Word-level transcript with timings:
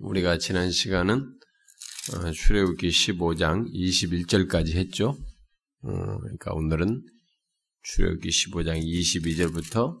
우리가 0.00 0.38
지난 0.38 0.70
시간은 0.70 1.38
어, 2.14 2.30
출애굽기 2.30 2.88
15장 2.88 3.68
21절까지 3.72 4.74
했죠. 4.74 5.18
어, 5.82 6.18
그러니까 6.20 6.52
오늘은 6.52 7.02
출애굽기 7.82 8.28
15장 8.28 8.80
22절부터 8.80 9.98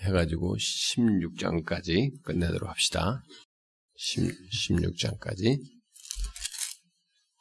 해가지고 0.00 0.56
16장까지 0.56 2.22
끝내도록 2.22 2.68
합시다. 2.68 3.22
16장까지. 3.98 5.58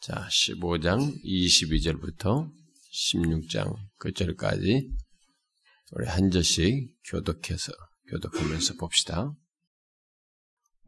자, 0.04 0.27
15장 0.29 1.21
22절부터 1.23 2.49
16장 2.93 3.75
끝절까지 3.97 4.89
우리 5.91 6.07
한 6.07 6.31
절씩 6.31 6.95
교독해서 7.09 7.73
교독하면서 8.09 8.75
봅시다. 8.75 9.36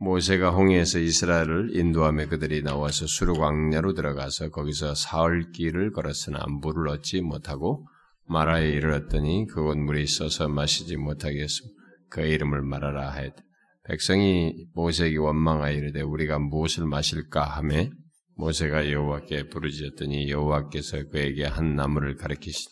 모세가 0.03 0.51
홍해에서 0.51 0.99
이스라엘을 0.99 1.77
인도하며 1.77 2.27
그들이 2.27 2.61
나와서 2.61 3.07
수르 3.07 3.33
광야로 3.35 3.93
들어가서 3.93 4.49
거기서 4.49 4.95
사흘 4.95 5.51
길을 5.53 5.93
걸었으나 5.93 6.43
물을 6.61 6.89
얻지 6.89 7.21
못하고 7.21 7.87
마라에 8.25 8.69
이르렀더니 8.69 9.47
그곳 9.47 9.77
물이 9.77 10.03
있어서 10.03 10.49
마시지 10.49 10.97
못하게 10.97 11.43
했음. 11.43 11.67
그 12.09 12.19
이름을 12.19 12.63
말하라 12.63 13.11
하였다. 13.11 13.41
백성이 13.85 14.67
모세에게 14.73 15.17
원망하여 15.17 15.73
이르되 15.73 16.01
우리가 16.01 16.37
무엇을 16.37 16.85
마실까 16.85 17.41
하매 17.41 17.89
모세가 18.35 18.91
여호와께 18.91 19.47
부르짖었더니 19.47 20.29
여호와께서 20.29 21.03
그에게 21.11 21.45
한 21.45 21.75
나무를 21.75 22.17
가리키시 22.17 22.67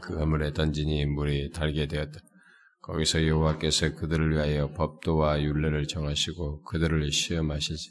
그 0.00 0.14
물에 0.14 0.54
던지니 0.54 1.04
물이 1.04 1.50
달게 1.50 1.86
되었다. 1.86 2.18
거기서 2.86 3.26
여호와께서 3.26 3.96
그들을 3.96 4.30
위하여 4.32 4.72
법도와 4.72 5.42
율례를 5.42 5.88
정하시고 5.88 6.62
그들을 6.62 7.10
시험하시지. 7.10 7.90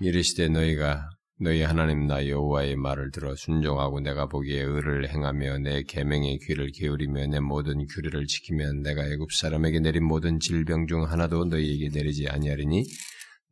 이르시되 0.00 0.48
너희가 0.48 1.10
너희 1.38 1.60
하나님 1.60 2.06
나 2.06 2.26
여호와의 2.26 2.76
말을 2.76 3.10
들어 3.10 3.34
순종하고 3.34 4.00
내가 4.00 4.26
보기에 4.26 4.62
의를 4.62 5.10
행하며 5.10 5.58
내 5.58 5.82
계명의 5.82 6.38
귀를 6.46 6.70
기울이며 6.70 7.26
내 7.26 7.40
모든 7.40 7.86
규례를 7.86 8.26
지키면 8.26 8.80
내가 8.80 9.04
애굽 9.06 9.32
사람에게 9.32 9.80
내린 9.80 10.04
모든 10.04 10.40
질병 10.40 10.86
중 10.86 11.04
하나도 11.04 11.44
너희에게 11.44 11.90
내리지 11.92 12.28
아니하리니 12.28 12.84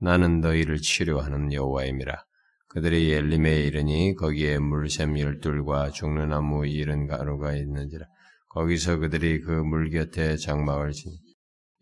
나는 0.00 0.40
너희를 0.40 0.78
치료하는 0.78 1.52
여호와임이라. 1.52 2.24
그들이 2.68 3.12
엘림에 3.12 3.64
이르니 3.64 4.14
거기에 4.14 4.58
물샘 4.58 5.18
열둘과 5.18 5.90
죽는 5.90 6.30
나무 6.30 6.66
이른 6.66 7.06
가루가 7.06 7.54
있는지라. 7.54 8.06
거기서 8.54 8.98
그들이 8.98 9.40
그 9.40 9.50
물 9.64 9.90
곁에 9.90 10.36
장막을 10.36 10.92
지니 10.92 11.16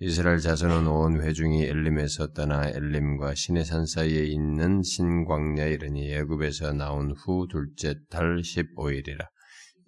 이스라엘 0.03 0.39
자손은 0.39 0.87
온 0.87 1.21
회중이 1.21 1.65
엘림에서 1.65 2.33
떠나 2.33 2.69
엘림과 2.69 3.35
시내산 3.35 3.85
사이에 3.87 4.25
있는 4.25 4.83
신광야에 4.83 5.73
이르니 5.73 6.15
애굽에서 6.15 6.73
나온 6.73 7.11
후 7.11 7.47
둘째 7.51 7.97
달 8.09 8.41
15일이라. 8.41 9.27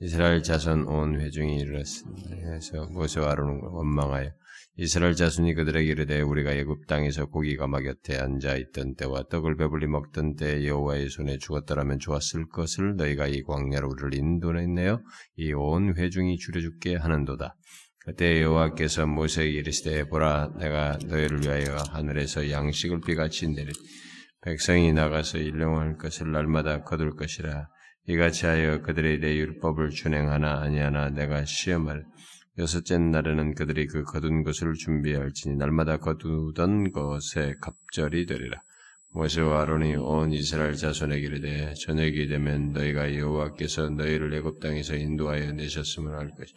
이스라엘 0.01 0.43
자손 0.43 0.87
온 0.87 1.19
회중이 1.19 1.57
이르렀으니 1.61 2.25
해서 2.55 2.87
모세와 2.91 3.31
아론을 3.33 3.61
원망하여 3.63 4.31
이스라엘 4.77 5.15
자손이 5.15 5.53
그들에게 5.55 5.87
이르되 5.91 6.23
우리가 6.23 6.53
애굽 6.53 6.87
땅에서 6.87 7.27
고기가 7.27 7.67
막 7.67 7.81
곁에 7.83 8.17
앉아 8.19 8.57
있던 8.57 8.95
때와 8.95 9.25
떡을 9.31 9.57
배불리 9.57 9.87
먹던 9.87 10.37
때 10.37 10.67
여호와의 10.67 11.11
손에 11.11 11.37
죽었더라면 11.37 11.99
좋았을 11.99 12.49
것을 12.49 12.97
너희가 12.97 13.27
이 13.27 13.43
광야로 13.43 13.89
우리를 13.91 14.15
인도했네요. 14.15 15.03
이 15.37 15.53
온 15.53 15.95
회중이 15.97 16.39
줄여줄게 16.39 16.97
하는도다. 16.97 17.55
그때 18.05 18.41
여호와께서 18.41 19.07
모세에게 19.07 19.59
이르시되 19.59 20.09
보라 20.09 20.55
내가 20.59 20.99
너희를 21.05 21.43
위하여 21.43 21.77
하늘에서 21.91 22.51
양식을 22.51 23.03
비같이 23.03 23.49
내리. 23.49 23.73
백성이 24.41 24.93
나가서 24.93 25.39
일용할 25.39 25.99
것을 25.99 26.33
날마다 26.33 26.83
거둘 26.83 27.15
것이라. 27.15 27.69
이같이 28.09 28.47
하여 28.47 28.81
그들의 28.81 29.21
내 29.21 29.37
율법을 29.37 29.91
준행하나 29.91 30.63
아니하나 30.63 31.11
내가 31.11 31.45
시험할 31.45 32.05
여섯째 32.59 32.99
날에는 32.99 33.55
그들이 33.55 33.87
그 33.87 34.03
거둔 34.03 34.45
것을 34.45 34.75
준비할지니 34.75 35.57
날마다 35.57 35.97
거두던 35.97 36.93
것에 36.93 37.55
갑절이 37.63 38.27
되리라. 38.27 38.63
모세와 39.15 39.63
아론이 39.63 39.97
온 39.97 40.33
이스라엘 40.33 40.75
자손에게 40.75 41.27
이르되 41.27 41.73
저녁이 41.75 42.29
되면 42.29 42.73
너희가 42.73 43.17
여호와께서 43.17 43.91
너희를 43.91 44.35
애굽 44.35 44.61
땅에서 44.61 44.97
인도하여 44.97 45.53
내셨음을 45.53 46.15
알 46.15 46.31
것이. 46.31 46.53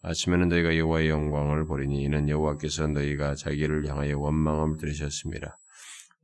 아침에는 0.00 0.48
너희가 0.48 0.76
여호와의 0.76 1.10
영광을 1.10 1.66
보리니 1.66 2.02
이는 2.02 2.30
여호와께서 2.30 2.86
너희가 2.86 3.34
자기를 3.34 3.86
향하여 3.86 4.18
원망함을 4.18 4.78
들으셨습니다. 4.78 5.58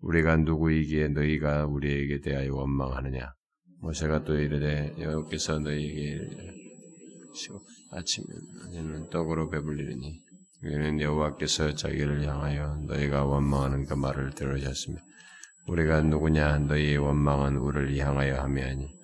우리가 0.01 0.37
누구이기에 0.39 1.09
너희가 1.09 1.67
우리에게 1.67 2.21
대하여 2.21 2.55
원망하느냐? 2.55 3.33
모세가 3.81 4.25
또 4.25 4.39
이르되 4.39 4.95
여호와께서 4.99 5.59
너희에게 5.59 6.62
아침에는 7.93 9.11
떡으로 9.11 9.51
배불리니 9.51 10.21
이는 10.65 11.01
여호와께서 11.01 11.75
자기를 11.75 12.27
향하여 12.27 12.77
너희가 12.87 13.25
원망하는 13.25 13.87
그 13.87 13.95
말을 13.95 14.31
들으셨습니다. 14.31 15.05
우리가 15.67 16.03
누구냐 16.03 16.59
너희의 16.59 16.99
원망은 16.99 17.57
우리를 17.57 17.97
향하여 17.99 18.41
함이아니 18.43 18.95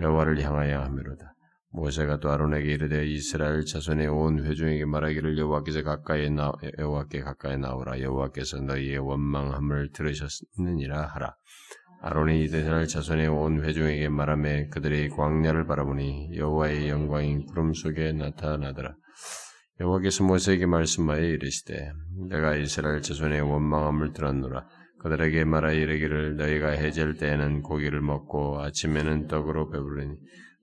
여호와를 0.00 0.40
향하여 0.40 0.80
함이로다. 0.82 1.34
모세가 1.72 2.18
또 2.18 2.30
아론에게 2.30 2.72
이르되 2.72 3.06
이스라엘 3.06 3.64
자손의 3.64 4.08
온 4.08 4.44
회중에게 4.44 4.84
말하기를 4.86 5.38
여호와께서 5.38 5.82
가까이 5.82 6.28
나 6.30 6.52
여호와께 6.78 7.20
가까이 7.20 7.58
나오라 7.58 8.00
여호와께서 8.00 8.60
너희의 8.60 8.98
원망함을 8.98 9.90
들으셨느니라 9.92 11.06
하라. 11.06 11.34
아론이 12.02 12.44
이스라엘 12.44 12.86
자손의 12.86 13.28
온 13.28 13.62
회중에게 13.62 14.08
말하며 14.08 14.68
그들의 14.70 15.10
광야를 15.10 15.66
바라보니 15.66 16.30
여호와의 16.34 16.88
영광이 16.88 17.44
구름 17.44 17.74
속에 17.74 18.12
나타나더라. 18.12 18.94
여호와께서 19.80 20.24
모세에게 20.24 20.64
말씀하여 20.64 21.22
이르시되 21.22 21.92
내가 22.30 22.56
이스라엘 22.56 23.02
자손의 23.02 23.42
원망함을 23.42 24.14
들었노라. 24.14 24.66
그들에게 25.00 25.44
말하여 25.44 25.74
이르기를 25.74 26.36
너희가 26.36 26.70
해질 26.70 27.18
때에는 27.18 27.60
고기를 27.60 28.00
먹고 28.00 28.62
아침에는 28.62 29.26
떡으로 29.26 29.68
배부르니 29.68 30.16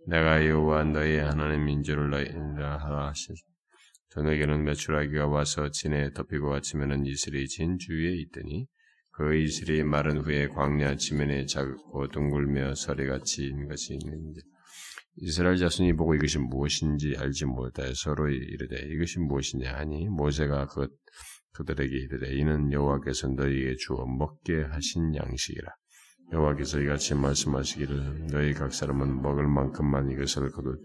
내가 0.07 0.43
여호와 0.43 0.85
너희 0.85 1.17
하나님인 1.17 1.83
줄을 1.83 2.09
너희라 2.09 2.77
하시니 3.09 3.37
저녁에는 4.09 4.63
메추라기가 4.63 5.27
와서 5.27 5.69
진에 5.69 6.13
덮이고 6.13 6.55
아침에는 6.55 7.05
이슬이 7.05 7.47
진 7.47 7.77
주위에 7.77 8.13
있더니 8.21 8.65
그 9.17 9.35
이슬이 9.35 9.83
마른 9.83 10.19
후에 10.19 10.47
광야 10.47 10.95
지면에 10.95 11.47
작고 11.47 12.09
둥글며 12.09 12.75
서리같이 12.75 13.47
인 13.47 13.67
것이 13.67 13.97
있는데 13.99 14.41
이스라엘 15.15 15.57
자손이 15.57 15.93
보고 15.93 16.13
이것이 16.13 16.37
무엇인지 16.37 17.15
알지 17.17 17.45
못하여 17.45 17.91
서로 17.95 18.29
이르되 18.29 18.77
이것이 18.93 19.19
무엇이냐 19.19 19.73
하니 19.73 20.07
모세가 20.07 20.67
그 20.67 20.87
그들에게 21.53 21.91
이르되 21.91 22.37
이는 22.37 22.71
여호와께서 22.71 23.29
너희에게 23.29 23.75
주어 23.79 24.05
먹게 24.05 24.61
하신 24.61 25.15
양식이라. 25.15 25.67
여호와께서 26.33 26.81
이같이 26.81 27.15
말씀하시기를 27.15 28.27
너희 28.27 28.53
각 28.53 28.71
사람은 28.71 29.23
먹을 29.23 29.47
만큼만 29.47 30.11
이것을 30.11 30.51
거두 30.51 30.77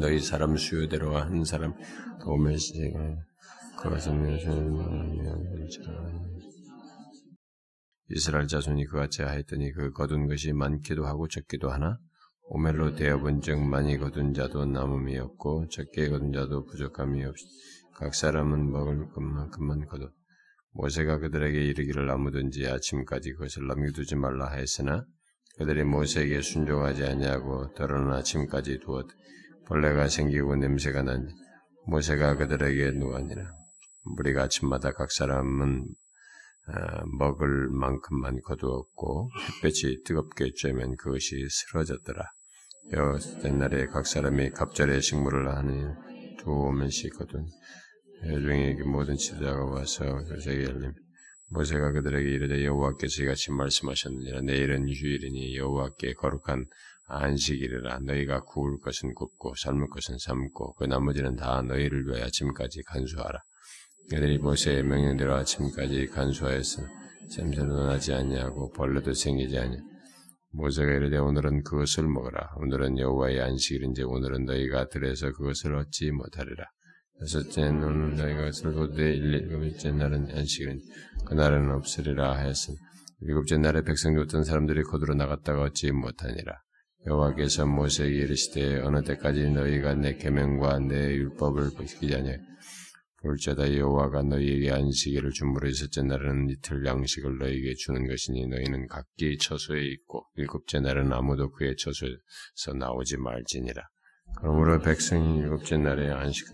너희 0.00 0.18
사람 0.18 0.56
수요대로 0.56 1.16
한 1.16 1.44
사람 1.44 1.74
도매시가 2.20 2.98
그것은 3.80 4.36
이스라엘 8.10 8.46
자손이 8.46 8.86
그같이 8.86 9.22
하였더니 9.22 9.72
그 9.72 9.92
거둔 9.92 10.26
것이 10.26 10.52
많기도 10.52 11.06
하고 11.06 11.28
적기도 11.28 11.70
하나? 11.70 11.98
오멜로 12.52 12.96
되어본즉 12.96 13.60
많이 13.60 13.96
거둔 13.96 14.34
자도 14.34 14.66
남음이 14.66 15.18
없고 15.18 15.68
적게 15.68 16.08
거둔 16.08 16.32
자도 16.32 16.66
부족함이 16.66 17.24
없이 17.24 17.46
각 17.94 18.14
사람은 18.14 18.70
먹을 18.72 19.08
것만큼만 19.10 19.86
거둬 19.86 20.10
모세가 20.72 21.18
그들에게 21.18 21.64
이르기를 21.66 22.10
아무든지 22.10 22.66
아침까지 22.66 23.32
그것을 23.34 23.66
남겨두지 23.66 24.16
말라 24.16 24.50
하였으나 24.50 25.04
그들이 25.58 25.84
모세에게 25.84 26.40
순종하지 26.40 27.04
아니하고 27.04 27.74
더러는 27.74 28.12
아침까지 28.12 28.80
두었 28.80 29.06
벌레가 29.66 30.08
생기고 30.08 30.56
냄새가 30.56 31.02
난 31.02 31.28
모세가 31.86 32.36
그들에게 32.36 32.92
누하니라. 32.92 33.52
우리가 34.18 34.44
아침마다 34.44 34.92
각 34.92 35.12
사람은 35.12 35.84
아, 35.84 35.99
먹을 37.18 37.68
만큼만 37.68 38.40
거두었고 38.42 39.30
햇볕이 39.56 40.02
뜨겁게 40.04 40.50
쬐면 40.50 40.96
그것이 40.96 41.46
쓰러졌더라. 41.48 42.24
여섯 42.92 43.46
날에 43.48 43.86
각 43.86 44.06
사람이 44.06 44.50
갑절의 44.50 45.02
식물을 45.02 45.48
하는 45.48 45.94
두 46.38 46.50
오면씩 46.50 47.16
거둔 47.16 47.46
여중에게 48.26 48.84
모든 48.84 49.16
지도자가 49.16 49.64
와서 49.64 50.04
그에게 50.24 50.64
열림. 50.64 50.92
모세가 51.48 51.92
그들에게 51.92 52.30
이르되 52.30 52.64
여호와께서 52.64 53.24
이같이 53.24 53.50
말씀하셨느니라. 53.50 54.42
내일은 54.42 54.88
휴일이니 54.88 55.56
여호와께 55.56 56.14
거룩한 56.14 56.66
안식일이라. 57.06 58.00
너희가 58.00 58.42
구울 58.44 58.78
것은 58.78 59.14
굽고 59.14 59.54
삶을 59.56 59.88
것은 59.88 60.18
삶고 60.18 60.74
그 60.74 60.84
나머지는 60.84 61.36
다 61.36 61.62
너희를 61.62 62.06
위하여 62.06 62.24
아침까지 62.24 62.82
간수하라 62.84 63.40
그들이 64.10 64.38
모세의 64.38 64.82
명령대로 64.82 65.34
아침까지 65.36 66.08
간수하였으나 66.08 66.88
샘새도 67.28 67.86
나지 67.86 68.12
아니하고 68.12 68.72
벌레도 68.72 69.12
생기지 69.14 69.56
아니. 69.56 69.76
모세가 70.52 70.90
이르되 70.90 71.16
오늘은 71.16 71.62
그것을 71.62 72.08
먹어라. 72.08 72.54
오늘은 72.56 72.98
여호와의 72.98 73.40
안식일인지 73.40 74.02
오늘은 74.02 74.46
너희가 74.46 74.88
들에서 74.88 75.30
그것을 75.30 75.76
얻지 75.76 76.10
못하리라. 76.10 76.64
여섯째는 77.22 77.84
오늘 77.84 78.16
너희가 78.16 78.40
그것을 78.40 78.74
거두되 78.74 79.14
일곱째 79.14 79.92
날은 79.92 80.36
안식일인 80.36 80.80
그날은 81.26 81.70
없으리라 81.70 82.36
하였으니 82.36 82.76
일곱째 83.20 83.58
날에 83.58 83.82
백성들 83.82 84.22
어떤 84.22 84.42
사람들이 84.42 84.82
거두러 84.82 85.14
나갔다가 85.14 85.62
얻지 85.62 85.92
못하니라. 85.92 86.60
여호와께서 87.06 87.64
모세에게 87.66 88.16
이르시되 88.16 88.80
어느 88.80 89.04
때까지 89.04 89.50
너희가 89.50 89.94
내 89.94 90.16
계명과 90.16 90.80
내 90.80 91.14
율법을 91.14 91.70
지키지 91.86 92.16
아니하 92.16 92.36
볼자다 93.22 93.76
여호와가 93.76 94.22
너희에게 94.22 94.70
안식일을 94.70 95.30
준물로 95.30 95.68
있었째 95.68 96.02
날은 96.02 96.48
이틀 96.50 96.84
양식을 96.86 97.38
너희에게 97.38 97.74
주는 97.74 98.06
것이니 98.08 98.46
너희는 98.46 98.86
각기 98.86 99.36
처소에 99.36 99.84
있고 99.84 100.26
일곱째 100.36 100.80
날은 100.80 101.12
아무도 101.12 101.50
그의 101.50 101.76
처소에서 101.76 102.78
나오지 102.78 103.18
말지니라. 103.18 103.82
그러므로 104.38 104.80
백성이 104.80 105.40
일곱째 105.40 105.76
날에 105.76 106.10
안식 106.10 106.46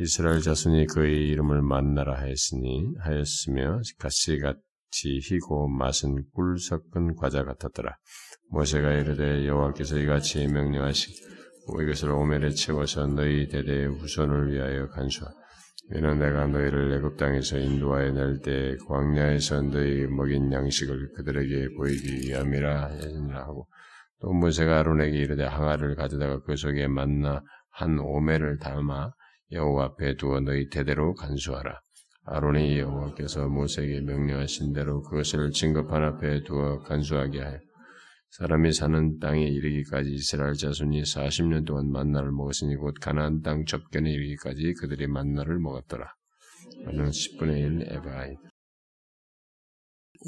이스라엘 0.00 0.40
자손이 0.40 0.86
그의 0.86 1.28
이름을 1.28 1.62
만나라 1.62 2.18
하였으니 2.20 2.94
하였으며 3.00 3.80
가시 3.98 4.38
같이 4.38 5.18
희고 5.20 5.68
맛은 5.68 6.24
꿀 6.32 6.58
섞은 6.58 7.14
과자 7.16 7.44
같았더라. 7.44 7.96
모세가 8.50 8.92
이르되 8.94 9.46
여호와께서 9.46 9.98
이같이 9.98 10.46
명령하시고 10.46 11.82
이것을 11.82 12.10
오멜에 12.10 12.50
채워서 12.50 13.06
너희 13.06 13.48
대대의 13.48 13.88
후손을 13.88 14.52
위하여 14.52 14.88
간수하 14.88 15.30
이는 15.90 16.18
내가 16.18 16.46
너희를 16.46 16.92
애굽 16.94 17.16
땅에서 17.16 17.58
인도하여 17.58 18.12
낼 18.12 18.40
때 18.42 18.76
광야에서 18.86 19.62
너희 19.62 20.06
먹인 20.06 20.52
양식을 20.52 21.12
그들에게 21.14 21.74
보이기 21.76 22.28
위함이라 22.28 22.90
하고 23.32 23.66
또 24.20 24.32
모세가 24.32 24.80
아론에게 24.80 25.16
이르되 25.16 25.44
항아를 25.44 25.94
가져다가 25.94 26.40
그 26.42 26.56
속에 26.56 26.88
만나 26.88 27.42
한 27.70 27.98
오매를 27.98 28.58
담아 28.58 29.12
여호와 29.52 29.84
앞에 29.86 30.16
두어 30.16 30.40
너희 30.40 30.68
대대로 30.68 31.14
간수하라. 31.14 31.80
아론이 32.26 32.78
여호와께서 32.80 33.48
모세에게 33.48 34.02
명령하신 34.02 34.74
대로 34.74 35.00
그것을 35.02 35.50
증거판 35.52 36.04
앞에 36.04 36.42
두어 36.42 36.80
간수하게 36.80 37.40
하여 37.40 37.58
사람이 38.30 38.72
사는 38.72 39.18
땅에 39.18 39.42
이르기까지 39.42 40.10
이스라엘 40.12 40.54
자손이 40.54 41.02
40년 41.02 41.66
동안 41.66 41.90
만나를 41.90 42.30
먹었으니 42.30 42.76
곧 42.76 42.94
가나안 43.00 43.40
땅 43.40 43.64
접견에 43.64 44.10
이르기까지 44.10 44.74
그들이 44.74 45.06
만나를 45.06 45.58
먹었더라. 45.58 46.06
오늘 46.86 47.08
10분의 47.08 47.58
1 47.58 47.92
에바이. 47.92 48.36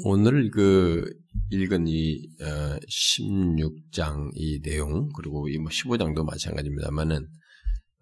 오늘 0.05 0.49
그 0.51 1.05
읽은 1.51 1.85
이 1.87 2.27
16장 2.39 4.27
어, 4.27 4.29
이 4.33 4.61
내용 4.61 5.09
그리고 5.15 5.47
이 5.49 5.57
15장도 5.57 6.15
뭐 6.15 6.23
마찬가지입니다만은 6.23 7.27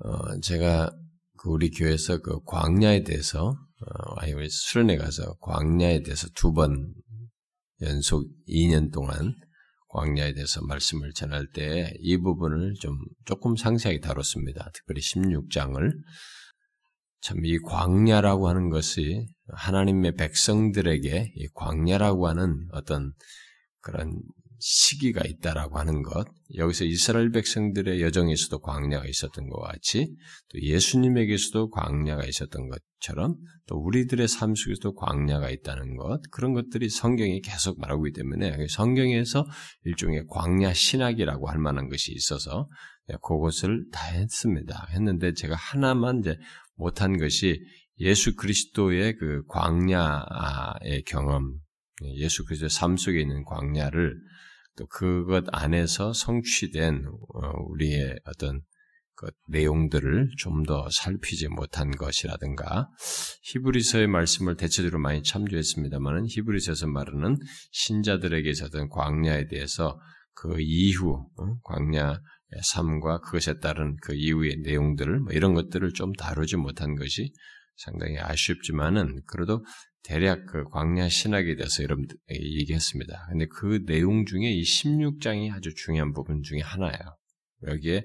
어 0.05 0.39
제가 0.41 0.91
그 1.37 1.49
우리 1.49 1.71
교회에서 1.71 2.19
그 2.19 2.39
광야에 2.45 3.03
대해서 3.03 3.49
어 3.49 4.13
아니 4.17 4.33
우리 4.33 4.49
수련회 4.49 4.97
가서 4.97 5.35
광야에 5.41 6.03
대해서 6.03 6.27
두 6.35 6.53
번 6.53 6.93
연속 7.81 8.23
2년 8.47 8.91
동안 8.91 9.33
광야에 9.89 10.33
대해서 10.33 10.61
말씀을 10.65 11.13
전할 11.13 11.47
때 11.53 11.93
이 11.99 12.17
부분을 12.17 12.75
좀 12.79 12.97
조금 13.25 13.55
상세하게 13.55 13.99
다뤘습니다. 13.99 14.69
특별히 14.73 15.01
16장을. 15.01 15.91
참 17.21 17.37
이 17.43 17.57
광야라고 17.59 18.47
하는 18.47 18.69
것이 18.69 19.25
하나님의 19.49 20.15
백성들에게 20.15 21.33
이 21.35 21.47
광야라고 21.53 22.27
하는 22.29 22.67
어떤 22.71 23.11
그런 23.81 24.21
시기가 24.59 25.21
있다라고 25.25 25.79
하는 25.79 26.01
것, 26.01 26.27
여기서 26.55 26.85
이스라엘 26.85 27.31
백성들의 27.31 28.01
여정에서도 28.01 28.59
광야가 28.59 29.05
있었던 29.07 29.47
것 29.49 29.61
같이 29.61 30.15
또 30.49 30.61
예수님에게서도 30.61 31.69
광야가 31.71 32.25
있었던 32.25 32.67
것 32.69 32.79
처럼 32.99 33.35
또 33.67 33.75
우리들의 33.77 34.27
삶 34.27 34.55
속에서도 34.55 34.95
광야가 34.95 35.49
있다는 35.49 35.95
것, 35.95 36.21
그런 36.31 36.53
것들이 36.53 36.89
성경이 36.89 37.41
계속 37.41 37.79
말하고 37.79 38.07
있기 38.07 38.19
때문에 38.19 38.67
성경에서 38.69 39.45
일종의 39.85 40.25
광야 40.29 40.73
신학이라고 40.73 41.49
할 41.49 41.59
만한 41.59 41.89
것이 41.89 42.11
있어서 42.11 42.67
그것을 43.21 43.85
다 43.91 44.05
했습니다. 44.05 44.87
했는데 44.91 45.33
제가 45.33 45.55
하나만 45.55 46.19
이제 46.19 46.37
못한 46.75 47.17
것이 47.17 47.59
예수 47.99 48.35
그리스도의 48.35 49.15
그 49.17 49.43
광야의 49.47 51.03
경험, 51.05 51.55
예수 52.15 52.45
그리스도의 52.45 52.69
삶 52.69 52.97
속에 52.97 53.19
있는 53.19 53.43
광야를 53.43 54.15
또 54.77 54.87
그것 54.87 55.43
안에서 55.51 56.13
성취된 56.13 57.05
어, 57.05 57.51
우리의 57.67 58.17
어떤 58.25 58.61
그 59.19 59.29
내용들을 59.49 60.29
좀 60.37 60.63
더 60.63 60.87
살피지 60.91 61.47
못한 61.47 61.89
것이라든가 61.89 62.89
히브리서의 63.43 64.07
말씀을 64.07 64.55
대체적으로 64.55 64.99
많이 64.99 65.23
참조했습니다만은 65.23 66.27
히브리서에서 66.27 66.87
말하는 66.87 67.37
신자들에게 67.71 68.49
있었던 68.49 68.89
광야에 68.89 69.47
대해서 69.47 69.99
그 70.35 70.57
이후 70.59 71.27
어, 71.37 71.59
광야의 71.63 72.17
삶과 72.61 73.21
그것에 73.21 73.59
따른 73.59 73.97
그 74.03 74.13
이후의 74.15 74.57
내용들을 74.63 75.19
뭐 75.21 75.33
이런 75.33 75.53
것들을 75.53 75.91
좀 75.93 76.13
다루지 76.13 76.57
못한 76.57 76.95
것이 76.95 77.33
상당히 77.75 78.19
아쉽지만은 78.19 79.21
그래도 79.25 79.65
대략 80.03 80.45
그 80.45 80.65
광야 80.65 81.09
신학에 81.09 81.55
대해서 81.55 81.83
여러분들 81.83 82.15
얘기했습니다. 82.29 83.27
근데 83.29 83.47
그 83.47 83.83
내용 83.85 84.25
중에 84.25 84.51
이 84.51 84.61
16장이 84.61 85.51
아주 85.53 85.73
중요한 85.73 86.13
부분 86.13 86.41
중에 86.43 86.61
하나예요. 86.61 87.17
여기에 87.67 88.03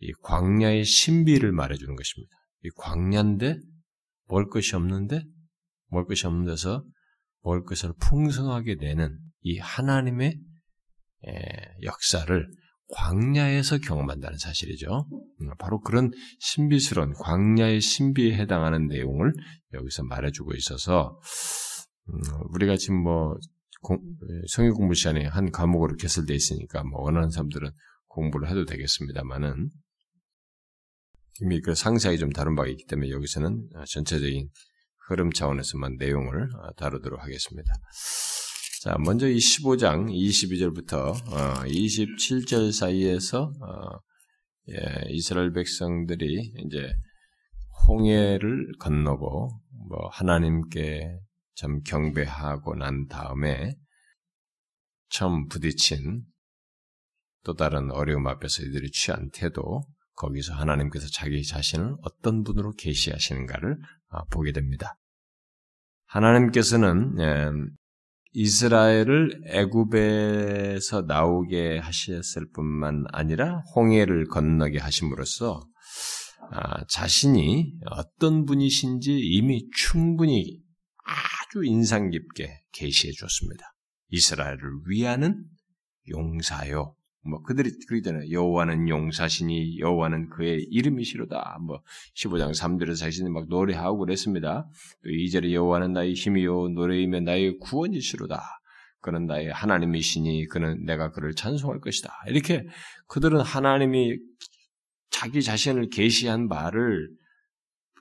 이 0.00 0.12
광야의 0.22 0.84
신비를 0.84 1.52
말해주는 1.52 1.94
것입니다. 1.94 2.36
이 2.64 2.70
광야인데 2.76 3.58
먹을 4.28 4.48
것이 4.48 4.76
없는데 4.76 5.22
먹을 5.88 6.06
것이 6.06 6.26
없는 6.26 6.46
데서 6.46 6.84
먹을 7.42 7.64
것을 7.64 7.92
풍성하게 8.00 8.76
내는 8.76 9.18
이 9.42 9.58
하나님의 9.58 10.38
역사를 11.82 12.48
광야에서 12.90 13.78
경험한다는 13.78 14.38
사실이죠. 14.38 15.06
음, 15.40 15.50
바로 15.58 15.80
그런 15.80 16.10
신비스러운 16.40 17.12
광야의 17.14 17.80
신비에 17.80 18.34
해당하는 18.34 18.86
내용을 18.86 19.32
여기서 19.74 20.04
말해주고 20.04 20.54
있어서 20.54 21.20
음, 22.08 22.20
우리가 22.54 22.76
지금 22.76 23.02
뭐 23.02 23.36
성경 24.48 24.74
공부 24.74 24.94
시간에 24.94 25.26
한 25.26 25.50
과목으로 25.50 25.96
개설되어 25.96 26.34
있으니까 26.34 26.82
뭐 26.84 27.02
원하는 27.02 27.30
사람들은 27.30 27.70
공부를 28.06 28.48
해도 28.48 28.64
되겠습니다만은 28.64 29.68
이미 31.40 31.60
그 31.60 31.74
상세하게 31.74 32.18
좀 32.18 32.30
다룬 32.30 32.54
바가 32.56 32.68
있기 32.68 32.86
때문에 32.86 33.10
여기서는 33.10 33.68
전체적인 33.86 34.48
흐름 35.08 35.32
차원에서만 35.32 35.96
내용을 35.98 36.48
다루도록 36.76 37.22
하겠습니다. 37.22 37.72
자, 38.82 38.96
먼저 38.98 39.28
이 39.28 39.36
15장 39.36 40.08
22절부터 40.08 40.94
어, 41.32 41.64
27절 41.64 42.72
사이에서 42.72 43.52
어, 43.60 43.98
예, 44.70 45.10
이스라엘 45.10 45.52
백성들이 45.52 46.52
이제 46.64 46.92
홍해를 47.86 48.72
건너고 48.78 49.50
뭐 49.88 50.08
하나님께 50.12 51.18
참 51.54 51.82
경배하고 51.82 52.76
난 52.76 53.06
다음에 53.08 53.74
처음 55.08 55.48
부딪힌 55.48 56.22
또 57.44 57.54
다른 57.54 57.90
어려움 57.90 58.26
앞에서 58.26 58.62
이들이 58.62 58.90
취한 58.90 59.30
태도 59.32 59.82
거기서 60.18 60.54
하나님께서 60.54 61.08
자기 61.12 61.44
자신을 61.44 61.96
어떤 62.02 62.42
분으로 62.42 62.72
계시하시는가를 62.74 63.78
아, 64.10 64.24
보게 64.30 64.52
됩니다. 64.52 64.98
하나님께서는 66.06 67.18
예, 67.20 67.50
이스라엘을 68.32 69.42
애굽에서 69.46 71.02
나오게 71.02 71.78
하셨을 71.78 72.50
뿐만 72.52 73.04
아니라 73.12 73.62
홍해를 73.74 74.26
건너게 74.26 74.78
하심으로써 74.78 75.60
아, 76.50 76.84
자신이 76.86 77.74
어떤 77.90 78.44
분이신지 78.44 79.18
이미 79.18 79.68
충분히 79.70 80.60
아주 81.04 81.64
인상 81.64 82.10
깊게 82.10 82.62
계시해 82.72 83.12
줬습니다. 83.12 83.72
이스라엘을 84.08 84.58
위하는 84.86 85.44
용사요. 86.08 86.94
뭐 87.28 87.42
그들이 87.42 87.70
그러잖아요. 87.86 88.30
여호와는 88.30 88.88
용사시니 88.88 89.78
여호와는 89.80 90.30
그의 90.30 90.66
이름이시로다. 90.70 91.58
뭐 91.62 91.82
15장 92.16 92.50
3절에서 92.54 92.96
자신이 92.96 93.30
막 93.30 93.46
노래하고 93.48 93.98
그랬습니다. 93.98 94.66
또 95.04 95.10
2절에 95.10 95.52
여호와는 95.52 95.92
나의 95.92 96.14
힘이요 96.14 96.68
노래이며 96.68 97.20
나의 97.20 97.58
구원이시로다. 97.58 98.42
그는 99.00 99.26
나의 99.26 99.52
하나님이시니 99.52 100.46
그는 100.46 100.84
내가 100.84 101.10
그를 101.12 101.34
찬송할 101.34 101.80
것이다. 101.80 102.12
이렇게 102.28 102.66
그들은 103.06 103.40
하나님이 103.40 104.18
자기 105.10 105.42
자신을 105.42 105.90
계시한 105.90 106.48
바를 106.48 107.08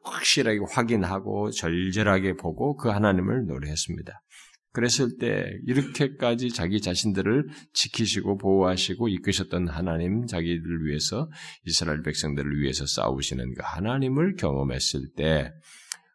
확실하게 0.03 0.59
확인하고 0.69 1.51
절절하게 1.51 2.35
보고 2.37 2.75
그 2.75 2.89
하나님을 2.89 3.45
노래했습니다. 3.45 4.21
그랬을 4.77 5.17
때 5.17 5.57
이렇게까지 5.65 6.51
자기 6.51 6.79
자신들을 6.81 7.47
지키시고 7.73 8.37
보호하시고 8.37 9.07
이끄셨던 9.07 9.69
하나님, 9.69 10.27
자기를 10.27 10.85
위해서 10.85 11.31
이스라엘 11.65 12.03
백성들을 12.03 12.59
위해서 12.61 12.85
싸우시는 12.85 13.55
그 13.55 13.61
하나님을 13.63 14.35
경험했을 14.35 15.13
때, 15.15 15.51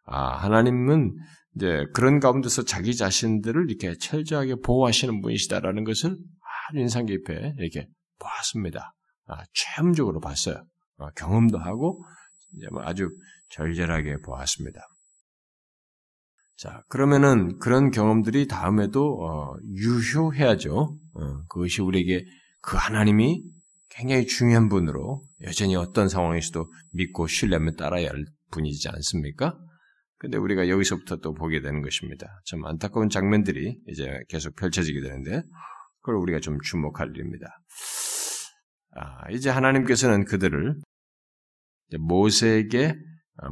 아 0.05 0.37
하나님은 0.37 1.13
이제 1.57 1.83
그런 1.93 2.21
가운데서 2.21 2.63
자기 2.63 2.95
자신들을 2.95 3.69
이렇게 3.69 3.97
철저하게 3.97 4.55
보호하시는 4.63 5.21
분이시다라는 5.21 5.83
것을 5.83 6.11
아주 6.69 6.79
인상 6.79 7.05
깊게 7.05 7.55
이렇게 7.59 7.89
보았습니다. 8.17 8.93
아, 9.27 9.43
체험적으로 9.53 10.21
봤어요. 10.21 10.63
아, 10.99 11.09
경험도 11.17 11.57
하고 11.57 12.01
뭐 12.71 12.81
아주 12.83 13.09
절절하게 13.49 14.21
보았습니다. 14.21 14.79
자, 16.55 16.83
그러면은 16.87 17.57
그런 17.59 17.91
경험들이 17.91 18.47
다음에도 18.47 19.25
어, 19.25 19.55
유효해야죠. 19.75 20.97
어, 21.13 21.43
그것이 21.49 21.81
우리에게 21.81 22.25
그 22.61 22.77
하나님이 22.77 23.43
굉장히 23.89 24.25
중요한 24.25 24.69
분으로 24.69 25.23
여전히 25.41 25.75
어떤 25.75 26.09
상황에서도 26.09 26.71
믿고 26.93 27.27
신뢰하며 27.27 27.71
따라야 27.73 28.09
할 28.09 28.25
분이지 28.51 28.89
않습니까? 28.89 29.57
근데 30.17 30.37
우리가 30.37 30.69
여기서부터 30.69 31.17
또 31.17 31.33
보게 31.33 31.61
되는 31.61 31.81
것입니다. 31.81 32.27
좀 32.45 32.65
안타까운 32.65 33.09
장면들이 33.09 33.77
이제 33.87 34.19
계속 34.29 34.55
펼쳐지게 34.55 35.01
되는데, 35.01 35.43
그걸 35.99 36.15
우리가 36.15 36.39
좀 36.39 36.59
주목할 36.61 37.09
일입니다. 37.13 37.59
아, 38.95 39.29
이제 39.31 39.49
하나님께서는 39.49 40.23
그들을 40.25 40.75
모세에게 41.99 42.89
어, 42.89 42.95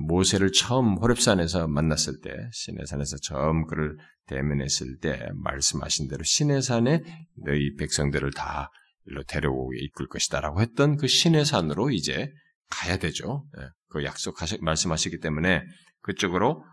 모세를 0.08 0.52
처음 0.52 0.98
호렙산에서 0.98 1.68
만났을 1.68 2.22
때, 2.22 2.32
시내산에서 2.52 3.18
처음 3.18 3.66
그를 3.66 3.98
대면했을 4.28 5.00
때 5.00 5.30
말씀하신 5.34 6.08
대로 6.08 6.24
시내산에 6.24 7.02
너희 7.44 7.76
백성들을 7.76 8.32
다 8.34 8.72
일로 9.06 9.24
데려오게 9.24 9.78
이끌 9.80 10.08
것이다라고 10.08 10.62
했던 10.62 10.98
그 10.98 11.08
시내산으로 11.08 11.90
이제 11.90 12.32
가야 12.70 12.98
되죠. 12.98 13.46
예, 13.60 13.68
그 13.90 14.06
약속하시 14.06 14.60
말씀하시기 14.62 15.20
때문에 15.20 15.64
그쪽으로 16.02 16.64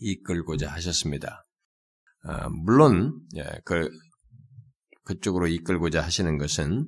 이끌고자 0.00 0.70
하셨습니다. 0.70 1.44
아, 2.22 2.48
물론 2.48 3.20
예, 3.36 3.44
그 3.64 3.90
그쪽으로 5.04 5.48
이끌고자 5.48 6.02
하시는 6.02 6.38
것은 6.38 6.86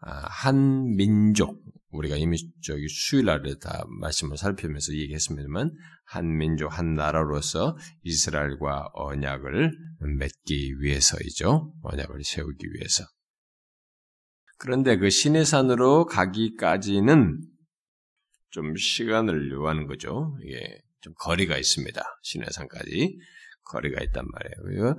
아, 0.00 0.26
한 0.28 0.94
민족 0.96 1.62
우리가 1.92 2.16
이미 2.16 2.38
저기 2.62 2.88
수요일 2.88 3.26
날에 3.26 3.54
다 3.60 3.84
말씀을 4.00 4.36
살피면서 4.36 4.94
얘기했습니다만 4.94 5.70
한 6.04 6.36
민족 6.36 6.68
한 6.68 6.94
나라로서 6.94 7.76
이스라엘과 8.02 8.90
언약을 8.94 9.72
맺기 10.18 10.80
위해서이죠. 10.80 11.72
언약을 11.82 12.24
세우기 12.24 12.66
위해서. 12.72 13.04
그런데 14.58 14.96
그 14.96 15.10
시내산으로 15.10 16.06
가기까지는 16.06 17.38
좀 18.50 18.76
시간을 18.76 19.50
요하는 19.50 19.86
거죠. 19.86 20.36
이게 20.42 20.80
좀 21.00 21.12
거리가 21.18 21.58
있습니다. 21.58 22.00
시내산까지 22.22 23.18
거리가 23.64 24.02
있단 24.04 24.24
말이에요. 24.30 24.96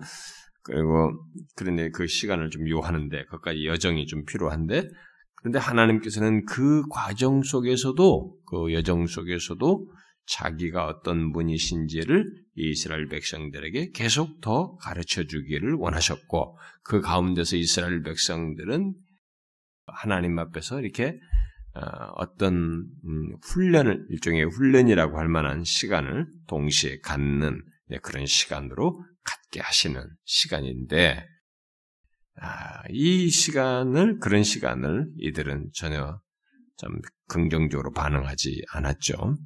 그리고 0.63 1.11
그런데 1.55 1.89
그 1.89 2.07
시간을 2.07 2.49
좀 2.49 2.69
요하는데 2.69 3.25
그까지 3.25 3.65
여정이 3.65 4.05
좀 4.07 4.25
필요한데 4.25 4.89
그런데 5.43 5.59
하나님께서는 5.59 6.45
그 6.45 6.83
과정 6.89 7.43
속에서도 7.43 8.37
그 8.45 8.73
여정 8.73 9.07
속에서도 9.07 9.91
자기가 10.25 10.87
어떤 10.87 11.33
분이신지를 11.33 12.23
이스라엘 12.55 13.09
백성들에게 13.09 13.91
계속 13.91 14.39
더 14.39 14.77
가르쳐 14.77 15.25
주기를 15.25 15.73
원하셨고 15.73 16.57
그 16.83 17.01
가운데서 17.01 17.57
이스라엘 17.57 18.03
백성들은 18.03 18.93
하나님 19.85 20.39
앞에서 20.39 20.79
이렇게 20.79 21.19
어, 21.75 21.81
어떤 22.15 22.53
음, 23.05 23.35
훈련을 23.43 24.05
일종의 24.11 24.45
훈련이라고 24.45 25.17
할 25.17 25.27
만한 25.27 25.65
시간을 25.65 26.25
동시에 26.47 26.99
갖는 26.99 27.61
그런 28.01 28.25
시간으로 28.25 29.03
갖게 29.25 29.59
하시는 29.59 30.01
시간인데 30.23 31.17
아, 31.17 31.32
이 32.89 33.29
시간을 33.29 34.19
그런 34.19 34.43
시간을 34.43 35.07
이들은 35.17 35.69
전혀 35.73 36.19
좀 36.77 36.99
긍정적으로 37.27 37.91
반응하지 37.91 38.63
않았죠. 38.71 39.37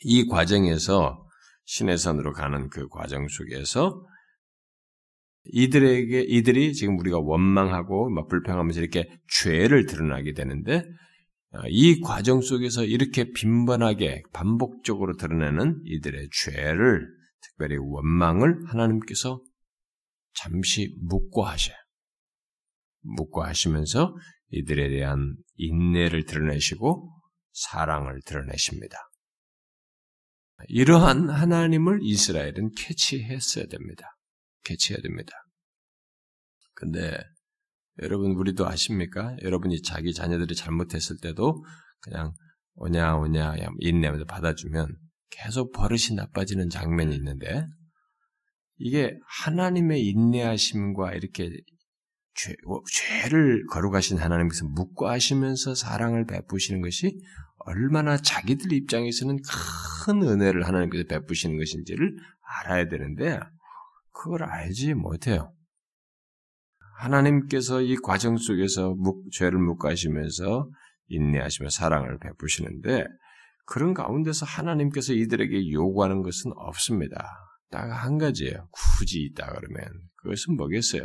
이 0.00 0.26
과정에서 0.26 1.26
신해선으로 1.64 2.32
가는 2.32 2.68
그 2.68 2.88
과정 2.88 3.26
속에서 3.26 4.06
이들에게 5.44 6.22
이들이 6.22 6.72
지금 6.74 6.98
우리가 6.98 7.18
원망하고 7.18 8.10
막 8.10 8.28
불평하면서 8.28 8.80
이렇게 8.80 9.10
죄를 9.28 9.86
드러나게 9.86 10.32
되는데 10.32 10.84
아, 11.52 11.62
이 11.68 12.00
과정 12.00 12.40
속에서 12.40 12.84
이렇게 12.84 13.30
빈번하게 13.32 14.22
반복적으로 14.32 15.16
드러내는 15.16 15.80
이들의 15.84 16.28
죄를 16.32 17.06
특별히 17.42 17.76
원망을 17.78 18.64
하나님께서 18.66 19.40
잠시 20.34 20.94
묵고 21.02 21.44
하셔요. 21.44 21.76
묵고 23.00 23.42
하시면서 23.42 24.14
이들에 24.50 24.88
대한 24.90 25.36
인내를 25.56 26.24
드러내시고 26.24 27.12
사랑을 27.52 28.20
드러내십니다. 28.24 28.96
이러한 30.68 31.30
하나님을 31.30 32.00
이스라엘은 32.02 32.72
캐치했어야 32.76 33.66
됩니다. 33.66 34.16
캐치해야 34.64 35.00
됩니다. 35.02 35.32
근데 36.74 37.18
여러분 38.02 38.32
우리도 38.32 38.66
아십니까? 38.66 39.36
여러분이 39.42 39.82
자기 39.82 40.12
자녀들이 40.12 40.54
잘못했을 40.54 41.16
때도 41.22 41.64
그냥 42.00 42.32
오냐 42.74 43.16
오냐 43.16 43.54
인내하면서 43.78 44.24
받아주면 44.26 44.88
계속 45.30 45.72
버릇이 45.72 46.16
나빠지는 46.16 46.70
장면이 46.70 47.14
있는데 47.14 47.66
이게 48.76 49.16
하나님의 49.26 50.06
인내하심과 50.06 51.14
이렇게 51.14 51.50
죄, 52.34 52.52
어, 52.66 52.80
죄를 52.90 53.64
거룩하신 53.66 54.18
하나님께서 54.18 54.66
묵과하시면서 54.66 55.74
사랑을 55.74 56.26
베푸시는 56.26 56.80
것이 56.80 57.18
얼마나 57.58 58.16
자기들 58.16 58.72
입장에서는 58.72 59.38
큰 60.04 60.22
은혜를 60.22 60.66
하나님께서 60.66 61.04
베푸시는 61.08 61.56
것인지를 61.56 62.16
알아야 62.42 62.88
되는데 62.88 63.38
그걸 64.12 64.44
알지 64.44 64.94
못해요. 64.94 65.52
하나님께서 66.98 67.82
이 67.82 67.96
과정 67.96 68.36
속에서 68.36 68.94
묵, 68.94 69.30
죄를 69.32 69.58
묵과하시면서 69.58 70.68
인내하시며 71.08 71.70
사랑을 71.70 72.18
베푸시는데 72.18 73.04
그런 73.66 73.94
가운데서 73.94 74.46
하나님께서 74.46 75.12
이들에게 75.12 75.70
요구하는 75.70 76.22
것은 76.22 76.52
없습니다. 76.54 77.26
딱 77.74 77.90
한 77.90 78.18
가지예요. 78.18 78.68
굳이 78.70 79.22
있다 79.22 79.52
그러면 79.52 79.84
그것은 80.16 80.56
뭐겠어요? 80.56 81.02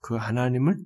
그 0.00 0.16
하나님을 0.16 0.76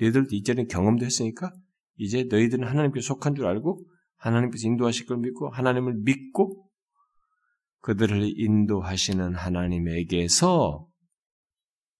너희들도 0.00 0.34
이전에 0.34 0.64
경험도 0.64 1.04
했으니까 1.04 1.52
이제 1.96 2.24
너희들은 2.24 2.66
하나님께 2.66 3.02
속한 3.02 3.34
줄 3.34 3.46
알고 3.46 3.84
하나님께서 4.16 4.66
인도하실 4.66 5.06
걸 5.06 5.18
믿고 5.18 5.50
하나님을 5.50 5.98
믿고 6.04 6.66
그들을 7.82 8.32
인도하시는 8.36 9.34
하나님에게서 9.34 10.86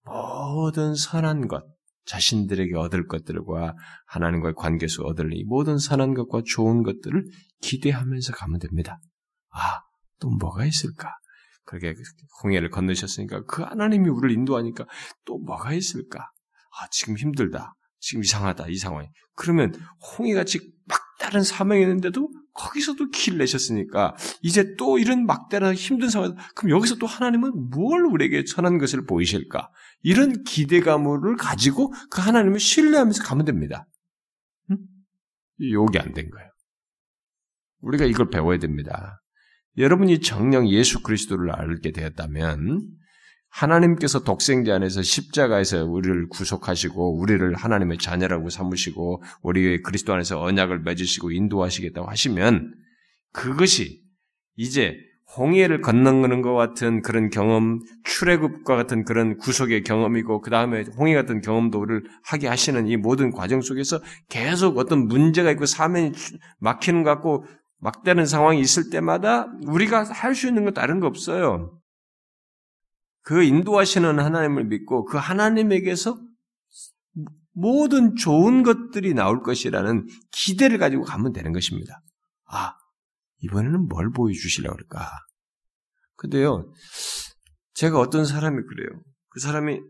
모든 0.03 0.95
선한 0.95 1.47
것, 1.47 1.63
자신들에게 2.05 2.75
얻을 2.75 3.07
것들과 3.07 3.75
하나님과의 4.07 4.55
관계에서 4.55 5.03
얻을 5.03 5.31
이 5.33 5.43
모든 5.43 5.77
선한 5.77 6.15
것과 6.15 6.41
좋은 6.45 6.81
것들을 6.81 7.23
기대하면서 7.61 8.33
가면 8.33 8.59
됩니다. 8.59 8.99
아, 9.51 9.81
또 10.19 10.29
뭐가 10.29 10.65
있을까? 10.65 11.20
그렇게 11.65 11.93
홍해를 12.43 12.69
건너셨으니까 12.69 13.45
그 13.45 13.61
하나님이 13.61 14.09
우리를 14.09 14.35
인도하니까 14.35 14.85
또 15.25 15.37
뭐가 15.39 15.73
있을까? 15.73 16.19
아, 16.19 16.87
지금 16.91 17.17
힘들다. 17.17 17.75
지금 17.99 18.23
이상하다. 18.23 18.67
이 18.69 18.77
상황이. 18.77 19.07
그러면 19.35 19.73
홍해같이 20.17 20.73
막다른 20.85 21.43
사명이 21.43 21.81
있는데도 21.81 22.29
거기서도 22.53 23.09
길 23.11 23.37
내셨으니까 23.37 24.15
이제 24.41 24.75
또 24.77 24.99
이런 24.99 25.25
막다른 25.25 25.73
힘든 25.73 26.09
상황 26.09 26.35
그럼 26.55 26.71
여기서 26.71 26.95
또 26.95 27.07
하나님은 27.07 27.69
뭘 27.69 28.05
우리에게 28.05 28.43
천한 28.43 28.77
것을 28.77 29.05
보이실까? 29.05 29.69
이런 30.01 30.43
기대감을 30.43 31.37
가지고 31.37 31.93
그 32.09 32.21
하나님을 32.21 32.59
신뢰하면서 32.59 33.23
가면 33.23 33.45
됩니다. 33.45 33.87
응? 34.71 34.77
욕이 35.61 35.97
안된 35.97 36.29
거예요. 36.29 36.49
우리가 37.79 38.05
이걸 38.05 38.29
배워야 38.29 38.57
됩니다. 38.59 39.20
여러분이 39.77 40.19
정령 40.19 40.69
예수 40.69 41.01
그리스도를 41.01 41.51
알게 41.51 41.91
되었다면 41.91 42.81
하나님께서 43.49 44.23
독생자 44.23 44.75
안에서 44.75 45.01
십자가에서 45.01 45.85
우리를 45.85 46.29
구속하시고 46.29 47.19
우리를 47.19 47.53
하나님의 47.53 47.97
자녀라고 47.97 48.49
삼으시고 48.49 49.23
우리의 49.41 49.81
그리스도 49.81 50.13
안에서 50.13 50.41
언약을 50.41 50.79
맺으시고 50.81 51.31
인도하시겠다고 51.31 52.09
하시면 52.09 52.73
그것이 53.33 54.01
이제 54.55 54.95
홍해를 55.37 55.79
건너는 55.79 56.41
것 56.41 56.53
같은 56.53 57.01
그런 57.01 57.29
경험, 57.29 57.79
출애굽과 58.03 58.75
같은 58.75 59.05
그런 59.05 59.37
구속의 59.37 59.83
경험이고 59.83 60.41
그 60.41 60.49
다음에 60.49 60.83
홍해 60.97 61.13
같은 61.13 61.41
경험도 61.41 61.79
우리를 61.79 62.03
하게 62.23 62.47
하시는 62.47 62.87
이 62.87 62.97
모든 62.97 63.31
과정 63.31 63.61
속에서 63.61 64.01
계속 64.27 64.77
어떤 64.77 65.07
문제가 65.07 65.51
있고 65.51 65.65
사면이 65.65 66.11
막히는 66.59 67.03
것 67.03 67.11
같고 67.11 67.45
막대는 67.81 68.25
상황이 68.25 68.59
있을 68.59 68.89
때마다 68.89 69.47
우리가 69.65 70.03
할 70.03 70.35
수 70.35 70.47
있는 70.47 70.63
건 70.65 70.73
다른 70.73 70.99
거 70.99 71.07
없어요. 71.07 71.79
그 73.23 73.43
인도하시는 73.43 74.19
하나님을 74.19 74.65
믿고 74.65 75.05
그 75.05 75.17
하나님에게서 75.17 76.19
모든 77.53 78.15
좋은 78.15 78.63
것들이 78.63 79.13
나올 79.13 79.41
것이라는 79.43 80.07
기대를 80.31 80.77
가지고 80.77 81.03
가면 81.03 81.33
되는 81.33 81.51
것입니다. 81.51 82.01
아, 82.45 82.75
이번에는 83.39 83.87
뭘 83.87 84.11
보여주시려고 84.11 84.75
그럴까? 84.75 85.09
근데요, 86.15 86.71
제가 87.73 87.99
어떤 87.99 88.25
사람이 88.25 88.57
그래요. 88.63 89.01
그 89.29 89.39
사람이 89.39 89.81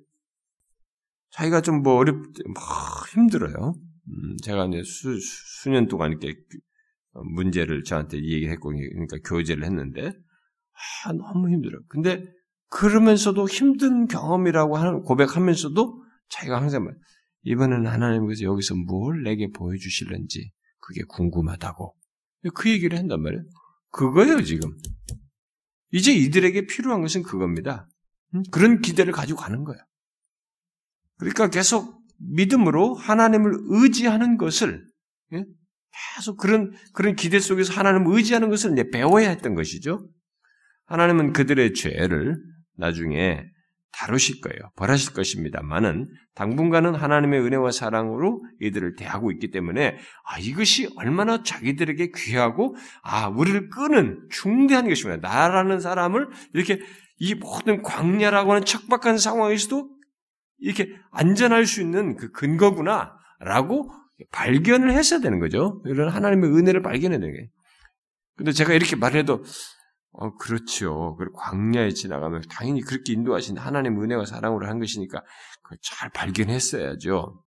자기가 1.31 1.61
좀 1.61 1.83
뭐 1.83 1.95
어렵, 1.95 2.15
뭐 2.15 2.63
힘들어요. 3.13 3.75
음, 4.07 4.37
제가 4.43 4.65
이제 4.65 4.81
수, 4.83 5.17
수년 5.61 5.87
동안 5.87 6.11
이렇게 6.11 6.33
문제를 7.13 7.83
저한테 7.83 8.17
얘기했고, 8.17 8.69
그러니까 8.69 9.17
교제를 9.25 9.63
했는데, 9.65 10.13
아, 11.05 11.13
너무 11.13 11.49
힘들어요. 11.49 11.81
근데 11.87 12.25
그러면서도 12.69 13.47
힘든 13.47 14.07
경험이라고 14.07 14.77
하는 14.77 15.01
고백하면서도 15.01 16.03
자기가 16.29 16.61
항상 16.61 16.85
말, 16.85 16.95
이번에는 17.43 17.87
하나님께서 17.87 18.43
여기서 18.43 18.75
뭘 18.75 19.23
내게 19.23 19.49
보여주실는지 19.51 20.51
그게 20.79 21.01
궁금하다고. 21.09 21.95
그 22.55 22.69
얘기를 22.69 22.97
한단 22.97 23.21
말이에요. 23.21 23.43
그거예요, 23.91 24.41
지금. 24.43 24.71
이제 25.91 26.13
이들에게 26.13 26.65
필요한 26.65 27.01
것은 27.01 27.23
그겁니다. 27.23 27.87
그런 28.51 28.79
기대를 28.79 29.11
가지고 29.11 29.39
가는 29.39 29.63
거예요. 29.63 29.81
그러니까 31.17 31.49
계속 31.49 32.01
믿음으로 32.17 32.95
하나님을 32.95 33.51
의지하는 33.65 34.37
것을 34.37 34.87
예? 35.33 35.45
계속 36.15 36.37
그런 36.37 36.73
그런 36.93 37.15
기대 37.15 37.39
속에서 37.39 37.73
하나님을 37.73 38.15
의지하는 38.15 38.49
것을 38.49 38.73
이제 38.73 38.89
배워야 38.89 39.29
했던 39.29 39.55
것이죠. 39.55 40.07
하나님은 40.85 41.33
그들의 41.33 41.73
죄를 41.73 42.37
나중에 42.77 43.45
다루실 43.91 44.41
거예요. 44.41 44.71
벌하실 44.75 45.13
것입니다만은 45.13 46.09
당분간은 46.33 46.95
하나님의 46.95 47.41
은혜와 47.41 47.71
사랑으로 47.71 48.43
이들을 48.61 48.95
대하고 48.95 49.31
있기 49.31 49.51
때문에 49.51 49.97
아 50.25 50.39
이것이 50.39 50.89
얼마나 50.95 51.43
자기들에게 51.43 52.11
귀하고 52.15 52.75
아 53.03 53.27
우리를 53.27 53.69
끄는 53.69 54.27
중대한 54.31 54.87
것입니다. 54.87 55.27
나라는 55.27 55.79
사람을 55.79 56.29
이렇게 56.53 56.79
이 57.19 57.35
모든 57.35 57.83
광야라고 57.83 58.51
하는 58.51 58.65
척박한 58.65 59.17
상황에서도 59.17 59.89
이렇게 60.59 60.89
안전할 61.11 61.65
수 61.65 61.81
있는 61.81 62.15
그 62.15 62.31
근거구나라고 62.31 63.91
발견을 64.31 64.91
했어야 64.91 65.19
되는 65.19 65.39
거죠. 65.39 65.81
이런 65.85 66.09
하나님의 66.09 66.49
은혜를 66.51 66.81
발견해야 66.81 67.19
되는 67.19 67.33
거예요. 67.33 67.47
근데 68.35 68.51
제가 68.51 68.73
이렇게 68.73 68.95
말해도 68.95 69.43
어, 70.13 70.35
그렇죠. 70.35 71.15
그리고 71.17 71.35
광야에 71.37 71.91
지나가면 71.91 72.43
당연히 72.49 72.81
그렇게 72.81 73.13
인도하신 73.13 73.57
하나님 73.57 74.01
은혜와 74.01 74.25
사랑으로 74.25 74.67
한 74.67 74.79
것이니까 74.79 75.23
잘 75.81 76.09
발견했어야죠. 76.09 77.43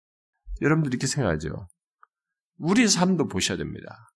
여러분들 0.60 0.92
이렇게 0.92 1.06
생각하죠. 1.06 1.68
우리 2.58 2.86
삶도 2.86 3.28
보셔야 3.28 3.56
됩니다. 3.56 4.10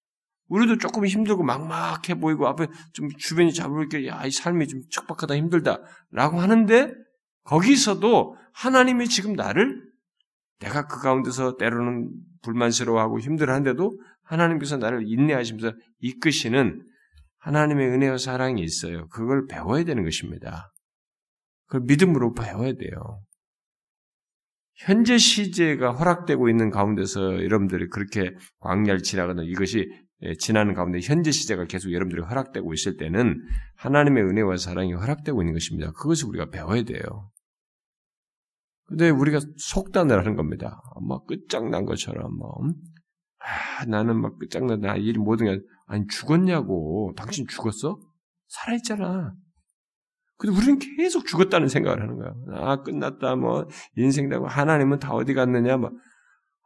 우리도 0.48 0.76
조금 0.76 1.06
힘들고 1.06 1.42
막막해 1.42 2.20
보이고 2.20 2.46
앞에 2.46 2.66
좀 2.92 3.08
주변이 3.18 3.52
잡을게 3.52 4.06
야, 4.06 4.24
이 4.26 4.30
삶이 4.30 4.68
좀 4.68 4.80
척박하다 4.90 5.36
힘들다 5.36 5.80
라고 6.10 6.40
하는데 6.40 6.92
거기서도 7.44 8.36
하나님이 8.52 9.08
지금 9.08 9.32
나를 9.32 9.82
내가 10.60 10.86
그 10.86 11.00
가운데서 11.00 11.56
때로는 11.56 12.10
불만스러워하고 12.44 13.20
힘들어한데도 13.20 13.98
하나님께서 14.22 14.76
나를 14.76 15.02
인내하시면서 15.06 15.76
이끄시는 16.00 16.84
하나님의 17.38 17.88
은혜와 17.88 18.18
사랑이 18.18 18.62
있어요. 18.62 19.06
그걸 19.08 19.46
배워야 19.46 19.84
되는 19.84 20.04
것입니다. 20.04 20.72
그걸 21.66 21.82
믿음으로 21.86 22.32
배워야 22.32 22.72
돼요. 22.72 23.20
현재 24.76 25.18
시제가 25.18 25.92
허락되고 25.92 26.48
있는 26.48 26.70
가운데서 26.70 27.44
여러분들이 27.44 27.88
그렇게 27.88 28.34
광야를 28.60 29.02
지나가는 29.02 29.44
이것이 29.44 29.88
예, 30.22 30.34
지나는 30.34 30.74
가운데 30.74 31.00
현재 31.02 31.30
시제가 31.30 31.66
계속 31.66 31.92
여러분들이 31.92 32.22
허락되고 32.22 32.72
있을 32.72 32.96
때는 32.96 33.42
하나님의 33.76 34.24
은혜와 34.24 34.56
사랑이 34.56 34.92
허락되고 34.92 35.42
있는 35.42 35.52
것입니다. 35.52 35.92
그것을 35.92 36.28
우리가 36.28 36.50
배워야 36.50 36.82
돼요. 36.82 37.30
근데 38.94 39.10
우리가 39.10 39.40
속단을 39.56 40.16
하는 40.18 40.36
겁니다. 40.36 40.80
막 41.08 41.26
끝장난 41.26 41.84
것처럼, 41.84 42.36
뭐, 42.36 42.54
아, 43.40 43.84
나는 43.86 44.20
막나일 44.20 45.18
모든 45.18 45.46
게 45.46 45.60
아니 45.86 46.06
죽었냐고. 46.06 47.12
당신 47.16 47.46
죽었어? 47.48 47.98
살아있잖아. 48.46 49.34
근데 50.36 50.56
우리는 50.56 50.78
계속 50.78 51.26
죽었다는 51.26 51.66
생각을 51.68 52.02
하는 52.02 52.16
거야. 52.16 52.34
아 52.52 52.82
끝났다 52.82 53.36
뭐 53.36 53.66
인생다고 53.96 54.46
하나님은 54.46 54.98
다 54.98 55.12
어디 55.12 55.34
갔느냐 55.34 55.76
뭐 55.76 55.90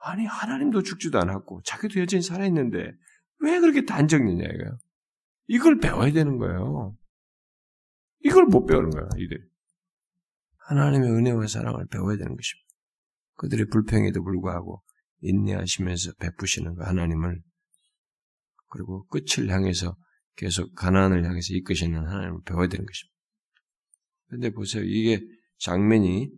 아니 0.00 0.24
하나님도 0.24 0.82
죽지도 0.82 1.18
않았고 1.18 1.62
자기도 1.64 2.00
여전히 2.00 2.22
살아있는데 2.22 2.92
왜 3.40 3.60
그렇게 3.60 3.84
단정이냐 3.84 4.44
이거야. 4.44 4.76
이걸 5.48 5.78
배워야 5.80 6.12
되는 6.12 6.38
거예요. 6.38 6.94
이걸 8.20 8.44
못 8.46 8.66
배우는 8.66 8.90
거야 8.90 9.08
이들. 9.16 9.47
하나님의 10.68 11.10
은혜와 11.10 11.46
사랑을 11.46 11.86
배워야 11.86 12.16
되는 12.16 12.36
것입니다. 12.36 12.68
그들의 13.36 13.66
불평에도 13.70 14.22
불구하고 14.22 14.82
인내하시면서 15.20 16.12
베푸시는 16.20 16.74
그 16.74 16.82
하나님을 16.82 17.40
그리고 18.70 19.06
끝을 19.06 19.48
향해서 19.48 19.96
계속 20.36 20.74
가난을 20.74 21.24
향해서 21.24 21.54
이끄시는 21.54 22.06
하나님을 22.06 22.40
배워야 22.44 22.68
되는 22.68 22.84
것입니다. 22.84 23.16
근데 24.28 24.50
보세요. 24.50 24.84
이게 24.84 25.20
장면이 25.58 26.30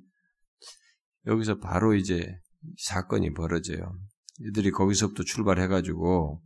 여기서 1.27 1.59
바로 1.59 1.95
이제 1.95 2.39
사건이 2.79 3.33
벌어져요. 3.33 3.99
이들이 4.39 4.71
거기서부터 4.71 5.25
출발해가지고 5.25 6.41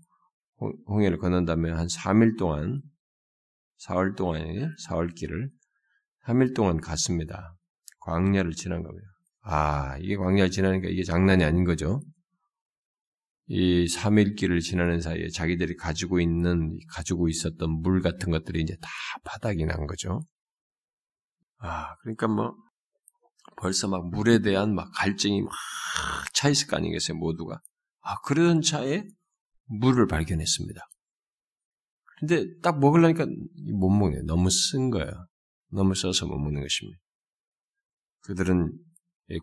홍해를 0.87 1.19
건넌 1.19 1.45
다음에 1.45 1.71
한 1.71 1.87
3일 1.87 2.39
동안, 2.39 2.81
4월 3.87 4.17
동안에 4.17 4.69
4월 4.89 5.15
길을 5.15 5.51
3일 6.27 6.55
동안 6.55 6.81
갔습니다. 6.81 7.55
광야를 8.05 8.53
지난 8.53 8.83
겁니다. 8.83 9.07
아, 9.43 9.97
이게 9.99 10.17
광야를 10.17 10.51
지나니까 10.51 10.89
이게 10.89 11.03
장난이 11.03 11.45
아닌 11.45 11.65
거죠. 11.65 12.01
이 13.47 13.87
3일 13.87 14.37
길을 14.37 14.61
지나는 14.61 15.01
사이에 15.01 15.29
자기들이 15.29 15.77
가지고 15.77 16.21
있는, 16.21 16.79
가지고 16.89 17.29
있었던 17.29 17.83
물 17.83 18.01
같은 18.01 18.31
것들이 18.31 18.63
이제 18.63 18.75
다 18.81 18.89
바닥이 19.25 19.67
난 19.67 19.87
거죠. 19.87 20.21
아, 21.59 21.95
그러니까 21.97 22.27
뭐, 22.29 22.55
벌써 23.57 23.87
막 23.87 24.09
물에 24.09 24.39
대한 24.41 24.75
막 24.75 24.91
갈증이 24.95 25.43
막 25.43 25.53
차 26.35 26.49
있을 26.49 26.67
거 26.67 26.77
아니겠어요, 26.77 27.17
모두가. 27.17 27.61
아, 28.03 28.21
그런 28.23 28.61
차에 28.61 29.05
물을 29.67 30.07
발견했습니다. 30.07 30.81
근데 32.19 32.45
딱 32.63 32.79
먹으려니까 32.79 33.27
못 33.73 33.91
먹네. 33.91 34.23
너무 34.27 34.51
쓴 34.51 34.91
거예요. 34.91 35.27
너무 35.71 35.95
써서 35.95 36.27
못 36.27 36.39
먹는 36.39 36.61
것입니다. 36.61 36.99
그들은 38.25 38.73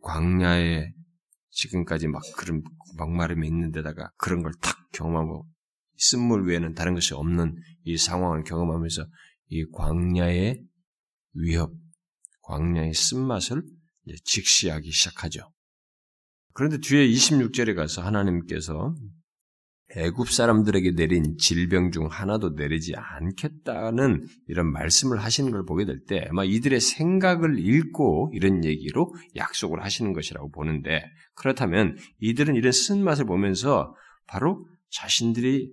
광야에 0.02 0.92
지금까지 1.50 2.08
막 2.08 2.22
그런 2.38 2.64
막마름이 2.98 3.48
있는 3.48 3.72
데다가 3.72 4.12
그런 4.18 4.42
걸 4.42 4.52
탁 4.62 4.78
경험하고 4.94 5.48
쓴물 5.98 6.48
외에는 6.48 6.74
다른 6.74 6.94
것이 6.94 7.14
없는 7.14 7.56
이 7.84 7.98
상황을 7.98 8.44
경험하면서 8.44 9.06
이 9.50 9.66
광야의 9.72 10.64
위협, 11.34 11.72
광야의 12.44 12.94
쓴맛을 12.94 13.64
직시하기 14.24 14.92
시작하죠. 14.92 15.52
그런데 16.54 16.78
뒤에 16.80 17.08
26절에 17.08 17.76
가서 17.76 18.02
하나님께서 18.02 18.96
애굽 19.96 20.30
사람들에게 20.30 20.92
내린 20.92 21.38
질병 21.38 21.92
중 21.92 22.08
하나도 22.08 22.52
내리지 22.52 22.94
않겠다는 22.96 24.26
이런 24.48 24.72
말씀을 24.72 25.22
하시는 25.22 25.52
걸 25.52 25.66
보게 25.66 25.86
될 25.86 26.06
때 26.06 26.26
아마 26.30 26.44
이들의 26.44 26.80
생각을 26.80 27.60
읽고 27.60 28.32
이런 28.34 28.64
얘기로 28.64 29.14
약속을 29.36 29.84
하시는 29.84 30.14
것이라고 30.14 30.50
보는데 30.52 31.04
그렇다면 31.36 31.98
이들은 32.20 32.56
이런 32.56 32.72
쓴맛을 32.72 33.26
보면서 33.26 33.94
바로 34.28 34.66
자신들이 34.90 35.72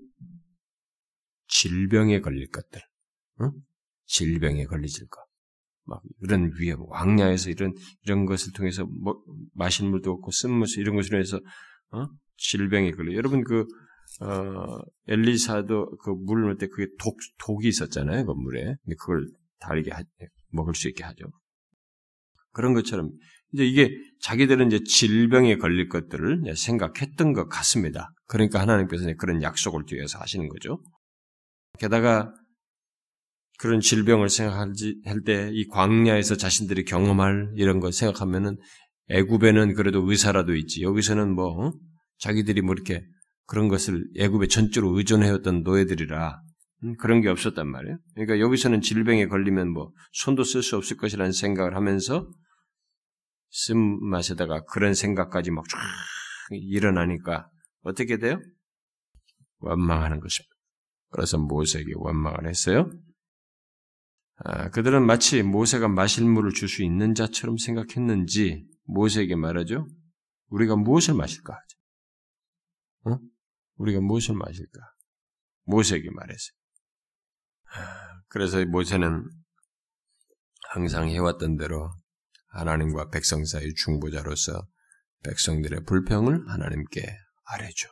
질병에 1.48 2.20
걸릴 2.20 2.48
것들, 2.50 2.80
응? 3.40 3.52
질병에 4.04 4.64
걸리질 4.64 5.08
것, 5.08 5.20
막 5.84 6.02
이런 6.22 6.50
위협, 6.58 6.80
왕야에서 6.90 7.50
이런 7.50 7.72
이런 8.02 8.26
것을 8.26 8.52
통해서 8.52 8.84
뭐, 8.84 9.22
마신 9.54 9.90
물도 9.90 10.10
없고 10.10 10.30
쓴물 10.30 10.66
이런 10.76 10.94
것으로 10.96 11.18
해서 11.18 11.40
어? 11.90 12.06
질병에 12.36 12.90
걸려. 12.92 13.14
여러분 13.14 13.42
그 13.42 13.64
어, 14.20 14.78
엘리사도 15.06 15.98
그 15.98 16.10
물을 16.10 16.44
넣을 16.44 16.56
때 16.56 16.66
그게 16.68 16.86
독, 16.98 17.16
독이 17.38 17.68
있었잖아요, 17.68 18.26
그 18.26 18.32
물에. 18.32 18.64
근데 18.84 18.96
그걸 18.98 19.26
달게 19.60 19.90
하, 19.90 20.02
먹을 20.50 20.74
수 20.74 20.88
있게 20.88 21.04
하죠. 21.04 21.24
그런 22.52 22.74
것처럼 22.74 23.10
이제 23.52 23.64
이게 23.64 23.90
자기들은 24.20 24.66
이제 24.68 24.82
질병에 24.82 25.56
걸릴 25.56 25.88
것들을 25.88 26.54
생각했던 26.56 27.32
것 27.32 27.48
같습니다. 27.48 28.12
그러니까 28.26 28.60
하나님께서 28.60 29.12
그런 29.18 29.42
약속을 29.42 29.84
뒤에서 29.86 30.18
하시는 30.18 30.48
거죠. 30.48 30.82
게다가 31.78 32.34
그런 33.58 33.80
질병을 33.80 34.28
생각할 34.28 35.22
때 35.24 35.50
이 35.52 35.66
광야에서 35.68 36.36
자신들이 36.36 36.84
경험할 36.84 37.52
이런 37.56 37.80
걸 37.80 37.92
생각하면은 37.92 38.56
애굽에는 39.08 39.74
그래도 39.74 40.08
의사라도 40.08 40.54
있지. 40.54 40.82
여기서는 40.82 41.34
뭐 41.34 41.66
어? 41.66 41.72
자기들이 42.18 42.60
뭐 42.62 42.74
이렇게 42.74 43.02
그런 43.48 43.68
것을 43.68 44.04
애굽에 44.16 44.46
전적으로 44.48 44.96
의존해왔던 44.98 45.62
노예들이라 45.62 46.42
음, 46.84 46.96
그런 46.98 47.22
게 47.22 47.28
없었단 47.28 47.66
말이에요. 47.66 47.98
그러니까 48.14 48.38
여기서는 48.40 48.82
질병에 48.82 49.26
걸리면 49.26 49.72
뭐 49.72 49.90
손도 50.12 50.44
쓸 50.44 50.62
수 50.62 50.76
없을 50.76 50.96
것이라는 50.98 51.32
생각을 51.32 51.74
하면서 51.74 52.30
쓴맛에다가 53.50 54.64
그런 54.66 54.94
생각까지 54.94 55.50
막 55.50 55.64
쫙 55.68 55.78
일어나니까 56.50 57.48
어떻게 57.82 58.18
돼요? 58.18 58.38
원망하는 59.60 60.20
것입니다. 60.20 60.54
그래서 61.10 61.38
모세에게 61.38 61.92
원망을 61.96 62.46
했어요. 62.48 62.90
아, 64.44 64.68
그들은 64.70 65.04
마치 65.04 65.42
모세가 65.42 65.88
마실 65.88 66.24
물을 66.26 66.52
줄 66.52 66.68
수 66.68 66.84
있는 66.84 67.14
자처럼 67.14 67.56
생각했는지 67.56 68.66
모세에게 68.84 69.36
말하죠. 69.36 69.88
우리가 70.48 70.76
무엇을 70.76 71.14
마실까? 71.14 71.58
어? 73.06 73.18
우리가 73.78 74.00
무엇을 74.00 74.34
마실까? 74.34 74.80
모세에게 75.64 76.10
말했어요. 76.10 76.56
아, 77.74 78.20
그래서 78.28 78.64
모세는 78.64 79.24
항상 80.70 81.08
해왔던 81.08 81.56
대로 81.56 81.90
하나님과 82.48 83.10
백성 83.10 83.44
사이 83.44 83.72
중보자로서 83.74 84.66
백성들의 85.24 85.84
불평을 85.84 86.48
하나님께 86.48 87.02
아뢰죠. 87.44 87.88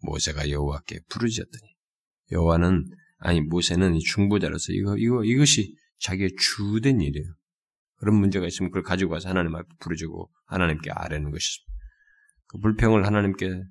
모세가 0.00 0.50
여호와께 0.50 1.00
부르짖었더니 1.08 1.76
여호와는 2.32 2.84
아니 3.18 3.40
모세는 3.40 3.98
중보자로서 3.98 4.72
이거 4.72 4.96
이거 4.96 5.24
이것이 5.24 5.76
자기의 6.00 6.36
주된 6.36 7.00
일이에요. 7.00 7.26
그런 7.96 8.14
문제가 8.14 8.46
있으면 8.46 8.70
그걸 8.70 8.84
가지고 8.84 9.14
와서 9.14 9.28
하나님 9.28 9.54
앞에 9.56 9.66
부르짖고 9.80 10.30
하나님께 10.46 10.90
아뢰는 10.92 11.30
것이습니다. 11.32 11.72
그 12.46 12.58
불평을 12.58 13.04
하나님께 13.04 13.62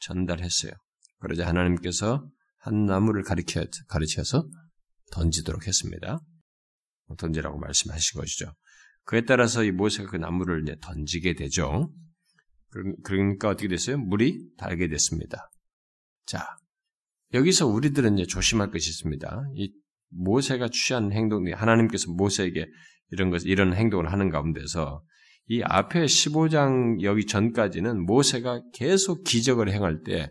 전달했어요. 0.00 0.72
그러자 1.20 1.46
하나님께서 1.46 2.28
한 2.58 2.86
나무를 2.86 3.22
가르쳐서 3.22 4.48
던지도록 5.12 5.66
했습니다. 5.66 6.18
던지라고 7.18 7.58
말씀하신 7.58 8.20
것이죠. 8.20 8.52
그에 9.04 9.24
따라서 9.26 9.62
이 9.64 9.70
모세가 9.70 10.10
그 10.10 10.16
나무를 10.16 10.62
이제 10.62 10.76
던지게 10.80 11.34
되죠. 11.34 11.92
그러니까 13.04 13.50
어떻게 13.50 13.68
됐어요? 13.68 13.98
물이 13.98 14.56
달게 14.56 14.88
됐습니다. 14.88 15.50
자, 16.26 16.56
여기서 17.32 17.66
우리들은 17.66 18.18
이제 18.18 18.26
조심할 18.26 18.70
것이 18.70 18.90
있습니다. 18.90 19.44
이 19.56 19.72
모세가 20.10 20.68
취한 20.72 21.12
행동, 21.12 21.44
하나님께서 21.52 22.10
모세에게 22.12 22.66
이런 23.10 23.30
것, 23.30 23.42
이런 23.44 23.74
행동을 23.74 24.10
하는 24.10 24.30
가운데서 24.30 25.04
이 25.46 25.62
앞에 25.62 26.04
15장 26.06 27.02
여기 27.02 27.26
전까지는 27.26 28.04
모세가 28.06 28.62
계속 28.72 29.24
기적을 29.24 29.70
행할 29.70 30.02
때 30.02 30.30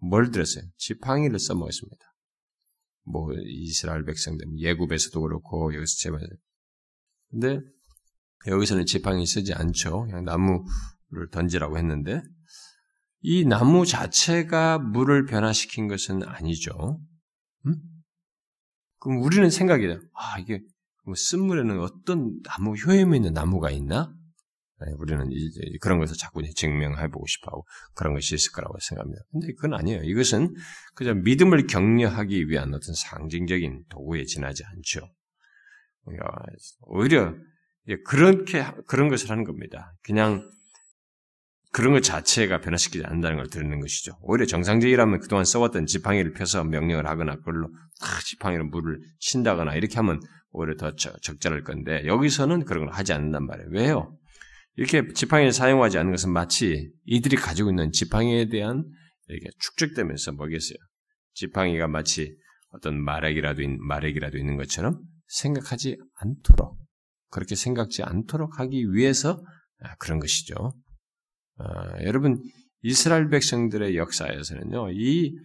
뭘 0.00 0.30
들었어요? 0.30 0.64
지팡이를 0.76 1.38
써먹었습니다. 1.38 1.98
뭐 3.04 3.32
이스라엘 3.44 4.04
백성들 4.04 4.46
예굽에서도 4.58 5.20
그렇고 5.20 5.74
여기서 5.74 5.94
제발 5.98 6.20
근데 7.30 7.60
여기서는 8.46 8.86
지팡이 8.86 9.26
쓰지 9.26 9.52
않죠. 9.52 10.06
그냥 10.06 10.24
나무를 10.24 11.30
던지라고 11.30 11.78
했는데 11.78 12.22
이 13.20 13.44
나무 13.44 13.84
자체가 13.84 14.78
물을 14.78 15.26
변화시킨 15.26 15.88
것은 15.88 16.22
아니죠. 16.24 17.00
음? 17.66 17.74
그럼 18.98 19.22
우리는 19.22 19.50
생각이에요. 19.50 20.00
아, 20.14 20.38
이게 20.38 20.60
뭐 21.04 21.14
쓴물에는 21.14 21.80
어떤 21.80 22.40
나무, 22.42 22.74
효염이 22.74 23.16
있는 23.16 23.32
나무가 23.32 23.70
있나? 23.70 24.14
네, 24.80 24.92
우리는 24.98 25.30
이제 25.30 25.60
그런 25.80 25.98
것을 25.98 26.16
자꾸 26.16 26.42
증명해보고 26.42 27.26
싶어하고 27.26 27.66
그런 27.94 28.14
것이 28.14 28.34
있을 28.34 28.52
거라고 28.52 28.78
생각합니다. 28.80 29.22
근데 29.30 29.52
그건 29.54 29.74
아니에요. 29.74 30.02
이것은 30.04 30.54
그저 30.94 31.12
믿음을 31.14 31.66
격려하기 31.66 32.48
위한 32.48 32.72
어떤 32.72 32.94
상징적인 32.94 33.84
도구에 33.90 34.24
지나지 34.24 34.64
않죠. 34.64 35.06
오히려 36.80 37.34
그렇게, 38.04 38.64
그런 38.86 39.08
것을 39.08 39.30
하는 39.30 39.44
겁니다. 39.44 39.92
그냥 40.02 40.50
그런 41.72 41.92
것 41.92 42.02
자체가 42.02 42.60
변화시키지 42.60 43.04
않는다는 43.04 43.36
걸 43.36 43.48
드리는 43.48 43.78
것이죠. 43.80 44.18
오히려 44.22 44.44
정상적이라면 44.46 45.20
그동안 45.20 45.44
써왔던 45.44 45.86
지팡이를 45.86 46.32
펴서 46.32 46.64
명령을 46.64 47.06
하거나 47.06 47.36
그걸로 47.36 47.68
탁 48.00 48.24
지팡이로 48.24 48.64
물을 48.64 48.98
친다거나 49.18 49.76
이렇게 49.76 49.96
하면 49.96 50.20
오히려 50.50 50.76
더 50.76 50.96
적절할 50.96 51.62
건데 51.62 52.02
여기서는 52.06 52.64
그런 52.64 52.86
걸 52.86 52.94
하지 52.94 53.12
않는단 53.12 53.46
말이에요. 53.46 53.68
왜요? 53.70 54.16
이렇게 54.76 55.06
지팡이를 55.12 55.52
사용하지 55.52 55.98
않는 55.98 56.12
것은 56.12 56.32
마치 56.32 56.90
이들이 57.04 57.36
가지고 57.36 57.70
있는 57.70 57.92
지팡이에 57.92 58.48
대한 58.48 58.84
이렇게 59.26 59.50
축적되면서 59.58 60.32
뭐겠어요? 60.32 60.78
지팡이가 61.34 61.88
마치 61.88 62.36
어떤 62.70 63.02
마렉이라도, 63.02 63.62
마렉이라도 63.80 64.38
있는 64.38 64.56
것처럼 64.56 65.00
생각하지 65.26 65.98
않도록 66.14 66.78
그렇게 67.30 67.54
생각지 67.54 68.02
않도록 68.02 68.58
하기 68.58 68.92
위해서 68.92 69.42
아, 69.80 69.94
그런 69.96 70.18
것이죠. 70.18 70.54
아, 71.56 72.02
여러분 72.02 72.42
이스라엘 72.82 73.28
백성들의 73.28 73.96
역사에서는요, 73.96 74.92
이 74.92 75.36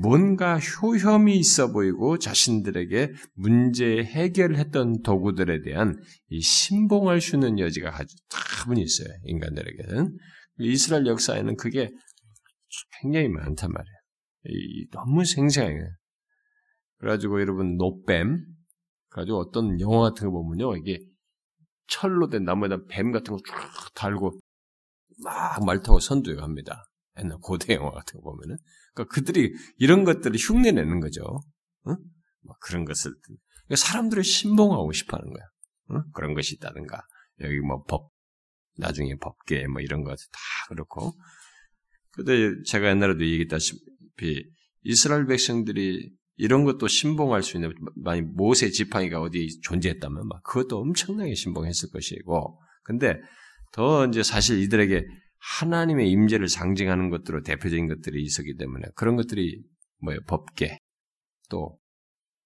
뭔가 0.00 0.58
효험이 0.58 1.36
있어 1.38 1.72
보이고 1.72 2.18
자신들에게 2.18 3.12
문제 3.34 4.02
해결했던 4.04 5.02
도구들에 5.02 5.62
대한 5.62 5.96
이 6.28 6.40
신봉할 6.40 7.20
수 7.20 7.36
있는 7.36 7.58
여지가 7.58 7.96
아주 7.96 8.14
다분히 8.28 8.82
있어요. 8.82 9.08
인간들에게는 9.24 10.16
이스라엘 10.58 11.06
역사에는 11.06 11.56
그게 11.56 11.90
굉장히 13.00 13.28
많단 13.28 13.70
말이에요. 13.72 13.96
이, 14.46 14.88
너무 14.90 15.24
생생해요. 15.24 15.88
그래가지고 16.98 17.40
여러분 17.40 17.76
노뱀, 17.76 18.44
그래가지고 19.10 19.38
어떤 19.38 19.80
영화 19.80 20.10
같은 20.10 20.26
거 20.28 20.32
보면요, 20.32 20.76
이게 20.76 20.98
철로 21.86 22.28
된 22.28 22.44
나무에다 22.44 22.86
뱀 22.88 23.12
같은 23.12 23.36
거쫙 23.36 23.94
달고 23.94 24.38
막 25.22 25.64
말 25.64 25.80
타고 25.80 26.00
선두에 26.00 26.34
갑니다. 26.36 26.84
옛날 27.18 27.38
고대 27.40 27.74
영화 27.74 27.90
같은 27.90 28.20
거 28.20 28.30
보면은. 28.30 28.56
그러니까 28.94 29.14
그들이 29.14 29.52
이런 29.78 30.04
것들을 30.04 30.36
흉내내는 30.36 31.00
거죠. 31.00 31.22
응? 31.88 31.96
뭐 32.42 32.56
그런 32.60 32.84
것을. 32.84 33.12
그러니까 33.22 33.76
사람들을 33.76 34.22
신봉하고 34.22 34.92
싶어 34.92 35.16
하는 35.16 35.32
거야. 35.32 35.44
응? 35.92 36.02
그런 36.14 36.34
것이 36.34 36.54
있다든가. 36.54 37.02
여기 37.40 37.58
뭐 37.60 37.82
법, 37.82 38.10
나중에 38.78 39.16
법계 39.20 39.66
뭐 39.66 39.80
이런 39.80 40.04
것다 40.04 40.18
그렇고. 40.68 41.12
근데 42.12 42.50
제가 42.64 42.90
옛날에도 42.90 43.24
얘기했다시피 43.24 44.44
이스라엘 44.82 45.26
백성들이 45.26 46.12
이런 46.36 46.64
것도 46.64 46.88
신봉할 46.88 47.42
수 47.42 47.56
있는 47.56 47.72
만약 47.96 48.26
모세 48.34 48.70
지팡이가 48.70 49.20
어디 49.20 49.60
존재했다면 49.62 50.28
막 50.28 50.42
그것도 50.42 50.78
엄청나게 50.78 51.34
신봉했을 51.34 51.90
것이고 51.90 52.60
근데 52.82 53.16
더 53.72 54.06
이제 54.06 54.22
사실 54.22 54.60
이들에게 54.60 55.04
하나님의 55.58 56.10
임재를 56.10 56.48
상징하는 56.48 57.10
것들로 57.10 57.42
대표적인 57.42 57.88
것들이 57.88 58.22
있었기 58.22 58.56
때문에 58.56 58.86
그런 58.94 59.16
것들이 59.16 59.62
뭐예요 60.00 60.20
법계 60.26 60.78
또 61.48 61.78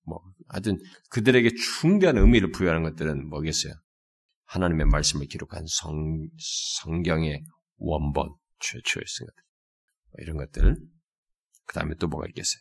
뭐 0.08 0.20
하여튼 0.48 0.78
그들에게 1.10 1.50
충분한 1.54 2.16
의미를 2.16 2.50
부여하는 2.50 2.82
것들은 2.82 3.28
뭐겠어요 3.28 3.74
하나님의 4.44 4.86
말씀을 4.86 5.26
기록한 5.26 5.64
성 5.66 6.26
성경의 6.82 7.44
원본 7.76 8.34
최초의 8.58 9.04
뭐 9.20 10.14
이런 10.20 10.36
것들 10.38 10.76
그 11.66 11.74
다음에 11.74 11.94
또 11.96 12.08
뭐가 12.08 12.26
있겠어요 12.28 12.60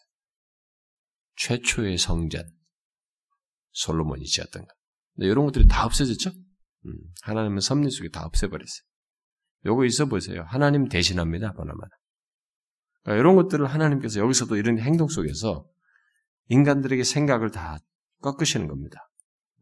최초의 1.38 1.97
성전 1.97 2.43
솔로몬이 3.71 4.26
지었던 4.26 4.65
것. 4.65 4.76
근데 5.15 5.28
이런 5.28 5.45
것들이 5.45 5.67
다 5.67 5.86
없어졌죠? 5.86 6.32
음, 6.32 6.93
하나님은 7.21 7.60
섭리 7.60 7.91
속에 7.91 8.10
다 8.10 8.26
없애버렸어요. 8.26 8.88
요거 9.67 9.86
있어 9.86 10.06
보세요. 10.06 10.45
하나님 10.47 10.88
대신합니다. 10.88 11.51
보나마나. 11.53 11.89
그러니까 13.03 13.19
이런 13.19 13.36
것들을 13.36 13.65
하나님께서 13.65 14.19
여기서도 14.21 14.56
이런 14.56 14.80
행동 14.80 15.08
속에서 15.08 15.65
인간들에게 16.47 17.03
생각을 17.03 17.51
다 17.51 17.77
꺾으시는 18.21 18.67
겁니다. 18.67 19.10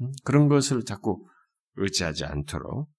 음, 0.01 0.11
그런 0.23 0.47
것을 0.47 0.83
자꾸 0.85 1.27
의지하지 1.75 2.25
않도록 2.25 2.89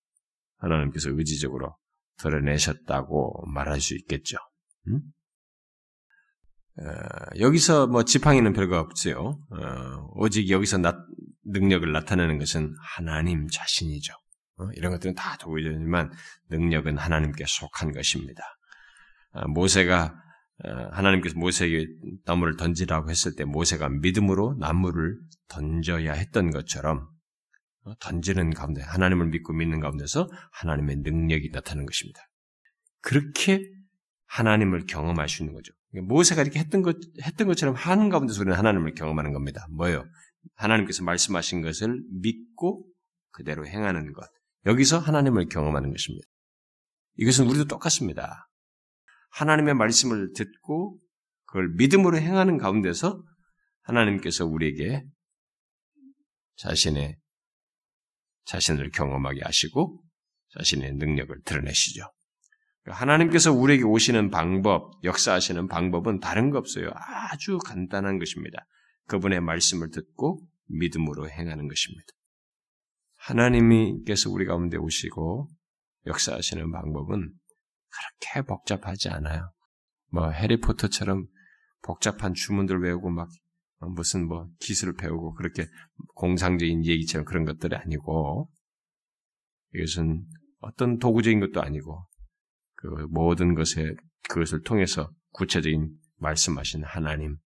하나님께서 0.59 1.11
의지적으로 1.11 1.77
드러내셨다고 2.19 3.47
말할 3.47 3.81
수 3.81 3.95
있겠죠. 3.95 4.37
음? 4.88 5.01
어, 6.79 7.38
여기서 7.38 7.87
뭐 7.87 8.05
지팡이는 8.05 8.53
별거 8.53 8.79
없지요. 8.81 9.19
어, 9.19 10.11
오직 10.14 10.51
여기서 10.51 10.79
나, 10.79 10.99
능력을 11.45 11.90
나타내는 11.90 12.38
것은 12.38 12.75
하나님 12.97 13.47
자신이죠. 13.49 14.12
어, 14.59 14.69
이런 14.75 14.92
것들은 14.92 15.14
다 15.14 15.37
도구이지만 15.38 16.11
능력은 16.49 16.97
하나님께 16.97 17.45
속한 17.47 17.92
것입니다. 17.92 18.42
아, 19.33 19.47
모세가 19.49 20.14
어, 20.64 20.71
하나님께서 20.92 21.38
모세에게 21.38 21.87
나무를 22.25 22.57
던지라고 22.57 23.11
했을 23.11 23.35
때 23.37 23.45
모세가 23.45 23.90
믿음으로 23.90 24.57
나무를 24.59 25.19
던져야 25.49 26.12
했던 26.12 26.51
것처럼 26.51 27.07
어, 27.85 27.95
던지는 28.01 28.55
가운데 28.55 28.83
하나님을 28.83 29.27
믿고 29.27 29.53
믿는 29.53 29.81
가운데서 29.81 30.29
하나님의 30.53 30.97
능력이 30.97 31.51
나타나는 31.53 31.85
것입니다. 31.85 32.21
그렇게 33.03 33.61
하나님을 34.27 34.87
경험할 34.87 35.29
수 35.29 35.42
있는 35.42 35.55
거죠. 35.55 35.73
모세가 36.03 36.42
이렇게 36.42 36.59
했던 36.59 36.83
것 36.83 36.97
했던 37.23 37.47
것처럼 37.47 37.75
하는 37.75 38.09
가운데서 38.09 38.40
우리는 38.40 38.57
하나님을 38.57 38.95
경험하는 38.95 39.33
겁니다. 39.33 39.66
뭐예요? 39.71 40.05
하나님께서 40.57 41.05
말씀하신 41.05 41.62
것을 41.62 42.03
믿고 42.21 42.87
그대로 43.31 43.66
행하는 43.66 44.12
것. 44.12 44.27
여기서 44.66 44.98
하나님을 44.98 45.46
경험하는 45.46 45.90
것입니다. 45.90 46.26
이것은 47.16 47.46
우리도 47.46 47.64
똑같습니다. 47.66 48.48
하나님의 49.31 49.74
말씀을 49.74 50.33
듣고 50.35 50.98
그걸 51.46 51.68
믿음으로 51.76 52.18
행하는 52.18 52.59
가운데서 52.59 53.22
하나님께서 53.83 54.44
우리에게 54.44 55.05
자신의 56.57 57.16
자신을 58.44 58.90
경험하게 58.90 59.40
하시고 59.44 60.02
자신의 60.59 60.94
능력을 60.94 61.42
드러내시죠. 61.44 62.02
하나님께서 62.87 63.52
우리에게 63.52 63.83
오시는 63.83 64.31
방법, 64.31 64.92
역사하시는 65.02 65.66
방법은 65.66 66.20
다른 66.20 66.50
거 66.50 66.59
없어요. 66.59 66.90
아주 66.94 67.59
간단한 67.59 68.18
것입니다. 68.18 68.66
그분의 69.09 69.40
말씀을 69.40 69.90
듣고 69.90 70.40
믿음으로 70.66 71.29
행하는 71.29 71.68
것입니다. 71.68 72.07
하나님께서 73.27 74.31
우리 74.31 74.47
가운데 74.47 74.77
오시고 74.77 75.49
역사하시는 76.07 76.71
방법은 76.71 77.33
그렇게 77.89 78.47
복잡하지 78.47 79.09
않아요. 79.09 79.53
뭐 80.11 80.31
해리포터처럼 80.31 81.27
복잡한 81.83 82.35
주문들 82.35 82.81
외우고 82.83 83.11
막 83.11 83.29
무슨 83.95 84.27
뭐 84.27 84.49
기술을 84.61 84.95
배우고 84.95 85.35
그렇게 85.35 85.67
공상적인 86.15 86.85
얘기처럼 86.87 87.25
그런 87.25 87.45
것들이 87.45 87.75
아니고 87.77 88.51
이것은 89.75 90.25
어떤 90.61 90.99
도구적인 90.99 91.41
것도 91.41 91.62
아니고 91.62 92.07
그 92.75 92.87
모든 93.11 93.55
것에 93.55 93.95
그것을 94.29 94.62
통해서 94.62 95.11
구체적인 95.31 95.91
말씀하신 96.19 96.85
하나님 96.85 97.37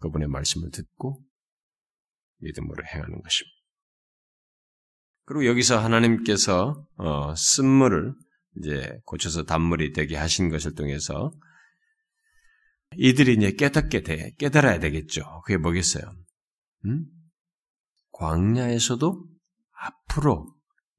그분의 0.00 0.28
말씀을 0.28 0.70
듣고 0.70 1.22
믿음으로 2.38 2.84
행하는 2.84 3.22
것입니다. 3.22 3.51
그리고 5.24 5.46
여기서 5.46 5.78
하나님께서 5.78 6.86
어, 6.96 7.34
쓴물을 7.34 8.14
이제 8.58 8.98
고쳐서 9.04 9.44
단물이 9.44 9.92
되게 9.92 10.16
하신 10.16 10.50
것을 10.50 10.74
통해서 10.74 11.32
이들이 12.96 13.34
이제 13.34 13.52
깨닫게 13.52 14.02
돼 14.02 14.32
깨달아야 14.38 14.78
되겠죠. 14.78 15.42
그게 15.44 15.56
뭐겠어요? 15.56 16.04
음? 16.86 17.06
광야에서도 18.12 19.24
앞으로 19.72 20.54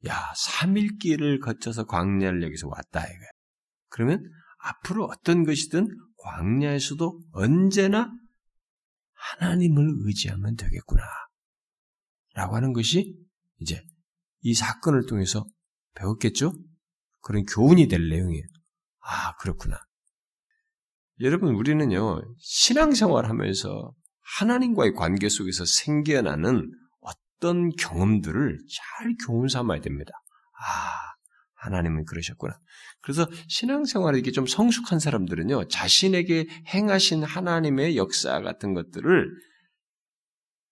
야 0.08 0.34
3일 0.36 1.00
길을 1.00 1.40
거쳐서 1.40 1.86
광야를 1.86 2.44
여기서 2.44 2.68
왔다 2.68 3.02
이거야. 3.02 3.30
그러면 3.90 4.24
앞으로 4.58 5.06
어떤 5.06 5.44
것이든 5.44 5.88
광야에서도 6.18 7.22
언제나 7.34 8.12
하나님을 9.14 9.88
의지하면 10.06 10.56
되겠구나. 10.56 11.04
라고 12.34 12.56
하는 12.56 12.74
것이 12.74 13.16
이제 13.60 13.84
이 14.44 14.54
사건을 14.54 15.06
통해서 15.06 15.46
배웠겠죠? 15.96 16.54
그런 17.22 17.46
교훈이 17.46 17.88
될 17.88 18.10
내용이에요. 18.10 18.44
아, 19.00 19.36
그렇구나. 19.38 19.80
여러분, 21.22 21.56
우리는요, 21.56 22.22
신앙생활 22.40 23.26
하면서 23.26 23.94
하나님과의 24.40 24.94
관계 24.94 25.30
속에서 25.30 25.66
생겨나는 25.66 26.70
어떤 27.00 27.70
경험들을 27.76 28.60
잘 28.70 29.16
교훈 29.26 29.48
삼아야 29.48 29.80
됩니다. 29.80 30.12
아, 30.60 31.14
하나님은 31.56 32.04
그러셨구나. 32.06 32.60
그래서 33.02 33.30
신앙생활에 33.48 34.20
이게 34.20 34.32
좀 34.32 34.46
성숙한 34.46 35.00
사람들은요, 35.00 35.70
자신에게 35.70 36.48
행하신 36.68 37.24
하나님의 37.24 37.96
역사 37.96 38.42
같은 38.42 38.74
것들을 38.74 39.30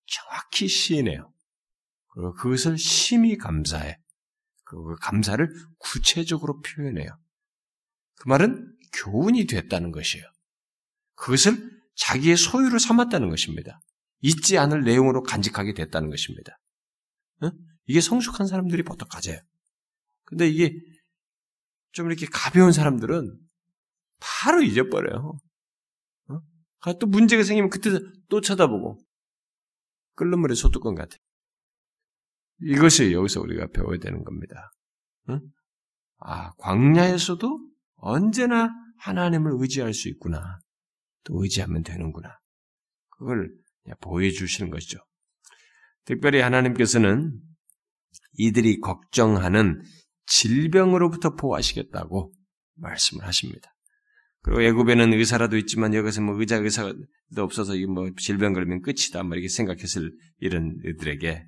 정확히 0.07 0.67
시인해요. 0.67 1.30
그리고 2.11 2.33
그것을 2.33 2.77
심히 2.77 3.37
감사해. 3.37 3.97
그리고 4.65 4.85
그 4.85 4.95
감사를 5.01 5.47
구체적으로 5.79 6.61
표현해요. 6.61 7.09
그 8.15 8.29
말은 8.29 8.75
교훈이 8.93 9.47
됐다는 9.47 9.91
것이에요. 9.91 10.25
그것을 11.15 11.81
자기의 11.95 12.37
소유를 12.37 12.79
삼았다는 12.79 13.29
것입니다. 13.29 13.79
잊지 14.21 14.57
않을 14.57 14.83
내용으로 14.83 15.23
간직하게 15.23 15.73
됐다는 15.73 16.09
것입니다. 16.09 16.57
응? 17.43 17.51
이게 17.85 18.01
성숙한 18.01 18.47
사람들이 18.47 18.83
보통 18.83 19.07
가져요. 19.09 19.39
근데 20.23 20.47
이게 20.47 20.73
좀 21.91 22.07
이렇게 22.07 22.25
가벼운 22.25 22.71
사람들은 22.71 23.37
바로 24.19 24.61
잊어버려요. 24.61 25.37
어? 26.29 26.93
또 26.99 27.07
문제가 27.07 27.43
생기면 27.43 27.69
그때 27.69 27.89
또 28.29 28.41
쳐다보고 28.41 28.99
끓는 30.15 30.39
물에 30.39 30.55
소뚜껑 30.55 30.95
같아. 30.95 31.17
이것이 32.63 33.11
여기서 33.11 33.41
우리가 33.41 33.67
배워야 33.67 33.97
되는 33.97 34.23
겁니다. 34.23 34.71
응? 35.29 35.39
아, 36.19 36.51
광야에서도 36.57 37.59
언제나 37.95 38.69
하나님을 38.99 39.53
의지할 39.59 39.93
수 39.93 40.09
있구나. 40.09 40.59
또 41.23 41.41
의지하면 41.41 41.83
되는구나. 41.83 42.39
그걸 43.09 43.51
보여주시는 44.01 44.71
것이죠. 44.71 44.99
특별히 46.05 46.41
하나님께서는 46.41 47.39
이들이 48.33 48.79
걱정하는 48.79 49.81
질병으로부터 50.25 51.35
보호하시겠다고 51.35 52.33
말씀을 52.75 53.25
하십니다. 53.25 53.73
그리고 54.43 54.61
애굽에는 54.61 55.13
의사라도 55.13 55.57
있지만 55.57 55.93
여기서 55.93 56.21
뭐 56.21 56.39
의자 56.39 56.57
의사도 56.57 56.97
없어서 57.37 57.75
이뭐 57.75 58.11
질병 58.17 58.53
걸리면 58.53 58.81
끝이다 58.81 59.21
뭐 59.23 59.35
이렇게 59.35 59.47
생각했을 59.49 60.11
이런 60.39 60.77
이들에게 60.83 61.45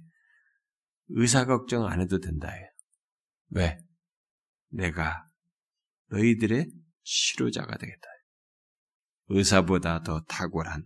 의사 1.15 1.45
걱정 1.45 1.85
안 1.85 2.01
해도 2.01 2.19
된다. 2.19 2.49
왜? 3.49 3.77
내가 4.69 5.27
너희들의 6.09 6.67
치료자가 7.03 7.77
되겠다. 7.77 8.07
의사보다 9.27 10.01
더 10.01 10.21
탁월한 10.27 10.85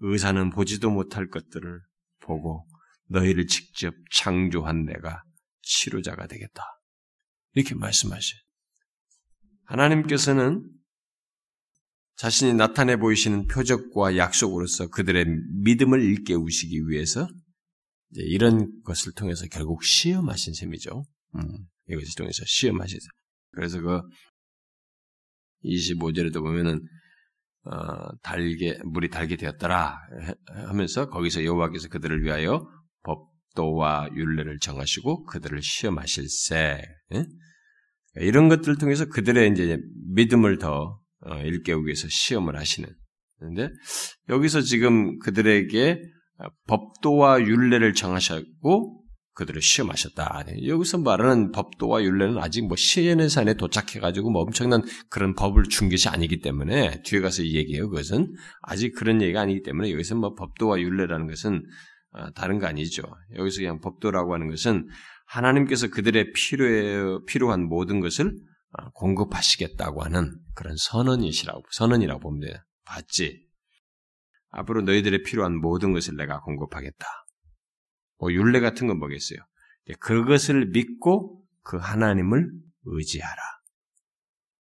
의사는 0.00 0.50
보지도 0.50 0.90
못할 0.90 1.28
것들을 1.28 1.80
보고 2.20 2.66
너희를 3.06 3.46
직접 3.46 3.94
창조한 4.12 4.84
내가 4.84 5.22
치료자가 5.62 6.26
되겠다. 6.26 6.62
이렇게 7.54 7.74
말씀하셔요. 7.74 8.40
하나님께서는 9.64 10.68
자신이 12.16 12.54
나타내 12.54 12.96
보이시는 12.96 13.46
표적과 13.46 14.16
약속으로서 14.16 14.88
그들의 14.88 15.24
믿음을 15.62 16.02
일깨우시기 16.02 16.88
위해서 16.88 17.28
이런 18.12 18.70
것을 18.84 19.12
통해서 19.12 19.46
결국 19.50 19.84
시험하신 19.84 20.54
셈이죠. 20.54 21.04
음, 21.36 21.66
이것을 21.88 22.14
통해서 22.16 22.42
시험하시죠. 22.46 23.08
그래서 23.52 23.80
그 23.80 24.00
25절에도 25.64 26.40
보면은 26.40 26.80
어, 27.64 28.16
달게 28.22 28.78
물이 28.84 29.10
달게 29.10 29.36
되었더라 29.36 29.98
하면서 30.66 31.10
거기서 31.10 31.44
여호와께서 31.44 31.88
그들을 31.88 32.22
위하여 32.22 32.66
법도와 33.02 34.10
율례를 34.14 34.58
정하시고 34.60 35.24
그들을 35.24 35.60
시험하실세. 35.60 36.82
예? 37.14 37.26
이런 38.16 38.48
것들을 38.48 38.78
통해서 38.78 39.06
그들의 39.06 39.50
이제 39.52 39.78
믿음을 40.14 40.58
더 40.58 41.00
어, 41.20 41.36
일깨우기 41.42 41.86
위해서 41.86 42.06
시험을 42.08 42.56
하시는. 42.56 42.88
그런데 43.38 43.68
여기서 44.28 44.62
지금 44.62 45.18
그들에게 45.18 46.02
법도와 46.66 47.40
율례를 47.40 47.94
정하셨고 47.94 49.04
그들을 49.38 49.62
시험하셨다. 49.62 50.46
여기서 50.66 50.98
말하는 50.98 51.52
법도와 51.52 52.02
율례는 52.02 52.38
아직 52.38 52.66
뭐 52.66 52.76
시연의 52.76 53.30
산에 53.30 53.54
도착해가지고 53.54 54.30
뭐 54.30 54.42
엄청난 54.42 54.82
그런 55.10 55.34
법을 55.36 55.64
준 55.64 55.88
것이 55.88 56.08
아니기 56.08 56.40
때문에 56.40 57.02
뒤에 57.04 57.20
가서 57.20 57.44
얘기해요. 57.44 57.88
그것은 57.88 58.34
아직 58.62 58.94
그런 58.96 59.22
얘기가 59.22 59.40
아니기 59.40 59.62
때문에 59.62 59.92
여기서 59.92 60.16
뭐 60.16 60.34
법도와 60.34 60.80
율례라는 60.80 61.28
것은 61.28 61.62
어, 62.12 62.30
다른 62.32 62.58
거 62.58 62.66
아니죠. 62.66 63.02
여기서 63.36 63.60
그냥 63.60 63.80
법도라고 63.80 64.34
하는 64.34 64.50
것은 64.50 64.88
하나님께서 65.26 65.88
그들의 65.88 66.32
필요에 66.32 67.18
필요한 67.26 67.68
모든 67.68 68.00
것을 68.00 68.34
어, 68.72 68.90
공급하시겠다고 68.94 70.02
하는 70.02 70.36
그런 70.54 70.74
선언이시라고 70.76 71.62
선언이라고 71.70 72.40
돼요. 72.40 72.54
봤지? 72.84 73.47
앞으로 74.50 74.82
너희들의 74.82 75.22
필요한 75.22 75.56
모든 75.56 75.92
것을 75.92 76.16
내가 76.16 76.40
공급하겠다. 76.40 77.06
뭐 78.18 78.32
율례 78.32 78.60
같은 78.60 78.86
건 78.86 78.98
뭐겠어요? 78.98 79.38
그것을 80.00 80.66
믿고 80.70 81.42
그 81.62 81.76
하나님을 81.76 82.50
의지하라. 82.84 83.42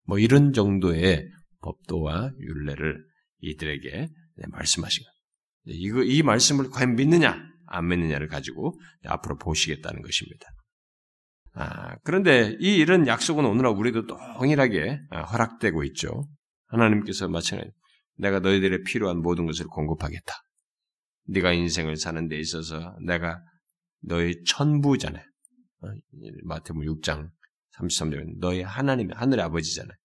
뭐 0.04 0.18
이런 0.18 0.52
정도의 0.52 1.28
법도와 1.62 2.32
율례를 2.38 3.04
이들에게 3.40 4.08
말씀하신 4.48 5.02
것. 5.02 5.10
이거 5.66 6.02
이 6.02 6.22
말씀을 6.22 6.70
과연 6.70 6.94
믿느냐 6.94 7.36
안 7.66 7.88
믿느냐를 7.88 8.28
가지고 8.28 8.78
앞으로 9.04 9.36
보시겠다는 9.38 10.02
것입니다. 10.02 10.46
아, 11.54 11.96
그런데 12.04 12.56
이 12.60 12.76
이런 12.76 13.06
약속은 13.06 13.44
오늘날 13.44 13.72
우리도 13.72 14.06
동일하게 14.06 15.00
아, 15.10 15.22
허락되고 15.22 15.82
있죠. 15.84 16.28
하나님께서 16.66 17.28
마찬가지 17.28 17.70
내가 18.16 18.40
너희들의 18.40 18.82
필요한 18.84 19.18
모든 19.18 19.46
것을 19.46 19.66
공급하겠다. 19.66 20.34
네가 21.28 21.52
인생을 21.52 21.96
사는 21.96 22.28
데 22.28 22.38
있어서 22.38 22.96
내가 23.04 23.42
너의 24.00 24.42
천부잖아요. 24.44 25.24
어, 25.82 25.88
마태복음 26.44 26.86
6장 26.86 27.30
33절 27.78 28.38
너희 28.38 28.62
하나님이 28.62 29.12
하늘의 29.14 29.44
아버지잖아요. 29.44 29.96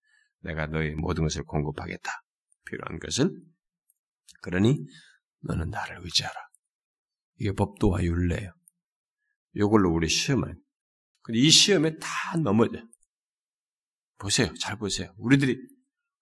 내가 0.41 0.67
너희 0.67 0.91
모든 0.91 1.23
것을 1.23 1.43
공급하겠다. 1.43 2.11
필요한 2.65 2.99
것을. 2.99 3.31
그러니 4.41 4.77
너는 5.41 5.69
나를 5.69 5.99
의지하라. 6.03 6.35
이게 7.39 7.51
법도와 7.53 8.03
율례예요. 8.03 8.53
이걸로 9.53 9.93
우리 9.93 10.07
시험을. 10.07 10.55
근데 11.21 11.39
이 11.39 11.49
시험에 11.49 11.97
다 11.97 12.37
넘어져. 12.37 12.81
보세요. 14.17 14.53
잘 14.59 14.77
보세요. 14.77 15.13
우리들이 15.17 15.57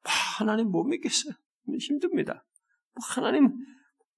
하나님 0.03 0.69
못 0.69 0.83
믿겠어요. 0.85 1.33
힘듭니다. 1.77 2.45
하나님 3.09 3.51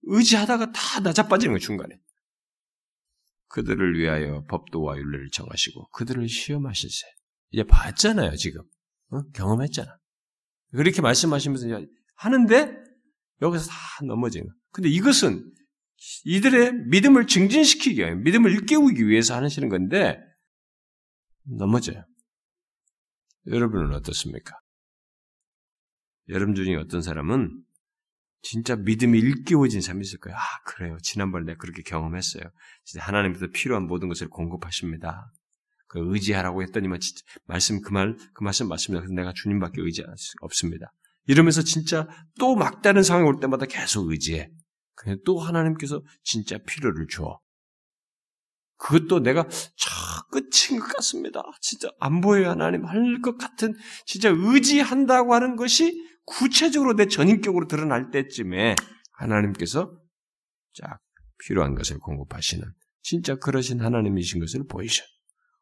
의지하다가 0.03 0.71
다 0.71 0.99
나자빠지는 1.01 1.53
거 1.53 1.59
중간에. 1.59 1.99
그들을 3.49 3.99
위하여 3.99 4.45
법도와 4.45 4.97
율례를 4.97 5.29
정하시고 5.31 5.89
그들을 5.89 6.27
시험하실세. 6.27 7.05
이제 7.51 7.63
봤잖아요, 7.63 8.35
지금. 8.37 8.61
어? 9.09 9.23
경험했잖아. 9.33 9.97
그렇게 10.71 11.01
말씀하시면서 11.01 11.67
하는데 12.15 12.77
여기서 13.41 13.69
다 13.69 13.75
넘어지는. 14.05 14.47
근데 14.71 14.89
이것은 14.89 15.51
이들의 16.23 16.73
믿음을 16.87 17.27
증진시키기 17.27 17.99
위해, 17.99 18.15
믿음을 18.15 18.51
일깨우기 18.51 19.07
위해서 19.07 19.35
하시는 19.35 19.69
건데 19.69 20.19
넘어져요. 21.43 22.05
여러분은 23.47 23.93
어떻습니까? 23.95 24.59
여러분 26.31 26.55
중에 26.55 26.75
어떤 26.75 27.01
사람은 27.01 27.63
진짜 28.41 28.75
믿음이 28.75 29.19
일깨워진 29.19 29.81
사람이 29.81 30.01
있을 30.01 30.19
거예요. 30.19 30.35
아, 30.37 30.41
그래요. 30.65 30.97
지난번에 31.03 31.45
내가 31.45 31.57
그렇게 31.57 31.83
경험했어요. 31.83 32.43
진짜 32.83 33.05
하나님께서 33.05 33.47
필요한 33.53 33.85
모든 33.85 34.07
것을 34.07 34.29
공급하십니다. 34.29 35.31
그 35.87 35.99
의지하라고 36.13 36.63
했더니만 36.63 36.99
진짜 36.99 37.21
말씀 37.45 37.81
그 37.81 37.91
말, 37.91 38.15
그 38.33 38.43
말씀 38.43 38.67
맞습니다. 38.67 39.01
그래서 39.01 39.13
내가 39.13 39.33
주님밖에 39.33 39.81
의지할 39.81 40.17
수 40.17 40.33
없습니다. 40.41 40.93
이러면서 41.27 41.61
진짜 41.61 42.07
또 42.39 42.55
막다른 42.55 43.03
상황이 43.03 43.27
올 43.27 43.39
때마다 43.39 43.65
계속 43.65 44.09
의지해. 44.09 44.49
그냥 44.95 45.19
또 45.25 45.39
하나님께서 45.39 46.01
진짜 46.23 46.57
필요를 46.65 47.07
줘. 47.07 47.39
그것도 48.77 49.19
내가 49.19 49.47
저 49.75 49.89
끝인 50.31 50.79
것 50.79 50.87
같습니다. 50.95 51.43
진짜 51.61 51.89
안 51.99 52.21
보여요, 52.21 52.49
하나님. 52.49 52.85
할 52.85 53.21
것 53.21 53.37
같은, 53.37 53.75
진짜 54.05 54.33
의지한다고 54.35 55.35
하는 55.35 55.55
것이 55.55 56.10
구체적으로 56.25 56.95
내 56.95 57.07
전인격으로 57.07 57.67
드러날 57.67 58.11
때쯤에 58.11 58.75
하나님께서 59.13 59.97
쫙 60.73 60.99
필요한 61.39 61.75
것을 61.75 61.97
공급하시는 61.99 62.63
진짜 63.01 63.35
그러신 63.35 63.81
하나님이신 63.81 64.39
것을 64.39 64.65
보이셔. 64.67 65.03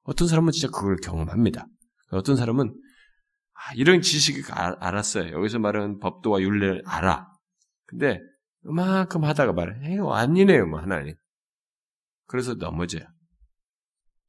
어떤 0.04 0.28
사람은 0.28 0.52
진짜 0.52 0.68
그걸 0.68 0.98
경험합니다. 0.98 1.66
어떤 2.12 2.36
사람은 2.36 2.74
아, 3.54 3.74
이런 3.76 4.02
지식을 4.02 4.54
알았어요. 4.54 5.34
여기서 5.34 5.60
말하는 5.60 6.00
법도와 6.00 6.42
윤례를 6.42 6.84
알아. 6.86 7.28
근데 7.86 8.20
그만큼 8.64 9.24
하다가 9.24 9.54
말해. 9.54 9.92
에이, 9.92 9.98
아니네요, 10.02 10.68
뭐, 10.68 10.80
하나님. 10.80 11.16
그래서 12.26 12.54
넘어져요. 12.54 13.04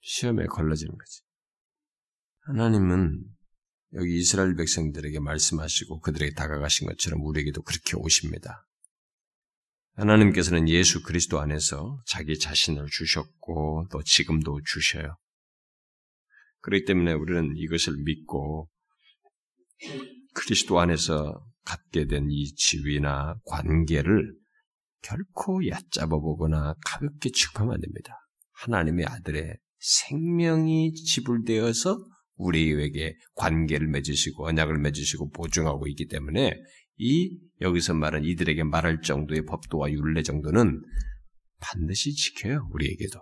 시험에 0.00 0.46
걸러지는 0.46 0.96
거지. 0.96 1.22
하나님은 2.46 3.22
여기 3.94 4.18
이스라엘 4.18 4.55
백성들에게 4.55 5.18
말씀하시고 5.20 6.00
그들에게 6.00 6.35
다가가신 6.35 6.87
것처럼 6.87 7.22
우리에게도 7.22 7.62
그렇게 7.62 7.96
오십니다. 7.96 8.66
하나님께서는 9.94 10.68
예수 10.68 11.03
그리스도 11.03 11.40
안에서 11.40 12.00
자기 12.07 12.38
자신을 12.38 12.87
주셨고 12.90 13.88
또 13.90 14.03
지금도 14.03 14.61
주셔요. 14.64 15.16
그렇기 16.61 16.85
때문에 16.85 17.12
우리는 17.12 17.53
이것을 17.57 17.96
믿고 18.05 18.68
그리스도 20.35 20.79
안에서 20.79 21.44
갖게 21.64 22.07
된 22.07 22.31
이 22.31 22.55
지위나 22.55 23.35
관계를 23.44 24.35
결코 25.03 25.66
얕잡아 25.66 26.07
보거나 26.07 26.74
가볍게 26.85 27.31
취급하면 27.31 27.74
안 27.74 27.81
됩니다. 27.81 28.14
하나님의 28.53 29.07
아들의 29.07 29.57
생명이 29.79 30.92
지불되어서 30.92 32.05
우리에게 32.40 33.16
관계를 33.35 33.88
맺으시고 33.88 34.46
언약을 34.46 34.79
맺으시고 34.79 35.31
보증하고 35.31 35.87
있기 35.88 36.09
때문에 36.09 36.55
이 36.96 37.38
여기서 37.61 37.94
말한 37.94 38.24
이들에게 38.24 38.64
말할 38.64 39.00
정도의 39.03 39.44
법도와 39.46 39.90
율례 39.90 40.22
정도는 40.22 40.83
반드시 41.61 42.14
지켜요 42.14 42.68
우리에게도. 42.72 43.20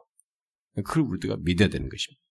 그걸 0.84 1.02
우리가 1.02 1.36
믿어야 1.40 1.68
되는 1.68 1.88
것입니다. 1.88 2.22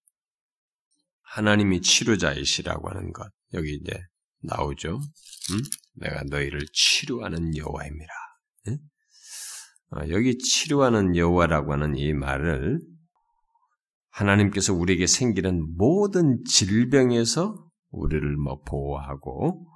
하나님이 1.22 1.82
치료자이시라고 1.82 2.90
하는 2.90 3.12
것 3.12 3.30
여기 3.54 3.74
이제 3.76 4.00
나오죠. 4.42 4.96
음? 4.96 5.62
내가 5.96 6.24
너희를 6.24 6.62
치료하는 6.72 7.56
여호와입니다. 7.58 8.14
예? 8.70 8.78
어, 9.92 10.10
여기 10.10 10.38
치료하는 10.38 11.16
여호와라고 11.16 11.74
하는 11.74 11.98
이 11.98 12.14
말을 12.14 12.80
하나님께서 14.18 14.74
우리에게 14.74 15.06
생기는 15.06 15.76
모든 15.78 16.44
질병에서 16.44 17.56
우리를 17.92 18.36
뭐 18.38 18.60
보호하고 18.62 19.68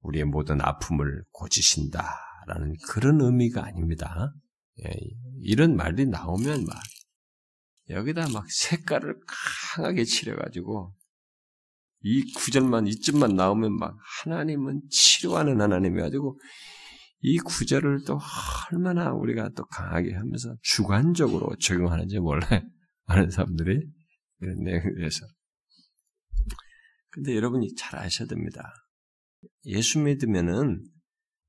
우리의 0.00 0.24
모든 0.24 0.60
아픔을 0.60 1.22
고치신다라는 1.30 2.74
그런 2.88 3.20
의미가 3.20 3.64
아닙니다. 3.64 4.32
예, 4.84 4.90
이런 5.42 5.76
말이 5.76 6.06
나오면 6.06 6.64
막 6.64 6.76
여기다 7.90 8.28
막 8.32 8.44
색깔을 8.50 9.16
강하게 9.76 10.04
칠해가지고 10.04 10.92
이 12.00 12.32
구절만 12.34 12.88
이쯤만 12.88 13.36
나오면 13.36 13.76
막 13.78 13.96
하나님은 14.24 14.82
치료하는 14.90 15.60
하나님이 15.60 16.00
가지고 16.00 16.38
이 17.20 17.38
구절을 17.38 18.04
또 18.06 18.18
얼마나 18.72 19.12
우리가 19.12 19.50
또 19.56 19.64
강하게 19.66 20.14
하면서 20.14 20.56
주관적으로 20.62 21.54
적용하는지 21.56 22.18
몰라요. 22.18 22.60
많은 23.06 23.30
사람들이 23.30 23.80
이런 24.40 24.62
내용에 24.62 24.94
대해서. 24.96 25.26
근데 27.10 27.36
여러분이 27.36 27.74
잘 27.76 27.98
아셔야 28.00 28.26
됩니다. 28.26 28.72
예수 29.66 30.00
믿으면은 30.00 30.84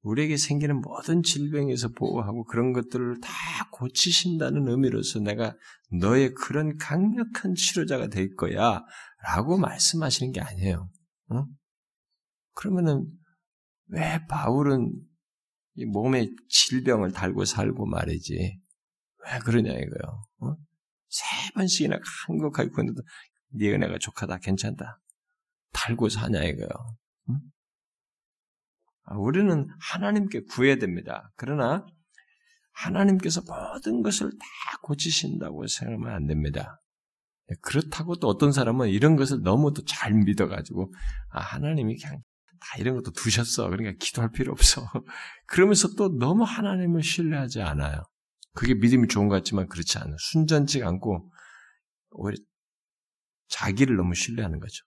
우리에게 0.02 0.38
생기는 0.38 0.82
모든 0.82 1.24
질병에서 1.24 1.90
보호하고 1.90 2.44
그런 2.46 2.74
것들을 2.74 3.20
다 3.22 3.30
고치신다는 3.72 4.68
의미로서 4.68 5.20
내가 5.20 5.56
너의 6.00 6.36
그런 6.36 6.78
강력한 6.78 7.56
치료자가 7.56 8.08
될 8.08 8.36
거야 8.36 8.84
라고 9.24 9.58
말씀하시는 9.58 10.32
게 10.32 10.42
아니에요. 10.42 10.88
어? 11.30 11.46
그러면은 12.54 13.08
왜 13.88 14.20
바울은 14.30 14.92
이 15.74 15.86
몸의 15.86 16.36
질병을 16.50 17.12
달고 17.12 17.46
살고 17.46 17.88
말이지 17.88 18.34
왜 18.34 19.40
그러냐 19.44 19.72
이거요. 19.72 20.24
어? 21.16 21.46
세 21.46 21.52
번씩이나 21.54 22.00
한국하게 22.28 22.70
구했는데 22.70 23.02
네 23.50 23.72
은혜가 23.74 23.98
족하다 24.00 24.40
괜찮다 24.40 25.00
달고 25.72 26.10
사냐 26.10 26.44
이거요. 26.44 26.70
응? 27.30 27.40
아, 29.06 29.16
우리는 29.16 29.68
하나님께 29.80 30.42
구해야 30.50 30.78
됩니다. 30.78 31.32
그러나 31.36 31.86
하나님께서 32.74 33.42
모든 33.48 34.02
것을 34.02 34.32
다 34.32 34.80
고치신다고 34.82 35.68
생각하면 35.68 36.14
안 36.14 36.28
됩니다. 36.28 36.82
그렇다고 37.62 38.16
또 38.18 38.28
어떤 38.28 38.52
사람은 38.52 38.90
이런 38.90 39.16
것을 39.16 39.42
너무 39.44 39.74
또 39.74 39.84
잘 39.86 40.14
믿어가지고 40.14 40.92
아 41.30 41.42
하나님이 41.42 41.98
그냥 41.98 42.22
다 42.60 42.80
이런 42.80 42.96
것도 42.96 43.12
두셨어. 43.12 43.70
그러니까 43.70 43.96
기도할 44.00 44.32
필요 44.32 44.52
없어. 44.52 44.82
그러면서 45.48 45.90
또 45.96 46.18
너무 46.18 46.44
하나님을 46.44 47.04
신뢰하지 47.04 47.62
않아요. 47.62 48.04
그게 48.56 48.74
믿음이 48.74 49.08
좋은 49.08 49.28
것 49.28 49.36
같지만 49.36 49.68
그렇지 49.68 49.98
않아요. 50.00 50.16
순전치 50.18 50.84
않고 50.84 51.32
오히려 52.12 52.38
자기를 53.50 53.96
너무 53.96 54.16
신뢰하는 54.16 54.60
거죠. 54.60 54.84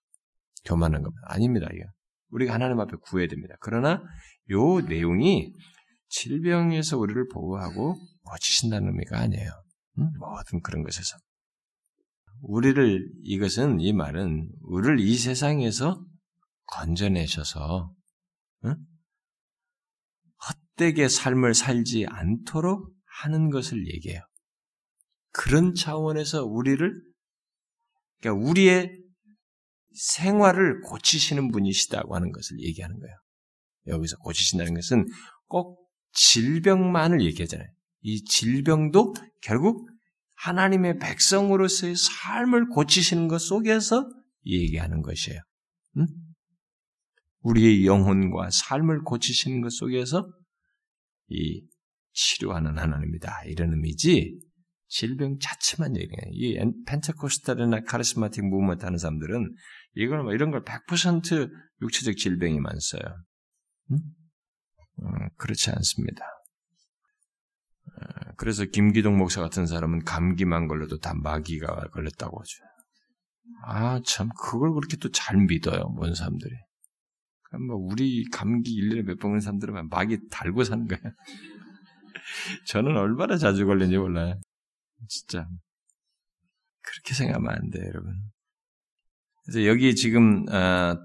교만한 0.64 1.02
겁니다. 1.02 1.20
아닙니다. 1.26 1.68
이게. 1.72 1.84
우리가 2.30 2.54
하나님 2.54 2.80
앞에 2.80 2.96
구해야 3.02 3.28
됩니다. 3.28 3.54
그러나 3.60 4.02
요 4.50 4.80
내용이 4.80 5.52
질병에서 6.08 6.98
우리를 6.98 7.28
보호하고 7.28 7.96
고치신다는 8.24 8.88
의미가 8.88 9.18
아니에요. 9.18 9.50
응? 9.98 10.12
모든 10.18 10.60
그런 10.62 10.82
것에서. 10.82 11.16
우리를, 12.40 13.10
이것은, 13.22 13.80
이 13.80 13.92
말은, 13.92 14.50
우리를 14.62 15.00
이 15.00 15.16
세상에서 15.16 16.04
건져내셔서, 16.66 17.92
응? 18.66 18.76
헛되게 20.78 21.08
삶을 21.08 21.54
살지 21.54 22.06
않도록 22.06 22.97
하는 23.22 23.50
것을 23.50 23.86
얘기해요. 23.92 24.20
그런 25.32 25.74
차원에서 25.74 26.44
우리를, 26.44 27.02
그러니까 28.20 28.48
우리의 28.48 28.98
생활을 29.92 30.80
고치시는 30.82 31.50
분이시다고 31.50 32.14
하는 32.14 32.32
것을 32.32 32.60
얘기하는 32.60 32.98
거예요. 32.98 33.14
여기서 33.88 34.16
고치신다는 34.18 34.74
것은 34.74 35.06
꼭 35.46 35.88
질병만을 36.12 37.22
얘기하잖아요. 37.24 37.68
이 38.02 38.24
질병도 38.24 39.14
결국 39.42 39.88
하나님의 40.34 40.98
백성으로서의 40.98 41.96
삶을 41.96 42.68
고치시는 42.68 43.28
것 43.28 43.38
속에서 43.38 44.08
얘기하는 44.46 45.02
것이에요. 45.02 45.40
응? 45.96 46.06
우리의 47.40 47.86
영혼과 47.86 48.50
삶을 48.50 49.02
고치시는 49.02 49.62
것 49.62 49.72
속에서 49.72 50.28
이 51.28 51.62
치료하는 52.18 52.78
하나님이다. 52.78 53.44
이런 53.46 53.70
의미지 53.72 54.40
질병 54.88 55.38
자체만 55.38 55.96
얘기해요. 55.96 56.30
이 56.32 56.58
펜테코스탈이나 56.86 57.82
카리스마틱 57.82 58.44
무브먼트 58.44 58.84
하는 58.84 58.98
사람들은 58.98 59.54
이걸 59.94 60.22
뭐 60.24 60.32
이런 60.32 60.50
걸 60.50 60.64
100% 60.64 61.48
육체적 61.82 62.16
질병이만 62.16 62.72
써요. 62.80 63.02
음? 63.92 63.98
음, 65.00 65.28
그렇지 65.36 65.70
않습니다. 65.70 66.24
어, 67.86 68.32
그래서 68.36 68.64
김기동 68.64 69.16
목사 69.16 69.40
같은 69.40 69.66
사람은 69.66 70.04
감기만 70.04 70.66
걸려도 70.66 70.98
다 70.98 71.14
마귀가 71.14 71.90
걸렸다고 71.92 72.40
하죠. 72.40 72.64
아, 73.64 74.00
참, 74.04 74.28
그걸 74.40 74.72
그렇게 74.72 74.96
또 74.96 75.08
잘 75.10 75.36
믿어요, 75.38 75.88
뭔 75.94 76.14
사람들이. 76.14 76.52
뭐, 77.66 77.76
우리 77.76 78.24
감기 78.30 78.80
1년에 78.80 79.02
몇 79.04 79.18
번 79.18 79.30
걸린 79.30 79.40
사람들은 79.40 79.88
마귀 79.88 80.28
달고 80.30 80.64
사는 80.64 80.86
거야. 80.86 80.98
저는 82.66 82.96
얼마나 82.96 83.36
자주 83.36 83.66
걸리는지 83.66 83.96
몰라요. 83.98 84.40
진짜. 85.08 85.46
그렇게 86.82 87.14
생각하면 87.14 87.50
안 87.50 87.70
돼요, 87.70 87.84
여러분. 87.86 88.14
그래서 89.44 89.66
여기 89.66 89.94
지금, 89.94 90.44
어, 90.48 90.96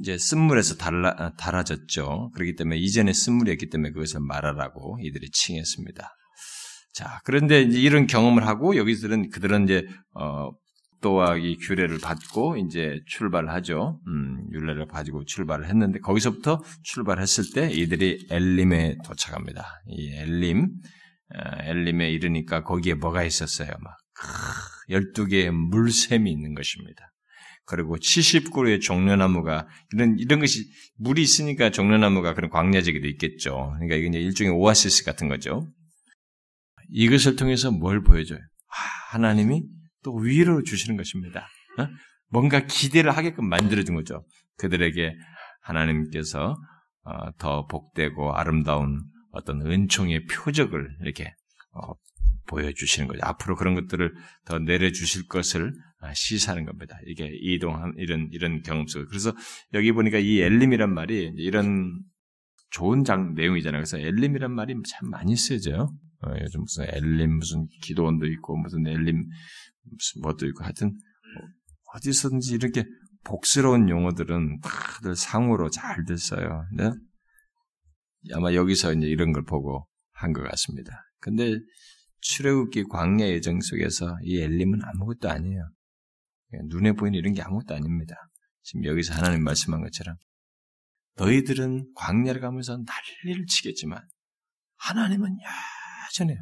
이제 0.00 0.18
쓴물에서 0.18 0.76
달라, 0.76 1.14
아, 1.18 1.32
달아졌죠. 1.36 2.30
그렇기 2.34 2.56
때문에 2.56 2.78
이전에 2.78 3.12
쓴물이었기 3.12 3.70
때문에 3.70 3.92
그것을 3.92 4.20
말하라고 4.20 4.98
이들이 5.00 5.30
칭했습니다. 5.30 6.10
자, 6.92 7.20
그런데 7.24 7.62
이런 7.62 8.06
경험을 8.06 8.46
하고 8.46 8.76
여기서는 8.76 9.30
그들은 9.30 9.64
이제 9.64 9.86
어, 10.14 10.50
또와 11.04 11.36
이 11.36 11.58
규례를 11.58 11.98
받고 11.98 12.56
이제 12.56 13.02
출발을 13.06 13.50
하죠. 13.50 14.00
음, 14.06 14.48
율례를 14.52 14.86
가지고 14.86 15.26
출발을 15.26 15.68
했는데 15.68 15.98
거기서부터 15.98 16.62
출발했을 16.82 17.52
때 17.54 17.70
이들이 17.70 18.28
엘림에 18.30 18.96
도착합니다. 19.04 19.82
이 19.86 20.14
엘림, 20.14 20.70
아, 21.34 21.62
엘림에 21.62 22.10
이르니까 22.10 22.62
거기에 22.62 22.94
뭐가 22.94 23.22
있었어요? 23.22 23.68
막 23.68 23.96
12개의 24.88 25.50
물샘이 25.50 26.30
있는 26.32 26.54
것입니다. 26.54 27.12
그리고 27.66 27.96
70그루의 27.96 28.80
종려나무가 28.80 29.68
이런 29.92 30.16
이런 30.18 30.40
것이 30.40 30.64
물이 30.96 31.20
있으니까 31.20 31.70
종려나무가 31.70 32.32
그런 32.32 32.50
광야지기도 32.50 33.06
있겠죠. 33.08 33.74
그러니까 33.74 33.96
이게 33.96 34.20
일종의 34.20 34.54
오아시스 34.54 35.04
같은 35.04 35.28
거죠. 35.28 35.68
이것을 36.90 37.36
통해서 37.36 37.70
뭘 37.70 38.02
보여줘요? 38.02 38.40
하나님이 39.10 39.64
또 40.04 40.14
위로 40.14 40.62
주시는 40.62 40.96
것입니다. 40.96 41.48
어? 41.78 41.88
뭔가 42.28 42.60
기대를 42.60 43.16
하게끔 43.16 43.48
만들어준 43.48 43.94
거죠. 43.94 44.24
그들에게 44.58 45.16
하나님께서 45.62 46.56
어, 47.04 47.32
더 47.38 47.66
복되고 47.66 48.34
아름다운 48.34 49.02
어떤 49.30 49.60
은총의 49.66 50.26
표적을 50.26 50.96
이렇게 51.02 51.34
어, 51.72 51.92
보여주시는 52.46 53.08
거죠. 53.08 53.20
앞으로 53.22 53.56
그런 53.56 53.74
것들을 53.74 54.14
더 54.44 54.58
내려주실 54.58 55.26
것을 55.28 55.72
아, 56.00 56.12
시사하는 56.14 56.66
겁니다. 56.66 56.98
이게 57.06 57.30
이동한 57.40 57.94
이런 57.96 58.28
이런 58.32 58.62
경험 58.62 58.86
속에 58.86 59.06
그래서 59.08 59.32
여기 59.72 59.92
보니까 59.92 60.18
이 60.18 60.40
엘림이란 60.40 60.92
말이 60.92 61.32
이런 61.36 62.02
좋은 62.70 63.04
장 63.04 63.34
내용이잖아요. 63.34 63.80
그래서 63.80 63.98
엘림이란 63.98 64.52
말이 64.52 64.74
참 64.86 65.10
많이 65.10 65.36
쓰여져요. 65.36 65.90
어, 66.26 66.34
요즘 66.40 66.60
무슨 66.60 66.86
엘림 66.88 67.38
무슨 67.38 67.66
기도원도 67.82 68.26
있고 68.26 68.56
무슨 68.56 68.86
엘림 68.86 69.24
무슨 69.90 70.22
뭐도 70.22 70.46
있고 70.46 70.64
하여튼 70.64 70.96
어디서든지 71.94 72.54
이렇게 72.54 72.84
복스러운 73.24 73.88
용어들은 73.88 74.60
다들 74.60 75.16
상으로 75.16 75.70
잘들 75.70 76.18
써요. 76.18 76.66
네? 76.76 76.90
아마 78.32 78.52
여기서 78.54 78.92
이제 78.94 79.06
이런 79.06 79.32
걸 79.32 79.44
보고 79.44 79.86
한 80.12 80.32
것 80.32 80.42
같습니다. 80.42 80.92
근데 81.20 81.58
출애굽기 82.20 82.84
광야 82.84 83.26
예정 83.28 83.60
속에서 83.60 84.16
이 84.22 84.38
엘림은 84.40 84.80
아무것도 84.82 85.28
아니에요. 85.30 85.68
눈에 86.68 86.92
보이는 86.92 87.18
이런 87.18 87.34
게 87.34 87.42
아무것도 87.42 87.74
아닙니다. 87.74 88.14
지금 88.62 88.84
여기서 88.84 89.14
하나님 89.14 89.42
말씀한 89.44 89.82
것처럼 89.82 90.16
너희들은 91.16 91.92
광야를 91.94 92.40
가면서 92.40 92.76
난리를 92.76 93.46
치겠지만 93.46 94.00
하나님은 94.76 95.36
여전해요. 96.08 96.38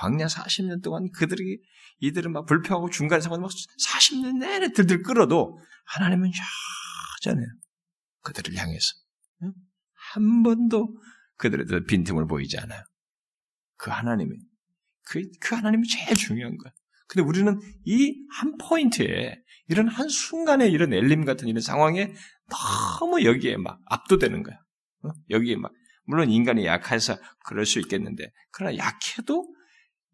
광야 0.00 0.26
40년 0.26 0.82
동안 0.82 1.10
그들이 1.12 1.60
이들은 1.98 2.32
막 2.32 2.46
불평하고 2.46 2.88
중간에 2.88 3.20
서막 3.20 3.50
40년 3.50 4.38
내내 4.38 4.72
들들 4.72 5.02
끌어도 5.02 5.58
하나님은 5.84 6.30
여전해요. 7.20 7.46
그들을 8.22 8.56
향해서 8.56 8.94
한 10.12 10.42
번도 10.42 10.96
그들에 11.36 11.66
대해서 11.66 11.84
빈틈을 11.86 12.26
보이지 12.26 12.58
않아요. 12.58 12.82
그 13.76 13.90
하나님이 13.90 14.38
그, 15.02 15.22
그 15.38 15.54
하나님이 15.54 15.86
제일 15.86 16.16
중요한 16.16 16.56
거야. 16.56 16.72
근데 17.06 17.26
우리는 17.26 17.60
이 17.84 18.26
한 18.32 18.56
포인트에 18.56 19.36
이런 19.68 19.88
한 19.88 20.08
순간에 20.08 20.66
이런 20.68 20.94
엘림 20.94 21.26
같은 21.26 21.46
이런 21.46 21.60
상황에 21.60 22.14
너무 23.00 23.22
여기에 23.24 23.58
막 23.58 23.80
압도되는 23.84 24.42
거야. 24.44 24.56
어? 25.02 25.10
여기에 25.28 25.56
막 25.56 25.72
물론 26.04 26.30
인간이 26.30 26.64
약해서 26.64 27.18
그럴 27.44 27.66
수 27.66 27.80
있겠는데 27.80 28.32
그러나 28.50 28.76
약해도 28.78 29.54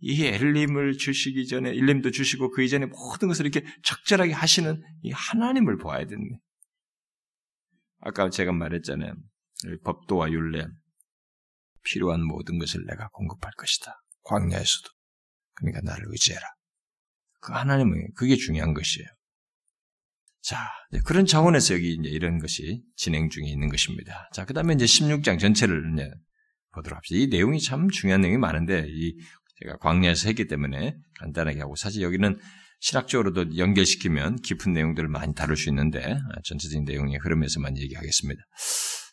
이 0.01 0.25
엘림을 0.25 0.99
주시기 0.99 1.47
전에 1.47 1.71
엘림도 1.71 2.11
주시고 2.11 2.51
그 2.51 2.63
이전에 2.63 2.87
모든 2.87 3.29
것을 3.29 3.47
이렇게 3.47 3.67
적절하게 3.83 4.33
하시는 4.33 4.83
이 5.03 5.11
하나님을 5.11 5.79
보아야 5.79 6.05
거예요. 6.19 6.41
아까 8.01 8.29
제가 8.31 8.53
말했잖아요. 8.53 9.15
법도와 9.85 10.31
율례 10.31 10.67
필요한 11.83 12.23
모든 12.25 12.59
것을 12.59 12.85
내가 12.87 13.09
공급할 13.09 13.53
것이다. 13.57 14.03
광야에서도. 14.23 14.91
그러니까 15.55 15.81
나를 15.83 16.05
의지해라. 16.09 16.43
그 17.41 17.53
하나님은 17.53 18.13
그게 18.17 18.37
중요한 18.37 18.75
것이에요. 18.75 19.07
자, 20.43 20.69
그런 21.05 21.27
차원에서 21.27 21.75
여기 21.75 21.95
이제 21.95 22.09
이런 22.09 22.39
것이 22.39 22.83
진행 22.97 23.31
중에 23.31 23.47
있는 23.47 23.69
것입니다. 23.69 24.29
자, 24.33 24.45
그 24.45 24.53
다음에 24.53 24.75
이제 24.75 24.85
16장 24.85 25.41
전체를 25.41 25.93
이제 25.95 26.11
보도록 26.73 26.97
합시다. 26.97 27.19
이 27.19 27.27
내용이 27.29 27.61
참 27.61 27.89
중요한 27.89 28.21
내용이 28.21 28.39
많은데, 28.39 28.87
이 28.89 29.17
제가 29.63 29.77
광야에서 29.79 30.29
했기 30.29 30.47
때문에 30.47 30.97
간단하게 31.19 31.61
하고, 31.61 31.77
사실 31.77 32.03
여기는 32.03 32.39
신학적으로도 32.81 33.57
연결시키면 33.57 34.37
깊은 34.43 34.73
내용들을 34.73 35.09
많이 35.09 35.35
다룰 35.35 35.57
수 35.57 35.71
있는데, 35.71 36.19
전체적인 36.45 36.85
내용의 36.85 37.19
흐름에서만 37.19 37.79
얘기하겠습니다. 37.79 38.43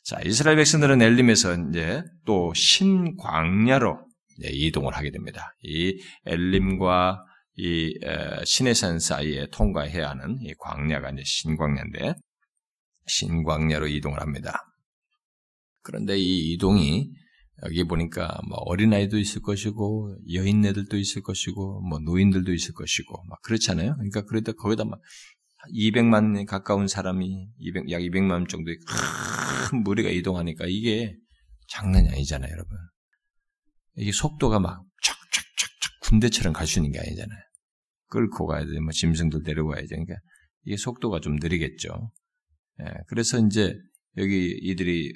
자, 0.04 0.20
이스라엘 0.26 0.58
백성들은 0.58 1.02
엘림에서 1.02 1.70
이제 1.70 2.04
또 2.26 2.54
신광야로 2.54 4.06
이동을 4.42 4.94
하게 4.96 5.12
됩니다. 5.12 5.56
이 5.62 6.02
엘림과 6.26 7.24
이 7.56 7.98
시내산 8.44 9.00
사이에 9.00 9.48
통과해야 9.52 10.10
하는 10.10 10.38
이 10.42 10.54
광야가 10.60 11.12
이제 11.12 11.22
신광야인데 11.24 12.16
신광야로 13.06 13.88
이동을 13.88 14.20
합니다. 14.20 14.60
그런데 15.84 16.18
이 16.18 16.54
이동이 16.54 17.12
여기 17.62 17.84
보니까 17.84 18.40
뭐 18.50 18.58
어린아이도 18.66 19.20
있을 19.20 19.42
것이고 19.42 20.18
여인네들도 20.34 20.98
있을 20.98 21.22
것이고 21.22 21.82
뭐 21.82 22.00
노인들도 22.00 22.52
있을 22.52 22.74
것이고 22.74 23.24
막 23.30 23.42
그렇잖아요. 23.44 23.94
그러니까 23.96 24.24
그래도 24.24 24.54
거기다 24.54 24.86
막 24.86 25.00
200만 25.74 26.46
가까운 26.46 26.88
사람이 26.88 27.50
200, 27.60 27.92
약 27.92 28.00
200만 28.00 28.50
정도의 28.50 28.78
큰 29.70 29.84
무리가 29.84 30.10
이동하니까 30.10 30.66
이게 30.68 31.16
장난이 31.70 32.10
아니잖아요, 32.10 32.52
여러분. 32.52 32.78
이게 33.96 34.12
속도가 34.12 34.60
막 34.60 34.84
촥촥촥촥 35.04 36.00
군대처럼 36.02 36.54
갈 36.54 36.68
수 36.68 36.80
있는 36.80 36.92
게 36.92 37.00
아니잖아요. 37.00 37.40
끌고 38.08 38.48
가야 38.48 38.66
돼, 38.66 38.80
뭐 38.80 38.92
짐승들 38.92 39.44
데려가야 39.44 39.82
돼. 39.82 39.88
그러니까 39.88 40.16
이게 40.66 40.76
속도가 40.76 41.22
좀 41.22 41.36
느리겠죠. 41.36 42.12
예, 42.82 42.86
그래서 43.08 43.40
이제 43.40 43.76
여기 44.18 44.58
이들이 44.62 45.14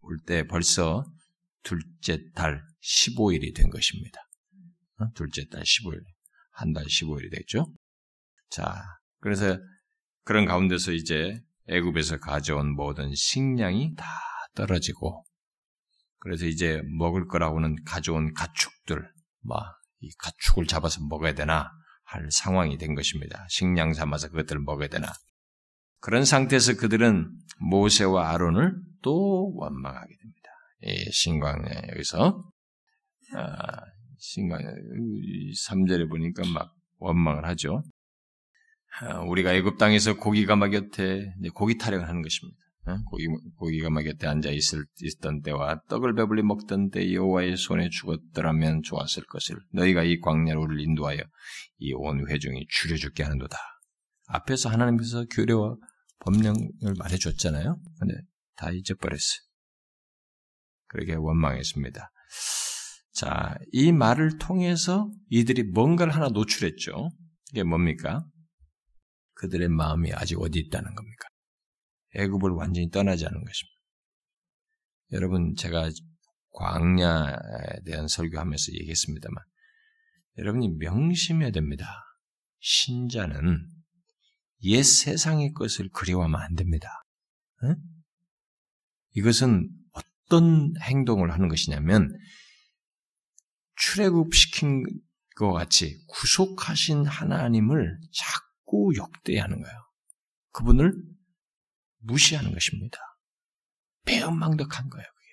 올 0.00 0.16
때 0.26 0.46
벌써 0.46 1.04
둘째 1.62 2.18
달 2.34 2.62
15일이 2.82 3.54
된 3.54 3.70
것입니다. 3.70 4.20
어? 4.98 5.06
둘째 5.14 5.46
달 5.48 5.62
15일. 5.62 6.00
한 6.52 6.72
달 6.72 6.84
15일이 6.84 7.30
됐죠. 7.30 7.72
자, 8.50 8.82
그래서 9.20 9.58
그런 10.24 10.44
가운데서 10.44 10.92
이제 10.92 11.40
애굽에서 11.68 12.18
가져온 12.18 12.74
모든 12.74 13.14
식량이 13.14 13.94
다 13.96 14.04
떨어지고 14.54 15.24
그래서 16.18 16.46
이제 16.46 16.82
먹을 16.98 17.26
거라고는 17.26 17.76
가져온 17.84 18.32
가축들, 18.34 19.10
막 19.42 19.80
이 20.00 20.10
가축을 20.18 20.66
잡아서 20.66 21.00
먹어야 21.08 21.34
되나 21.34 21.70
할 22.04 22.26
상황이 22.30 22.78
된 22.78 22.94
것입니다. 22.94 23.46
식량 23.48 23.92
삼아서 23.92 24.28
그것들을 24.28 24.62
먹어야 24.62 24.88
되나. 24.88 25.12
그런 26.00 26.24
상태에서 26.24 26.76
그들은 26.76 27.30
모세와 27.60 28.30
아론을 28.30 28.74
또 29.02 29.52
원망하게 29.54 30.16
됩니다. 30.16 30.39
이 30.82 31.10
신광에 31.12 31.88
여기서 31.92 32.42
아, 33.34 33.82
신광에 34.18 34.64
3절에 35.68 36.08
보니까 36.08 36.42
막 36.52 36.72
원망을 36.98 37.46
하죠. 37.46 37.82
아, 39.00 39.20
우리가 39.20 39.54
애굽 39.54 39.78
땅에서 39.78 40.16
고기 40.16 40.46
가마 40.46 40.68
곁에 40.68 41.32
고기 41.54 41.78
타령을 41.78 42.08
하는 42.08 42.22
것입니다. 42.22 42.58
어? 42.86 42.96
고기, 43.10 43.26
고기 43.56 43.80
가마 43.80 44.02
곁에 44.02 44.26
앉아 44.26 44.50
있을, 44.50 44.84
있던 45.02 45.42
때와 45.42 45.80
떡을 45.88 46.14
배불리 46.14 46.42
먹던 46.42 46.90
때 46.90 47.12
여호와의 47.12 47.56
손에 47.56 47.88
죽었더라면 47.90 48.82
좋았을 48.82 49.24
것을 49.26 49.56
너희가 49.72 50.02
이 50.02 50.18
광야로 50.20 50.62
우리를 50.62 50.82
인도하여 50.82 51.18
이 51.78 51.92
온 51.94 52.28
회중이 52.28 52.66
줄여 52.68 52.96
죽게 52.96 53.22
하는도다. 53.22 53.56
앞에서 54.28 54.68
하나님께서 54.70 55.24
규례와 55.30 55.76
법령을 56.20 56.94
말해줬잖아요. 56.98 57.78
근데 57.98 58.14
다 58.56 58.70
잊어버렸어요. 58.70 59.49
그렇게 60.90 61.14
원망했습니다. 61.14 62.10
자, 63.12 63.58
이 63.72 63.92
말을 63.92 64.38
통해서 64.38 65.10
이들이 65.30 65.62
뭔가를 65.64 66.14
하나 66.14 66.28
노출했죠. 66.28 67.10
이게 67.52 67.62
뭡니까? 67.62 68.24
그들의 69.34 69.68
마음이 69.68 70.12
아직 70.12 70.38
어디 70.40 70.58
있다는 70.58 70.94
겁니까? 70.94 71.28
애굽을 72.14 72.50
완전히 72.50 72.90
떠나지 72.90 73.24
않은 73.24 73.44
것입니다. 73.44 73.80
여러분 75.12 75.54
제가 75.56 75.88
광야에 76.52 77.82
대한 77.86 78.08
설교하면서 78.08 78.72
얘기했습니다만 78.72 79.44
여러분이 80.38 80.70
명심해야 80.78 81.50
됩니다. 81.52 81.86
신자는 82.58 83.66
옛 84.62 84.82
세상의 84.82 85.52
것을 85.52 85.88
그리워하면 85.90 86.40
안 86.40 86.54
됩니다. 86.54 86.88
응? 87.64 87.76
이것은 89.14 89.70
어떤 90.30 90.72
행동을 90.80 91.32
하는 91.32 91.48
것이냐면 91.48 92.16
출애굽 93.76 94.32
시킨 94.32 94.84
것 95.36 95.52
같이 95.52 95.98
구속하신 96.06 97.04
하나님을 97.04 97.98
자꾸 98.12 98.92
욕대하는 98.96 99.60
거예요. 99.60 99.76
그분을 100.52 100.94
무시하는 101.98 102.52
것입니다. 102.52 102.98
배은망덕한 104.04 104.88
거예요, 104.88 105.06
그게. 105.06 105.30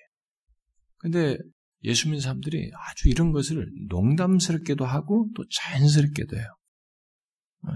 근데 0.96 1.38
예수 1.84 2.08
믿는 2.08 2.20
사람들이 2.20 2.70
아주 2.74 3.08
이런 3.08 3.30
것을 3.32 3.70
농담스럽게도 3.88 4.84
하고 4.84 5.30
또 5.36 5.44
자연스럽게도 5.48 6.36
해요. 6.36 6.56
어, 7.62 7.68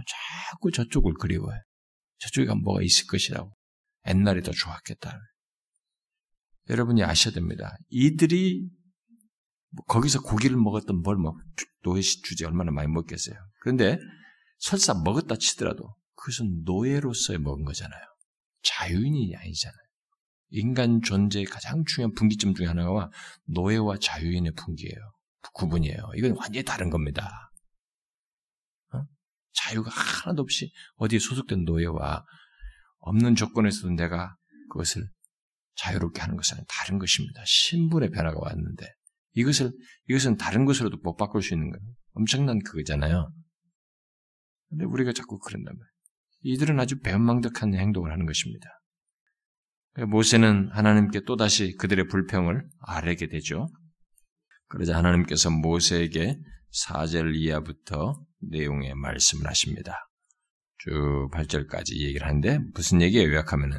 자꾸 0.51 0.73
저쪽을 0.73 1.15
그리워해. 1.15 1.57
저쪽에 2.19 2.53
뭐가 2.55 2.83
있을 2.83 3.07
것이라고. 3.07 3.53
옛날이 4.09 4.43
더 4.43 4.51
좋았겠다. 4.51 5.21
여러분이 6.69 7.03
아셔야 7.03 7.35
됩니다. 7.35 7.77
이들이 7.89 8.69
뭐 9.71 9.85
거기서 9.87 10.23
고기를 10.23 10.57
먹었던 10.57 11.03
뭘 11.03 11.17
먹, 11.17 11.37
노예시 11.83 12.23
주제 12.23 12.45
얼마나 12.45 12.71
많이 12.71 12.89
먹겠어요. 12.89 13.35
그런데 13.61 13.99
설사 14.59 14.95
먹었다 14.95 15.37
치더라도 15.37 15.95
그것은 16.15 16.63
노예로서의 16.65 17.39
먹은 17.41 17.65
거잖아요. 17.65 18.01
자유인이 18.63 19.35
아니잖아요. 19.35 19.83
인간 20.51 21.01
존재의 21.03 21.47
가장 21.47 21.83
중요한 21.85 22.13
분기점 22.13 22.55
중에 22.55 22.67
하나가 22.67 23.11
노예와 23.47 23.97
자유인의 23.99 24.53
분기예요. 24.53 24.95
구분이에요. 25.55 26.13
이건 26.17 26.37
완전히 26.37 26.63
다른 26.63 26.91
겁니다. 26.91 27.51
어? 28.93 29.03
자유가 29.53 29.91
하나도 29.91 30.43
없이 30.43 30.71
어디에 30.97 31.19
소속된 31.19 31.65
노예와 31.65 32.25
없는 32.99 33.35
조건에서도 33.35 33.95
내가 33.95 34.37
그것을 34.71 35.09
자유롭게 35.77 36.21
하는 36.21 36.37
것은 36.37 36.59
다른 36.69 36.99
것입니다. 36.99 37.43
신분의 37.47 38.11
변화가 38.11 38.39
왔는데 38.41 38.87
이것을 39.35 39.73
이것은 40.09 40.37
다른 40.37 40.65
것으로도 40.65 40.99
못 41.03 41.17
바꿀 41.17 41.43
수 41.43 41.55
있는 41.55 41.71
거예요. 41.71 41.83
엄청난 42.15 42.59
그거잖아요. 42.63 43.33
근데 44.69 44.85
우리가 44.85 45.13
자꾸 45.13 45.39
그런다면 45.39 45.79
이들은 46.43 46.79
아주 46.81 47.01
배은망덕한 47.01 47.75
행동을 47.75 48.13
하는 48.13 48.27
것입니다. 48.27 48.69
모세는 50.09 50.71
하나님께 50.73 51.21
또다시 51.27 51.77
그들의 51.77 52.09
불평을 52.09 52.67
아뢰게 52.81 53.29
되죠. 53.29 53.69
그러자 54.69 54.97
하나님께서 54.97 55.51
모세에게 55.51 56.39
4절 56.87 57.37
이하부터 57.37 58.25
내용의 58.41 58.95
말씀을 58.95 59.47
하십니다. 59.47 60.09
쭉 60.79 61.29
8절까지 61.33 61.99
얘기를 62.01 62.27
하는데 62.27 62.59
무슨 62.75 63.03
얘기예요? 63.03 63.29
요약하면은 63.29 63.79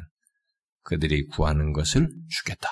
그들이 0.84 1.26
구하는 1.28 1.74
것을 1.74 2.10
주겠다. 2.30 2.70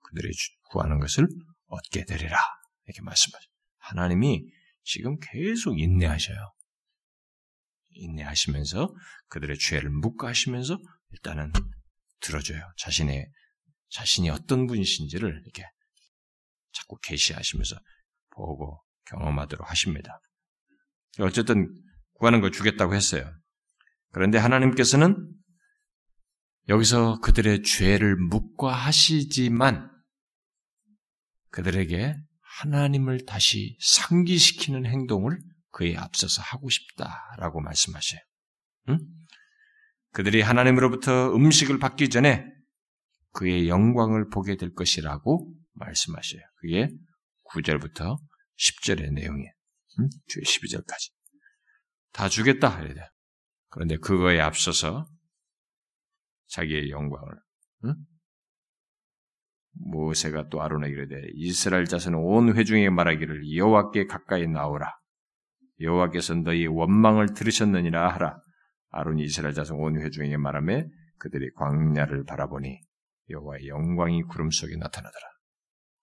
그들이 0.00 0.32
구하는 0.70 0.98
것을 0.98 1.26
얻게 1.66 2.04
되리라. 2.04 2.36
이렇게 2.86 3.02
말씀하죠. 3.02 3.48
하나님이 3.78 4.44
지금 4.84 5.16
계속 5.20 5.78
인내하셔요. 5.78 6.52
인내하시면서 7.90 8.94
그들의 9.28 9.58
죄를 9.58 9.90
묵과하시면서 9.90 10.78
일단은 11.10 11.52
들어줘요. 12.20 12.72
자신의 12.78 13.26
자신이 13.90 14.30
어떤 14.30 14.66
분이신지를 14.66 15.42
이렇게 15.42 15.64
자꾸 16.72 16.98
계시하시면서 17.02 17.76
보고 18.30 18.82
경험하도록 19.06 19.68
하십니다. 19.68 20.20
어쨌든 21.20 21.68
구하는 22.14 22.40
걸 22.40 22.52
주겠다고 22.52 22.94
했어요. 22.94 23.30
그런데 24.12 24.38
하나님께서는 24.38 25.28
여기서 26.68 27.20
그들의 27.20 27.62
죄를 27.62 28.16
묵과하시지만 28.16 29.90
그들에게 31.50 32.16
하나님을 32.40 33.24
다시 33.26 33.76
상기시키는 33.80 34.86
행동을 34.86 35.38
그에 35.70 35.96
앞서서 35.96 36.42
하고 36.42 36.68
싶다라고 36.68 37.60
말씀하셔요. 37.60 38.20
응? 38.90 38.98
그들이 40.12 40.42
하나님으로부터 40.42 41.34
음식을 41.34 41.78
받기 41.78 42.10
전에 42.10 42.46
그의 43.32 43.68
영광을 43.68 44.28
보게 44.28 44.56
될 44.56 44.74
것이라고 44.74 45.52
말씀하셔요. 45.72 46.42
그게 46.56 46.88
9절부터 47.50 48.18
10절의 48.58 49.12
내용이에요. 49.12 49.52
응? 50.00 50.08
12절까지. 50.28 51.12
다 52.12 52.28
주겠다. 52.28 52.78
그런데 53.70 53.96
그거에 53.96 54.38
앞서서 54.40 55.06
자기의 56.52 56.90
영광을 56.90 57.34
응? 57.84 57.94
모세가 59.74 60.48
또 60.48 60.62
아론에게 60.62 60.92
이르되 60.92 61.22
이스라엘 61.34 61.86
자손은 61.86 62.18
온 62.18 62.56
회중에 62.56 62.90
말하기를 62.90 63.56
여호와께 63.56 64.06
가까이 64.06 64.46
나오라 64.46 64.92
여호와께서 65.82 66.34
너희 66.36 66.66
원망을 66.66 67.34
들으셨느니라 67.34 68.14
하라. 68.14 68.38
아론이 68.90 69.24
이스라엘 69.24 69.54
자손 69.54 69.78
온 69.78 70.00
회중에게 70.00 70.36
말하며 70.36 70.84
그들이 71.18 71.50
광야를 71.54 72.24
바라보니 72.24 72.80
여호와의 73.30 73.68
영광이 73.68 74.22
구름 74.24 74.50
속에 74.50 74.76
나타나더라. 74.76 75.26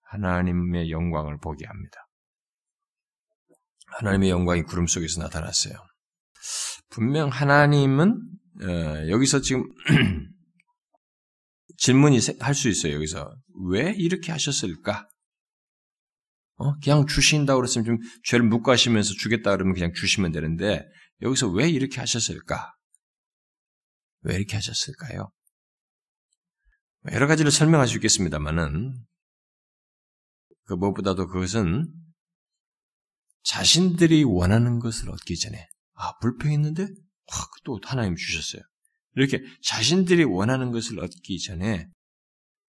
하나님의 0.02 0.90
영광을 0.90 1.38
보게 1.38 1.66
합니다. 1.66 2.06
하나님의 3.98 4.30
영광이 4.30 4.62
구름 4.62 4.86
속에서 4.86 5.22
나타났어요. 5.22 5.74
분명 6.90 7.28
하나님은 7.28 8.20
어, 8.62 9.08
여기서 9.08 9.40
지금 9.40 9.64
질문이 11.80 12.18
할 12.40 12.54
수 12.54 12.68
있어요. 12.68 12.94
여기서 12.94 13.34
왜 13.70 13.92
이렇게 13.96 14.32
하셨을까? 14.32 15.08
어? 16.56 16.74
그냥 16.80 17.06
주신다고 17.06 17.60
그랬으면 17.60 17.84
좀 17.86 17.98
죄를 18.24 18.44
묵과하시면서 18.46 19.14
주겠다 19.14 19.52
그러면 19.52 19.72
그냥 19.74 19.92
주시면 19.94 20.30
되는데 20.32 20.84
여기서 21.22 21.48
왜 21.48 21.70
이렇게 21.70 21.98
하셨을까? 22.00 22.74
왜 24.22 24.36
이렇게 24.36 24.56
하셨을까요? 24.56 25.30
여러 27.12 27.26
가지를 27.26 27.50
설명할 27.50 27.88
수 27.88 27.96
있겠습니다만은 27.96 28.94
그 30.64 30.74
무엇보다도 30.74 31.28
그것은 31.28 31.90
자신들이 33.42 34.24
원하는 34.24 34.78
것을 34.80 35.08
얻기 35.08 35.38
전에 35.38 35.66
아 35.94 36.18
불평했는데 36.18 36.88
확 37.26 37.48
또 37.64 37.80
하나님 37.84 38.16
주셨어요. 38.16 38.62
이렇게 39.16 39.42
자신들이 39.62 40.24
원하는 40.24 40.70
것을 40.72 41.00
얻기 41.00 41.40
전에 41.40 41.88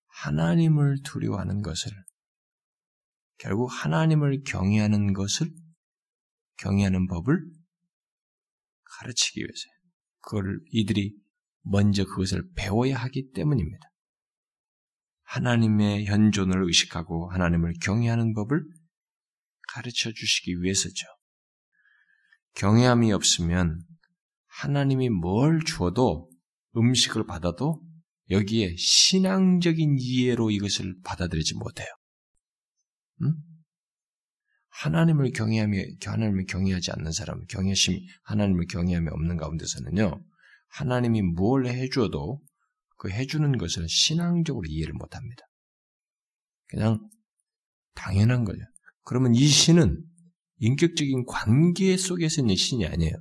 하나님을 0.08 1.02
두려워하는 1.04 1.62
것을 1.62 1.92
결국 3.38 3.68
하나님을 3.72 4.44
경외하는 4.46 5.14
것을 5.14 5.52
경외하는 6.58 7.08
법을 7.08 7.44
가르치기 8.84 9.40
위해서요. 9.40 9.72
그걸 10.22 10.60
이들이 10.72 11.16
먼저 11.64 12.06
그것을 12.06 12.44
배워야 12.56 12.98
하기 12.98 13.32
때문입니다. 13.34 13.90
하나님의 15.24 16.06
현존을 16.06 16.64
의식하고 16.66 17.32
하나님을 17.32 17.74
경외하는 17.82 18.34
법을 18.34 18.64
가르쳐 19.70 20.12
주시기 20.12 20.62
위해서죠. 20.62 21.08
경외함이 22.56 23.14
없으면 23.14 23.82
하나님이 24.48 25.10
뭘 25.10 25.62
주어도 25.66 26.30
음식을 26.76 27.26
받아도 27.26 27.82
여기에 28.30 28.76
신앙적인 28.78 29.98
이해로 30.00 30.52
이것을 30.52 30.96
받아들이지 31.04 31.56
못해요. 31.56 31.88
응? 33.24 33.34
하나님을 34.70 35.32
경외함이 35.32 35.98
하나님을 36.04 36.46
경외하지 36.46 36.92
않는 36.92 37.12
사람, 37.12 37.46
경외심 37.48 38.00
하나님을 38.24 38.68
경외함이 38.68 39.10
없는 39.10 39.38
가운데서는요. 39.38 40.24
하나님이 40.70 41.22
뭘 41.22 41.68
해줘도 41.68 42.42
그 42.98 43.10
해주는 43.10 43.58
것을 43.58 43.88
신앙적으로 43.90 44.66
이해를 44.68 44.94
못합니다. 44.94 45.44
그냥 46.68 47.00
당연한 47.96 48.46
거죠. 48.46 48.60
그러면 49.04 49.36
이 49.36 49.46
신은 49.46 50.02
인격적인 50.60 51.26
관계 51.26 51.98
속에서 51.98 52.42
있는 52.42 52.56
신이 52.56 52.86
아니에요. 52.86 53.14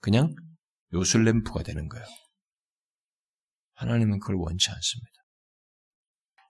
그냥 0.00 0.34
요술램프가 0.92 1.62
되는 1.62 1.88
거예요. 1.88 2.04
하나님은 3.76 4.18
그걸 4.18 4.36
원치 4.36 4.70
않습니다. 4.70 5.12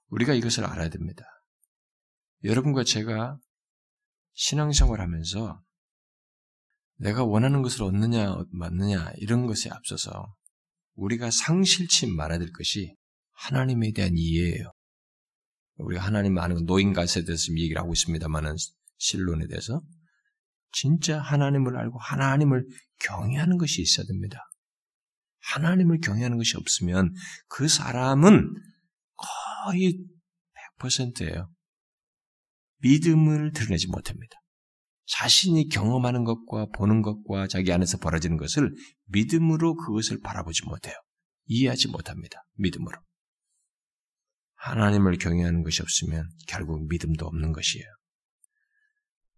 우리가 0.09 0.35
이것을 0.35 0.65
알아야 0.65 0.89
됩니다. 0.89 1.25
여러분과 2.45 2.85
제가 2.85 3.39
신앙생활 4.35 5.01
하면서 5.01 5.61
내가 6.99 7.25
원하는 7.25 7.63
것을 7.63 7.83
얻느냐, 7.83 8.37
맞느냐, 8.51 9.13
이런 9.17 9.47
것에 9.47 9.71
앞서서 9.71 10.35
우리가 10.95 11.31
상실치 11.31 12.07
말아야 12.07 12.39
될 12.39 12.53
것이 12.53 12.95
하나님에 13.33 13.93
대한 13.93 14.13
이해예요. 14.15 14.73
우리가 15.77 16.03
하나님 16.03 16.39
아는 16.39 16.65
노인가세에 16.65 17.25
대해서 17.25 17.53
얘기를 17.53 17.79
하고 17.79 17.93
있습니다만은 17.93 18.55
신론에 18.99 19.47
대해서 19.47 19.83
진짜 20.73 21.21
하나님을 21.21 21.77
알고 21.77 21.99
하나님을 21.99 22.67
경외하는 23.01 23.59
것이 23.59 23.83
있어야 23.83 24.07
됩니다. 24.07 24.41
하나님을 25.53 26.01
경외하는 26.01 26.39
것이 26.39 26.57
없으면 26.57 27.15
그 27.49 27.69
사람은 27.69 28.55
거의 29.65 30.05
100%예요. 30.79 31.51
믿음을 32.79 33.53
드러내지 33.53 33.89
못합니다. 33.89 34.37
자신이 35.07 35.69
경험하는 35.69 36.25
것과 36.25 36.67
보는 36.75 37.03
것과 37.03 37.47
자기 37.47 37.73
안에서 37.73 37.99
벌어지는 37.99 38.37
것을 38.37 38.75
믿음으로 39.07 39.77
그것을 39.77 40.21
바라보지 40.21 40.65
못해요. 40.67 40.95
이해하지 41.47 41.89
못합니다. 41.89 42.45
믿음으로. 42.55 42.99
하나님을 44.57 45.19
경외하는 45.19 45.63
것이 45.63 45.83
없으면 45.83 46.29
결국 46.49 46.89
믿음도 46.89 47.27
없는 47.27 47.53
것이에요. 47.53 47.87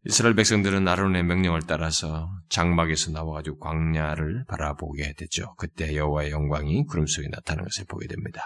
이스라엘 0.09 0.34
백성들은 0.34 0.88
아론의 0.88 1.22
명령을 1.24 1.61
따라서 1.66 2.30
장막에서 2.48 3.11
나와가지고 3.11 3.59
광야를 3.59 4.46
바라보게 4.48 5.12
됐죠. 5.18 5.54
그때 5.59 5.94
여호와의 5.94 6.30
영광이 6.30 6.86
구름 6.86 7.04
속에 7.04 7.28
나타나는 7.28 7.64
것을 7.64 7.84
보게 7.84 8.06
됩니다. 8.06 8.40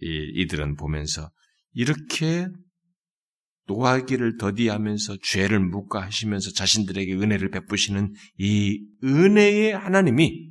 이, 0.00 0.32
이들은 0.34 0.74
보면서 0.74 1.30
이렇게 1.72 2.48
노하기를 3.68 4.38
더디하면서 4.38 5.18
죄를 5.22 5.60
묵과하시면서 5.60 6.50
자신들에게 6.50 7.14
은혜를 7.14 7.50
베푸시는 7.52 8.12
이 8.38 8.84
은혜의 9.04 9.72
하나님이 9.72 10.50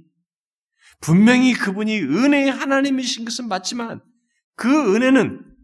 분명히 1.01 1.51
그분이 1.51 1.99
은혜의 1.99 2.51
하나님이신 2.51 3.25
것은 3.25 3.49
맞지만 3.49 4.01
그 4.55 4.95
은혜는 4.95 5.54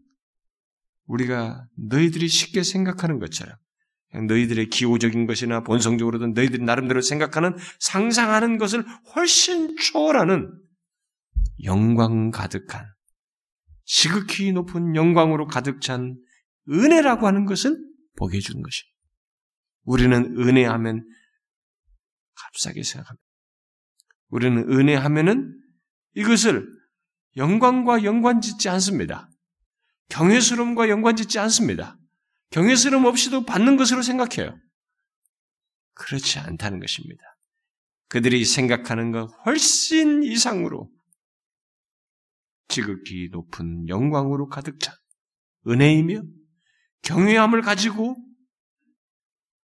우리가 1.05 1.65
너희들이 1.77 2.27
쉽게 2.27 2.63
생각하는 2.63 3.19
것처럼 3.19 3.55
너희들의 4.27 4.69
기호적인 4.69 5.25
것이나 5.25 5.63
본성적으로든 5.63 6.33
너희들이 6.33 6.63
나름대로 6.63 7.01
생각하는 7.01 7.55
상상하는 7.79 8.57
것을 8.57 8.85
훨씬 9.15 9.75
초월하는 9.77 10.51
영광 11.63 12.31
가득한 12.31 12.85
지극히 13.85 14.51
높은 14.51 14.95
영광으로 14.95 15.47
가득 15.47 15.81
찬 15.81 16.15
은혜라고 16.69 17.27
하는 17.27 17.45
것을 17.45 17.77
보게 18.17 18.37
해주는 18.37 18.61
것이. 18.61 18.83
우리는 19.83 20.37
은혜하면 20.37 21.03
값싸게 22.35 22.83
생각합니다. 22.83 23.23
우리는 24.29 24.71
은혜하면은 24.71 25.59
이것을 26.15 26.67
영광과 27.37 28.03
연관짓지 28.03 28.69
않습니다. 28.69 29.30
경외스러움과 30.11 30.89
연관짓지 30.89 31.39
않습니다. 31.39 31.97
경외스러움 32.51 33.05
없이도 33.05 33.45
받는 33.45 33.77
것으로 33.77 34.01
생각해요. 34.01 34.59
그렇지 35.93 36.39
않다는 36.39 36.79
것입니다. 36.79 37.23
그들이 38.09 38.43
생각하는 38.43 39.11
것 39.11 39.31
훨씬 39.45 40.23
이상으로 40.23 40.91
지극히 42.67 43.29
높은 43.31 43.87
영광으로 43.87 44.47
가득 44.47 44.79
찬 44.79 44.93
은혜이며 45.67 46.23
경외함을 47.03 47.61
가지고 47.61 48.17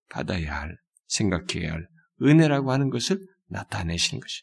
받아야 0.08 0.60
할, 0.60 0.76
생각해야 1.08 1.72
할 1.72 1.88
은혜라고 2.22 2.70
하는 2.70 2.90
것을 2.90 3.18
나타내시는 3.48 4.20
것이. 4.20 4.42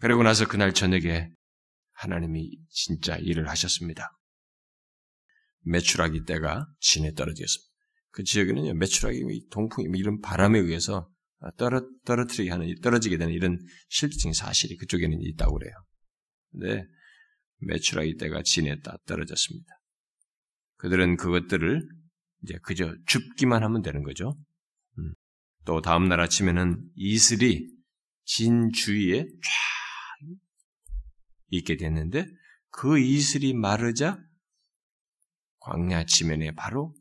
그러고 0.00 0.22
나서 0.24 0.46
그날 0.48 0.72
저녁에 0.72 1.30
하나님이 1.92 2.58
진짜 2.68 3.16
일을 3.16 3.48
하셨습니다. 3.48 4.19
매출하기 5.62 6.24
때가 6.24 6.66
진에 6.80 7.12
떨어지었습니다. 7.12 7.70
그 8.10 8.24
지역에는요, 8.24 8.74
매출하기, 8.74 9.48
동풍이 9.50 9.86
이런 9.98 10.20
바람에 10.20 10.58
의해서 10.58 11.08
떨어, 11.56 11.82
떨어뜨리게 12.04 12.50
하는, 12.50 12.74
떨어지게 12.82 13.18
되는 13.18 13.32
이런 13.32 13.58
실질적인 13.88 14.32
사실이 14.32 14.76
그쪽에는 14.76 15.20
있다고 15.20 15.58
그래요. 15.58 15.72
근데 16.50 16.84
매출하기 17.58 18.16
때가 18.16 18.42
진에 18.42 18.80
딱 18.80 19.04
떨어졌습니다. 19.04 19.72
그들은 20.76 21.16
그것들을 21.16 21.86
이제 22.42 22.58
그저 22.62 22.94
줍기만 23.06 23.62
하면 23.62 23.82
되는 23.82 24.02
거죠. 24.02 24.36
음. 24.98 25.12
또 25.64 25.80
다음날 25.80 26.20
아침에는 26.20 26.82
이슬이 26.94 27.68
진 28.24 28.70
주위에 28.72 29.24
쫙 29.24 30.28
있게 31.50 31.76
됐는데 31.76 32.26
그 32.70 32.98
이슬이 32.98 33.52
마르자 33.52 34.18
광야 35.60 36.04
지면에 36.04 36.52
바로 36.52 36.94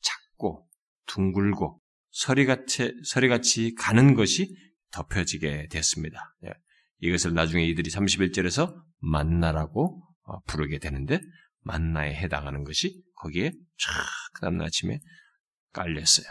작고 0.00 0.68
둥글고 1.06 1.80
서리같이, 2.10 2.94
서리같이 3.04 3.74
가는 3.74 4.14
것이 4.14 4.54
덮여지게 4.90 5.68
됐습니다. 5.68 6.34
예. 6.46 6.52
이것을 7.00 7.34
나중에 7.34 7.64
이들이 7.66 7.90
31절에서 7.90 8.74
만나라고 9.00 10.02
어, 10.24 10.40
부르게 10.42 10.78
되는데 10.78 11.20
만나에 11.62 12.14
해당하는 12.14 12.64
것이 12.64 13.02
거기에 13.16 13.50
촥그 13.50 14.40
다음날 14.40 14.66
아침에 14.66 15.00
깔렸어요. 15.72 16.26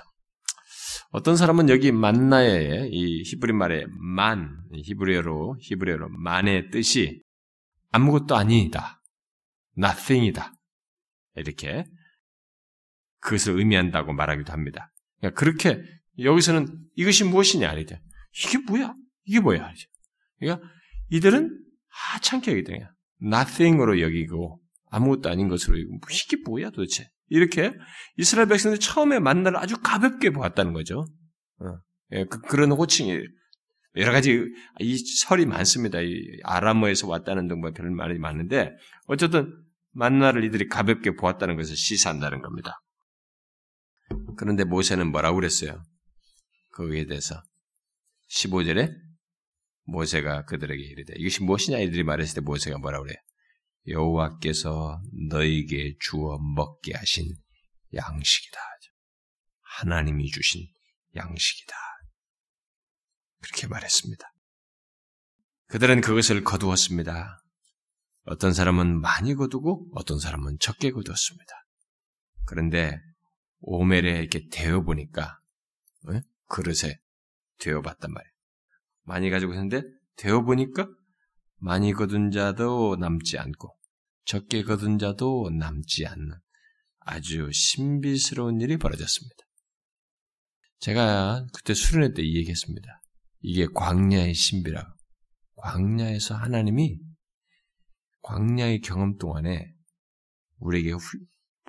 어떤 1.11 1.37
사람은 1.37 1.69
여기 1.69 1.91
만나의 1.91 2.89
이 2.91 3.23
히브리 3.23 3.53
말의 3.53 3.87
만, 3.89 4.63
히브리어로, 4.73 5.57
히브리어로 5.61 6.09
만의 6.09 6.69
뜻이 6.71 7.21
아무것도 7.91 8.35
아니다. 8.35 9.01
nothing이다. 9.77 10.56
이렇게 11.37 11.85
그것을 13.19 13.57
의미한다고 13.57 14.13
말하기도 14.13 14.51
합니다. 14.51 14.91
그러니까 15.19 15.39
그렇게 15.39 15.83
여기서는 16.19 16.67
이것이 16.95 17.23
무엇이냐 17.23 17.69
아니죠. 17.69 17.97
이게 18.43 18.57
뭐야? 18.57 18.93
이게 19.25 19.39
뭐야? 19.39 19.73
그러니까 20.39 20.67
이들은 21.09 21.63
하찮게 21.89 22.51
여기더냐. 22.51 22.91
nothing으로 23.21 24.01
여기고 24.01 24.61
아무것도 24.89 25.29
아닌 25.29 25.47
것으로 25.47 25.77
이게 25.77 26.37
뭐야 26.45 26.69
도대체? 26.69 27.09
이렇게 27.29 27.73
이스라엘 28.17 28.47
백성들이 28.47 28.79
처음에 28.79 29.19
만나를 29.19 29.57
아주 29.57 29.77
가볍게 29.81 30.29
보았다는 30.29 30.73
거죠. 30.73 31.05
어. 31.59 31.79
예, 32.13 32.25
그, 32.25 32.55
런 32.55 32.71
호칭이 32.71 33.19
여러 33.97 34.11
가지 34.11 34.45
이 34.79 34.97
설이 34.97 35.45
많습니다. 35.45 35.99
이 36.01 36.39
아람어에서 36.43 37.07
왔다는 37.07 37.47
등뭐 37.47 37.71
별 37.71 37.89
말이 37.91 38.17
많은데 38.19 38.71
어쨌든 39.07 39.53
만나를 39.97 40.43
이들이 40.43 40.67
가볍게 40.67 41.15
보았다는 41.15 41.57
것을 41.57 41.75
시사한다는 41.75 42.41
겁니다. 42.41 42.79
그런데 44.37 44.63
모세는 44.63 45.11
뭐라고 45.11 45.37
그랬어요? 45.37 45.83
거기에 46.73 47.05
대해서 47.05 47.41
15절에 48.29 48.93
모세가 49.85 50.45
그들에게 50.45 50.81
이르되 50.81 51.13
이것이 51.17 51.43
무엇이냐 51.43 51.79
이들이 51.79 52.03
말했을 52.03 52.35
때 52.35 52.41
모세가 52.41 52.77
뭐라고 52.77 53.05
그래요? 53.05 53.17
여호와께서 53.87 55.01
너에게 55.29 55.95
주어 55.99 56.37
먹게 56.55 56.93
하신 56.93 57.33
양식이다. 57.93 58.59
하나님이 59.79 60.29
주신 60.29 60.67
양식이다. 61.15 61.75
그렇게 63.41 63.67
말했습니다. 63.67 64.27
그들은 65.67 66.01
그것을 66.01 66.43
거두었습니다. 66.43 67.39
어떤 68.27 68.53
사람은 68.53 68.99
많이 68.99 69.35
거두고 69.35 69.87
어떤 69.93 70.19
사람은 70.19 70.57
적게 70.59 70.91
거두었습니다. 70.91 71.53
그런데 72.45 72.99
오멜에 73.59 74.19
이렇게 74.19 74.47
데워보니까 74.51 75.39
네? 76.11 76.21
그릇에 76.47 76.97
데워봤단 77.59 78.11
말이에요. 78.11 78.31
많이 79.03 79.29
가지고 79.29 79.53
있는데 79.53 79.81
데워보니까 80.17 80.87
많이 81.57 81.93
거둔 81.93 82.31
자도 82.31 82.97
남지 82.99 83.37
않고 83.37 83.75
적게 84.25 84.63
거둔 84.63 84.99
자도 84.99 85.49
남지 85.57 86.05
않는 86.05 86.31
아주 86.99 87.49
신비스러운 87.51 88.59
일이 88.59 88.77
벌어졌습니다. 88.77 89.35
제가 90.79 91.47
그때 91.53 91.73
수련회 91.73 92.13
때 92.13 92.21
이 92.21 92.35
얘기했습니다. 92.37 93.01
이게 93.39 93.67
광야의 93.73 94.33
신비라. 94.33 94.93
광야에서 95.55 96.35
하나님이 96.35 96.99
광야의 98.27 98.81
경험 98.81 99.15
동안에 99.17 99.73
우리에게 100.57 100.91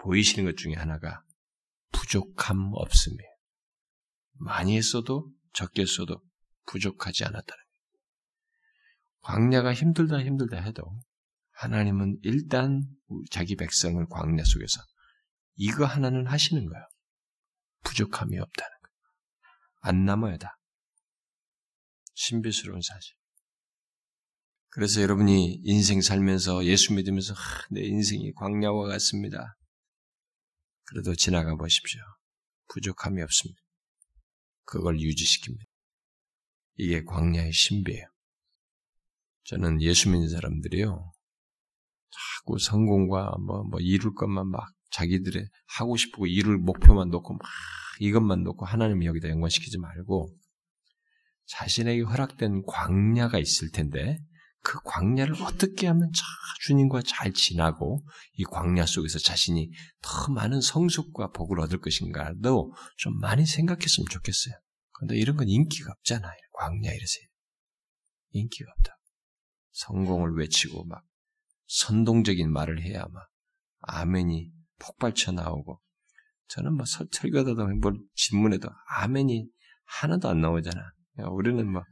보이시는 0.03 0.45
것 0.45 0.57
중에 0.57 0.75
하나가 0.75 1.23
부족함 1.93 2.73
없음이에요. 2.75 3.31
많이 4.41 4.77
했어도 4.77 5.33
적게 5.53 5.83
했어도 5.83 6.21
부족하지 6.67 7.25
않았다는 7.25 7.47
거예요. 7.47 7.85
광야가 9.21 9.73
힘들다 9.73 10.21
힘들다 10.25 10.61
해도 10.61 10.83
하나님은 11.53 12.19
일단 12.23 12.83
자기 13.31 13.55
백성을 13.55 14.05
광야 14.11 14.43
속에서 14.43 14.81
이거 15.55 15.85
하나는 15.85 16.27
하시는 16.27 16.67
거예요. 16.67 16.89
부족함이 17.85 18.37
없다는 18.37 18.71
거예요. 18.83 18.95
안 19.83 20.05
남아야 20.05 20.39
다. 20.39 20.59
신비스러운 22.15 22.81
사실. 22.81 23.18
그래서 24.71 25.01
여러분이 25.01 25.61
인생 25.64 26.01
살면서 26.01 26.64
예수 26.66 26.93
믿으면서 26.95 27.35
하, 27.35 27.66
내 27.71 27.83
인생이 27.83 28.33
광야와 28.35 28.89
같습니다. 28.89 29.57
그래도 30.85 31.14
지나가 31.14 31.57
보십시오. 31.57 32.01
부족함이 32.69 33.23
없습니다. 33.23 33.61
그걸 34.64 34.99
유지시킵니다. 34.99 35.64
이게 36.77 37.03
광야의 37.03 37.53
신비예요. 37.53 38.07
저는 39.45 39.81
예수 39.81 40.11
믿는 40.11 40.29
사람들이요. 40.29 41.12
자꾸 42.11 42.59
성공과 42.59 43.37
뭐, 43.39 43.64
뭐 43.64 43.81
이룰 43.81 44.14
것만 44.14 44.47
막 44.49 44.71
자기들의 44.91 45.49
하고 45.79 45.97
싶고 45.97 46.27
이룰 46.27 46.59
목표만 46.59 47.09
놓고 47.09 47.35
막 47.35 47.43
이것만 48.01 48.43
놓고 48.43 48.64
하나님 48.64 49.05
여기다 49.05 49.29
연관시키지 49.29 49.79
말고 49.79 50.35
자신에게 51.47 52.03
허락된 52.03 52.62
광야가 52.66 53.39
있을 53.39 53.71
텐데 53.71 54.19
그 54.61 54.79
광야를 54.85 55.43
어떻게 55.43 55.87
하면 55.87 56.11
주님과 56.61 57.03
잘 57.07 57.33
지나고 57.33 58.05
이 58.35 58.45
광야 58.45 58.87
속에서 58.87 59.19
자신이 59.19 59.71
더 60.03 60.33
많은 60.33 60.61
성숙과 60.61 61.31
복을 61.31 61.61
얻을 61.61 61.81
것인가도 61.81 62.75
좀 62.97 63.19
많이 63.21 63.47
생각했으면 63.47 64.07
좋겠어요. 64.11 64.55
그런데 64.93 65.17
이런 65.17 65.37
건 65.37 65.49
인기가 65.49 65.93
없잖아요. 65.93 66.37
광야 66.53 66.93
이러세요. 66.93 67.27
인기가 68.33 68.71
없다. 68.79 68.99
성공을 69.73 70.35
외치고 70.37 70.85
막 70.85 71.03
선동적인 71.67 72.53
말을 72.53 72.83
해야 72.83 73.07
막 73.07 73.29
아멘이 73.81 74.51
폭발쳐 74.79 75.33
나오고 75.33 75.81
저는 76.49 76.75
뭐 76.75 76.85
설교다도 76.87 77.67
뭘 77.81 77.99
질문해도 78.15 78.69
아멘이 78.89 79.47
하나도 79.85 80.29
안 80.29 80.41
나오잖아. 80.41 80.93
우리는 81.31 81.71
뭐 81.71 81.83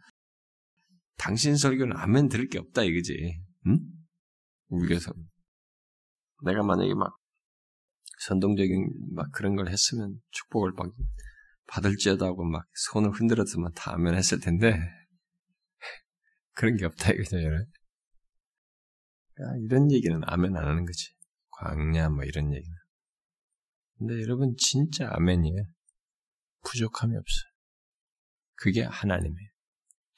당신 1.17 1.57
설교는 1.57 1.97
아멘 1.97 2.29
들을 2.29 2.49
게 2.49 2.59
없다 2.59 2.83
이거지. 2.83 3.41
응? 3.67 3.79
우리에서 4.69 5.12
내가 6.45 6.62
만약에 6.62 6.95
막 6.95 7.17
선동적인 8.21 9.14
막 9.14 9.31
그런 9.33 9.57
걸 9.57 9.69
했으면 9.69 10.21
축복을 10.31 10.73
막 10.73 10.93
받을지어도 11.67 12.25
하고 12.25 12.45
막 12.45 12.67
손을 12.75 13.11
흔들었으면 13.11 13.73
다 13.75 13.95
아멘 13.95 14.14
했을 14.14 14.41
텐데 14.41 14.79
그런 16.55 16.77
게 16.77 16.87
없다 16.87 17.12
이거죠, 17.12 17.43
여러분. 17.43 17.67
이런 19.64 19.91
얘기는 19.93 20.19
아멘 20.25 20.57
안 20.57 20.67
하는 20.67 20.87
거지. 20.87 21.14
광야 21.51 22.11
뭐 22.11 22.25
이런 22.25 22.53
얘기는. 22.55 22.77
근데 23.99 24.21
여러분 24.23 24.55
진짜 24.59 25.09
아멘이에요. 25.11 25.62
부족함이 26.62 27.17
없어요. 27.17 27.51
그게 28.55 28.83
하나님이에요. 28.83 29.51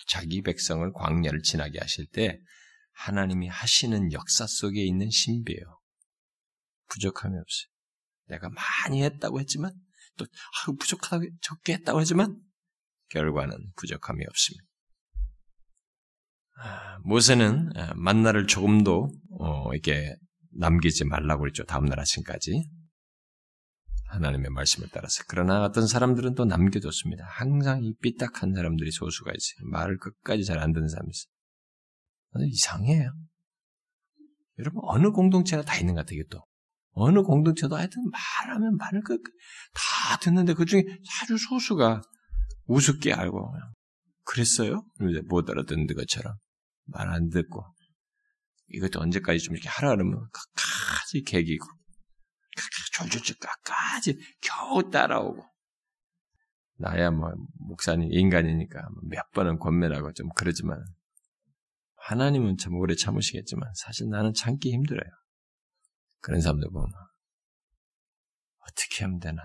자기 0.08 0.42
백성을 0.42 0.90
광야를 0.92 1.42
지나게 1.42 1.78
하실 1.78 2.06
때 2.06 2.40
하나님이 2.92 3.48
하시는 3.48 4.12
역사 4.12 4.46
속에 4.46 4.82
있는 4.84 5.08
신비예요. 5.10 5.80
부족함이 6.88 7.36
없어요. 7.36 7.68
내가 8.26 8.48
많이 8.50 9.02
했다고 9.04 9.38
했지만 9.40 9.72
또 10.16 10.24
아, 10.24 10.72
부족하다고 10.78 11.24
적게 11.40 11.74
했다고 11.74 12.00
하지만 12.00 12.40
결과는 13.10 13.56
부족함이 13.76 14.24
없습니다. 14.28 14.64
아, 16.60 16.98
모세는 17.04 17.70
아, 17.76 17.94
만나를 17.94 18.46
조금도 18.46 19.12
어, 19.38 19.72
이렇게 19.72 20.16
남기지 20.52 21.04
말라고 21.04 21.42
그랬죠. 21.42 21.64
다음날 21.64 22.00
아침까지. 22.00 22.68
하나님의 24.08 24.50
말씀을 24.50 24.88
따라서. 24.92 25.22
그러나 25.28 25.64
어떤 25.64 25.86
사람들은 25.86 26.34
또 26.34 26.44
남겨뒀습니다. 26.44 27.24
항상 27.28 27.82
이 27.84 27.94
삐딱한 28.00 28.54
사람들이 28.54 28.90
소수가 28.90 29.30
있어요. 29.30 29.70
말을 29.70 29.98
끝까지 29.98 30.44
잘 30.44 30.58
안 30.58 30.72
듣는 30.72 30.88
사람이 30.88 31.10
있어요. 31.10 32.46
이상해요. 32.46 33.10
여러분, 34.58 34.80
어느 34.84 35.10
공동체나 35.10 35.62
다 35.62 35.76
있는 35.78 35.94
것 35.94 36.00
같아요, 36.00 36.22
또. 36.30 36.44
어느 36.92 37.22
공동체도 37.22 37.76
하여튼 37.76 38.02
말하면 38.10 38.76
말을 38.76 39.02
끝, 39.02 39.20
다 39.74 40.18
듣는데 40.20 40.54
그 40.54 40.64
중에 40.64 40.82
아주 41.22 41.36
소수가 41.38 42.02
우습게 42.66 43.12
알고, 43.12 43.54
그랬어요? 44.24 44.84
못 45.28 45.48
알아듣는 45.48 45.86
것처럼. 45.86 46.34
말 46.86 47.08
안 47.08 47.28
듣고. 47.30 47.64
이것도 48.68 49.00
언제까지 49.00 49.38
좀 49.40 49.54
이렇게 49.54 49.68
하라 49.68 49.90
그러면 49.94 50.20
끝까지 50.32 51.22
개기고. 51.26 51.66
졸졸졸 52.92 53.36
끝까지 53.38 54.18
겨우 54.40 54.90
따라오고. 54.90 55.44
나야 56.80 57.10
뭐 57.10 57.32
목사님 57.58 58.08
인간이니까 58.12 58.88
뭐몇 58.90 59.30
번은 59.32 59.58
권면하고 59.58 60.12
좀 60.12 60.28
그러지만 60.36 60.78
하나님은 61.96 62.56
참 62.56 62.74
오래 62.74 62.94
참으시겠지만 62.94 63.68
사실 63.74 64.08
나는 64.08 64.32
참기 64.32 64.72
힘들어요. 64.72 65.10
그런 66.20 66.40
사람들 66.40 66.70
보면 66.70 66.88
어떻게 68.60 69.04
하면 69.04 69.18
되나 69.18 69.42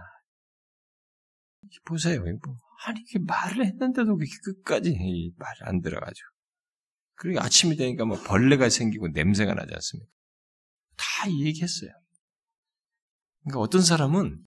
보세요. 1.86 2.22
뭐, 2.22 2.58
아니 2.86 3.00
이게 3.02 3.20
말을 3.20 3.66
했는데도 3.66 4.18
끝까지 4.44 5.34
말 5.38 5.54
안 5.62 5.82
들어가지고 5.82 6.28
그리고 7.16 7.40
아침이 7.42 7.76
되니까 7.76 8.06
뭐 8.06 8.18
벌레가 8.18 8.70
생기고 8.70 9.10
냄새가 9.10 9.54
나지 9.54 9.74
않습니까? 9.74 10.12
다 10.98 11.30
얘기했어요. 11.32 11.92
그러니까 13.44 13.60
어떤 13.60 13.82
사람은 13.82 14.40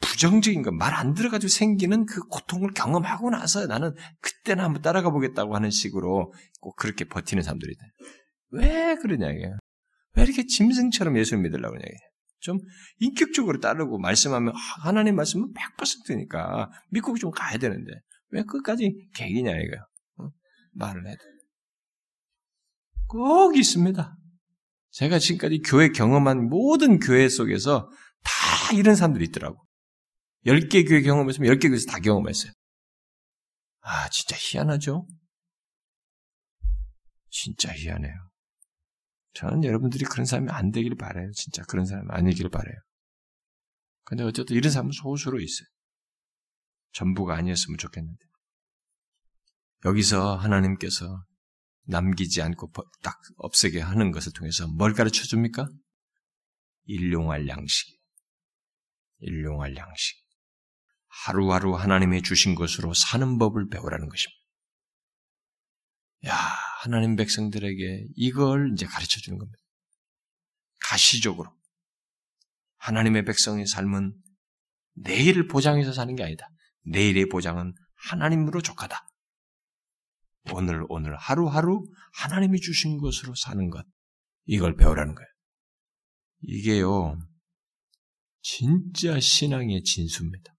부정적인 0.00 0.62
거, 0.62 0.72
말안 0.72 1.14
들어가지고 1.14 1.48
생기는 1.48 2.06
그 2.06 2.20
고통을 2.22 2.72
경험하고 2.74 3.30
나서 3.30 3.66
나는 3.66 3.94
그때는 4.20 4.64
한번 4.64 4.82
따라가 4.82 5.10
보겠다고 5.10 5.54
하는 5.54 5.70
식으로 5.70 6.32
꼭 6.60 6.76
그렇게 6.76 7.04
버티는 7.04 7.42
사람들이 7.42 7.74
돼. 7.74 7.80
왜 8.50 8.96
그러냐, 8.96 9.30
이게. 9.30 9.50
왜 10.14 10.24
이렇게 10.24 10.44
짐승처럼 10.44 11.16
예수 11.18 11.36
믿으려고 11.36 11.72
그러냐, 11.72 11.86
이게. 11.86 11.98
좀 12.40 12.58
인격적으로 12.98 13.60
따르고 13.60 13.98
말씀하면, 13.98 14.52
아, 14.54 14.58
하나님 14.82 15.14
말씀은 15.16 15.52
100%니까 15.54 16.70
믿고 16.90 17.16
좀 17.16 17.30
가야 17.30 17.58
되는데, 17.58 17.92
왜 18.30 18.42
끝까지 18.42 18.92
개기냐, 19.14 19.52
이거. 19.52 19.76
어? 20.24 20.30
말을 20.72 21.06
해도. 21.06 21.20
꼭 23.06 23.56
있습니다. 23.56 24.16
제가 24.90 25.18
지금까지 25.18 25.62
교회 25.64 25.90
경험한 25.90 26.48
모든 26.48 26.98
교회 26.98 27.28
속에서 27.28 27.88
다 28.22 28.74
이런 28.74 28.94
사람들이 28.94 29.26
있더라고. 29.26 29.64
10개 30.46 30.88
교회 30.88 31.02
경험했으면 31.02 31.52
10개 31.52 31.68
교회에서 31.68 31.86
다 31.90 31.98
경험했어요. 31.98 32.52
아, 33.80 34.08
진짜 34.08 34.36
희한하죠? 34.38 35.06
진짜 37.30 37.72
희한해요. 37.72 38.14
저는 39.34 39.64
여러분들이 39.64 40.04
그런 40.04 40.26
사람이 40.26 40.50
안 40.50 40.70
되기를 40.70 40.96
바래요. 40.96 41.30
진짜 41.32 41.62
그런 41.64 41.86
사람이 41.86 42.08
아니기를 42.10 42.50
바래요. 42.50 42.76
근데 44.04 44.24
어쨌든 44.24 44.56
이런 44.56 44.70
사람은 44.70 44.92
소수로 44.92 45.40
있어요. 45.40 45.66
전부가 46.92 47.36
아니었으면 47.36 47.78
좋겠는데. 47.78 48.24
여기서 49.84 50.36
하나님께서 50.36 51.24
남기지 51.86 52.42
않고 52.42 52.70
딱 53.02 53.20
없애게 53.36 53.80
하는 53.80 54.12
것을 54.12 54.32
통해서 54.32 54.68
뭘 54.68 54.92
가르쳐 54.92 55.24
줍니까? 55.24 55.66
일용할 56.84 57.48
양식. 57.48 58.01
일용할 59.22 59.76
양식. 59.76 60.16
하루하루 61.08 61.76
하나님의 61.76 62.22
주신 62.22 62.54
것으로 62.54 62.94
사는 62.94 63.38
법을 63.38 63.68
배우라는 63.68 64.08
것입니다. 64.08 64.42
야, 66.26 66.34
하나님 66.82 67.16
백성들에게 67.16 68.06
이걸 68.16 68.72
이제 68.72 68.86
가르쳐 68.86 69.20
주는 69.20 69.38
겁니다. 69.38 69.58
가시적으로. 70.80 71.54
하나님의 72.78 73.24
백성의 73.24 73.66
삶은 73.66 74.14
내일을 74.94 75.48
보장해서 75.48 75.92
사는 75.92 76.14
게 76.14 76.22
아니다. 76.22 76.48
내일의 76.84 77.28
보장은 77.28 77.74
하나님으로 77.94 78.60
족하다. 78.60 79.06
오늘, 80.52 80.84
오늘 80.88 81.16
하루하루 81.16 81.84
하나님이 82.14 82.60
주신 82.60 82.98
것으로 82.98 83.34
사는 83.34 83.70
것. 83.70 83.86
이걸 84.44 84.76
배우라는 84.76 85.14
거예요. 85.14 85.28
이게요, 86.40 87.18
진짜 88.42 89.18
신앙의 89.18 89.82
진수입니다. 89.84 90.52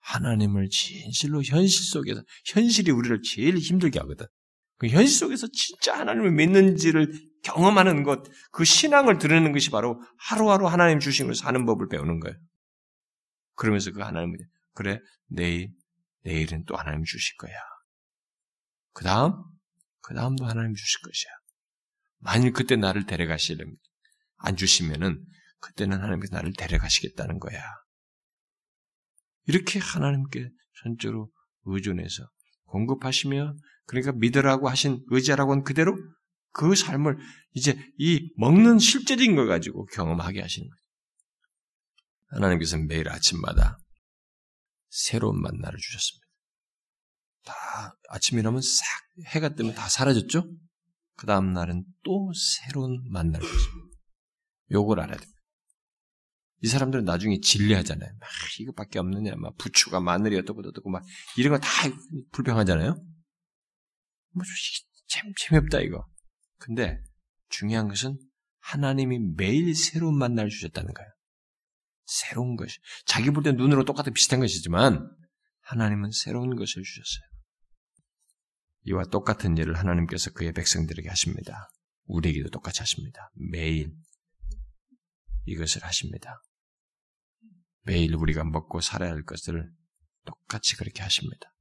하나님을 0.00 0.68
진실로 0.68 1.42
현실 1.42 1.84
속에서, 1.84 2.22
현실이 2.46 2.90
우리를 2.90 3.22
제일 3.22 3.56
힘들게 3.56 4.00
하거든. 4.00 4.26
그 4.78 4.88
현실 4.88 5.16
속에서 5.16 5.46
진짜 5.52 5.96
하나님을 5.96 6.32
믿는지를 6.32 7.12
경험하는 7.44 8.02
것, 8.02 8.24
그 8.50 8.64
신앙을 8.64 9.18
드러내는 9.18 9.52
것이 9.52 9.70
바로 9.70 10.02
하루하루 10.18 10.66
하나님 10.66 10.98
주신 10.98 11.26
걸 11.26 11.34
사는 11.34 11.64
법을 11.64 11.88
배우는 11.88 12.20
거예요. 12.20 12.36
그러면서 13.54 13.92
그 13.92 14.00
하나님을, 14.00 14.36
그래, 14.74 14.98
내일, 15.28 15.72
내일은 16.24 16.64
또 16.66 16.76
하나님 16.76 17.04
주실 17.04 17.36
거야. 17.36 17.54
그 18.92 19.04
다음, 19.04 19.34
그 20.00 20.14
다음도 20.14 20.44
하나님 20.46 20.74
주실 20.74 21.00
것이야. 21.00 21.30
만일 22.18 22.52
그때 22.52 22.74
나를 22.76 23.06
데려가시려면, 23.06 23.76
안 24.38 24.56
주시면은, 24.56 25.24
그때는 25.62 26.02
하나님께서 26.02 26.34
나를 26.34 26.52
데려가시겠다는 26.58 27.38
거야. 27.38 27.62
이렇게 29.46 29.78
하나님께 29.78 30.50
전적으로 30.82 31.30
의존해서 31.64 32.28
공급하시며 32.66 33.54
그러니까 33.86 34.12
믿으라고 34.12 34.68
하신 34.68 35.04
의지하라고 35.08 35.52
한 35.52 35.62
그대로 35.62 35.96
그 36.52 36.74
삶을 36.74 37.16
이제 37.54 37.78
이 37.98 38.30
먹는 38.36 38.78
실제적인 38.78 39.34
걸 39.36 39.46
가지고 39.46 39.86
경험하게 39.86 40.40
하시는 40.40 40.68
거예요. 40.68 40.82
하나님께서 42.28 42.78
매일 42.78 43.08
아침마다 43.08 43.78
새로운 44.88 45.40
만나를 45.40 45.78
주셨습니다. 45.78 46.26
다 47.44 47.96
아침이라면 48.10 48.60
싹 48.60 48.86
해가 49.28 49.50
뜨면 49.50 49.74
다 49.74 49.88
사라졌죠? 49.88 50.44
그 51.16 51.26
다음 51.26 51.52
날은 51.52 51.84
또 52.04 52.32
새로운 52.34 53.02
만나를 53.10 53.46
주셨습니다. 53.46 53.98
요걸 54.70 55.00
알아야 55.00 55.16
됩니다. 55.16 55.41
이 56.62 56.68
사람들은 56.68 57.04
나중에 57.04 57.40
진리하잖아요. 57.40 58.10
막 58.20 58.28
이것밖에 58.60 58.98
없느냐, 58.98 59.34
막 59.36 59.56
부추가 59.58 60.00
마늘이 60.00 60.36
어떻고 60.38 60.60
어떻고 60.66 60.90
막 60.90 61.02
이런 61.36 61.52
거 61.52 61.58
다 61.58 61.68
불평하잖아요. 62.32 62.94
뭐 64.34 64.44
참 65.08 65.30
재미없다 65.38 65.80
이거. 65.80 66.06
근데 66.58 67.02
중요한 67.50 67.88
것은 67.88 68.18
하나님이 68.60 69.18
매일 69.36 69.74
새로운 69.74 70.16
만나를 70.16 70.48
주셨다는 70.50 70.94
거예요. 70.94 71.10
새로운 72.06 72.56
것이 72.56 72.78
자기 73.04 73.30
볼 73.30 73.42
때 73.42 73.52
눈으로 73.52 73.84
똑같은 73.84 74.12
비슷한 74.12 74.40
것이지만 74.40 75.10
하나님은 75.62 76.10
새로운 76.12 76.56
것을 76.56 76.82
주셨어요. 76.82 77.24
이와 78.84 79.04
똑같은 79.04 79.56
일을 79.56 79.78
하나님께서 79.78 80.30
그의 80.32 80.52
백성들에게 80.52 81.08
하십니다. 81.08 81.68
우리에게도 82.06 82.50
똑같이 82.50 82.80
하십니다. 82.80 83.30
매일 83.50 83.92
이것을 85.46 85.84
하십니다. 85.84 86.40
매일 87.82 88.14
우리가 88.14 88.44
먹고 88.44 88.80
살아야 88.80 89.10
할 89.10 89.22
것을 89.24 89.70
똑같이 90.24 90.76
그렇게 90.76 91.02
하십니다. 91.02 91.52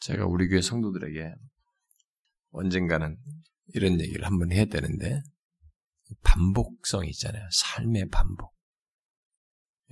제가 0.00 0.26
우리 0.26 0.48
교회 0.48 0.60
성도들에게 0.60 1.34
언젠가는 2.50 3.16
이런 3.74 4.00
얘기를 4.00 4.24
한번 4.26 4.52
해야 4.52 4.66
되는데 4.66 5.20
반복성 6.22 7.06
있잖아요. 7.06 7.48
삶의 7.50 8.08
반복. 8.10 8.54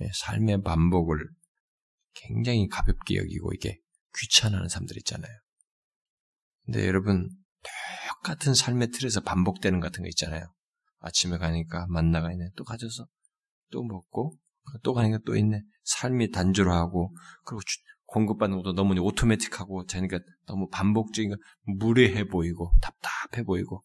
예, 0.01 0.09
삶의 0.13 0.63
반복을 0.63 1.17
굉장히 2.13 2.67
가볍게 2.67 3.17
여기고 3.17 3.53
이게 3.53 3.79
귀찮아하는 4.17 4.69
사람들 4.69 4.97
있잖아요. 4.97 5.31
근데 6.65 6.87
여러분 6.87 7.29
똑같은 8.09 8.53
삶의 8.53 8.89
틀에서 8.89 9.21
반복되는 9.21 9.79
같은 9.79 10.03
거 10.03 10.09
있잖아요. 10.09 10.45
아침에 10.99 11.37
가니까 11.37 11.85
만나가 11.87 12.31
있네. 12.31 12.49
또 12.55 12.63
가져서 12.63 13.07
또 13.71 13.83
먹고 13.83 14.37
또 14.83 14.93
가니까 14.93 15.19
또 15.25 15.35
있네. 15.35 15.61
삶이 15.83 16.31
단조로하고 16.31 17.15
그리고 17.45 17.61
공급받는 18.07 18.57
것도 18.57 18.73
너무 18.73 18.99
오토매틱하고 18.99 19.85
되니까 19.85 20.19
너무 20.45 20.69
반복적인 20.69 21.31
거 21.31 21.37
무례해 21.63 22.25
보이고 22.25 22.71
답답해 22.81 23.43
보이고 23.43 23.83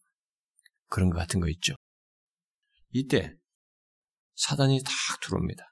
그런 0.87 1.09
것 1.09 1.17
같은 1.17 1.39
거 1.39 1.49
있죠. 1.49 1.75
이때 2.91 3.33
사단이 4.35 4.81
딱 4.83 4.91
들어옵니다. 5.21 5.63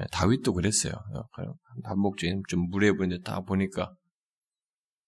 예, 0.00 0.04
다윗도 0.10 0.52
그랬어요. 0.52 0.92
어, 0.92 1.54
반복적인 1.84 2.42
좀 2.48 2.68
무례해 2.68 2.92
보이는데 2.92 3.22
다 3.22 3.40
보니까 3.40 3.94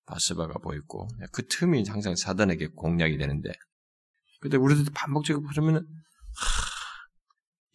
바스바가 0.06 0.58
보였고 0.60 1.08
그 1.32 1.46
틈이 1.46 1.84
항상 1.88 2.14
사단에게 2.14 2.68
공략이 2.68 3.18
되는데 3.18 3.50
근데 4.40 4.56
우리도 4.56 4.92
반복적으로 4.94 5.44
보면은 5.54 5.84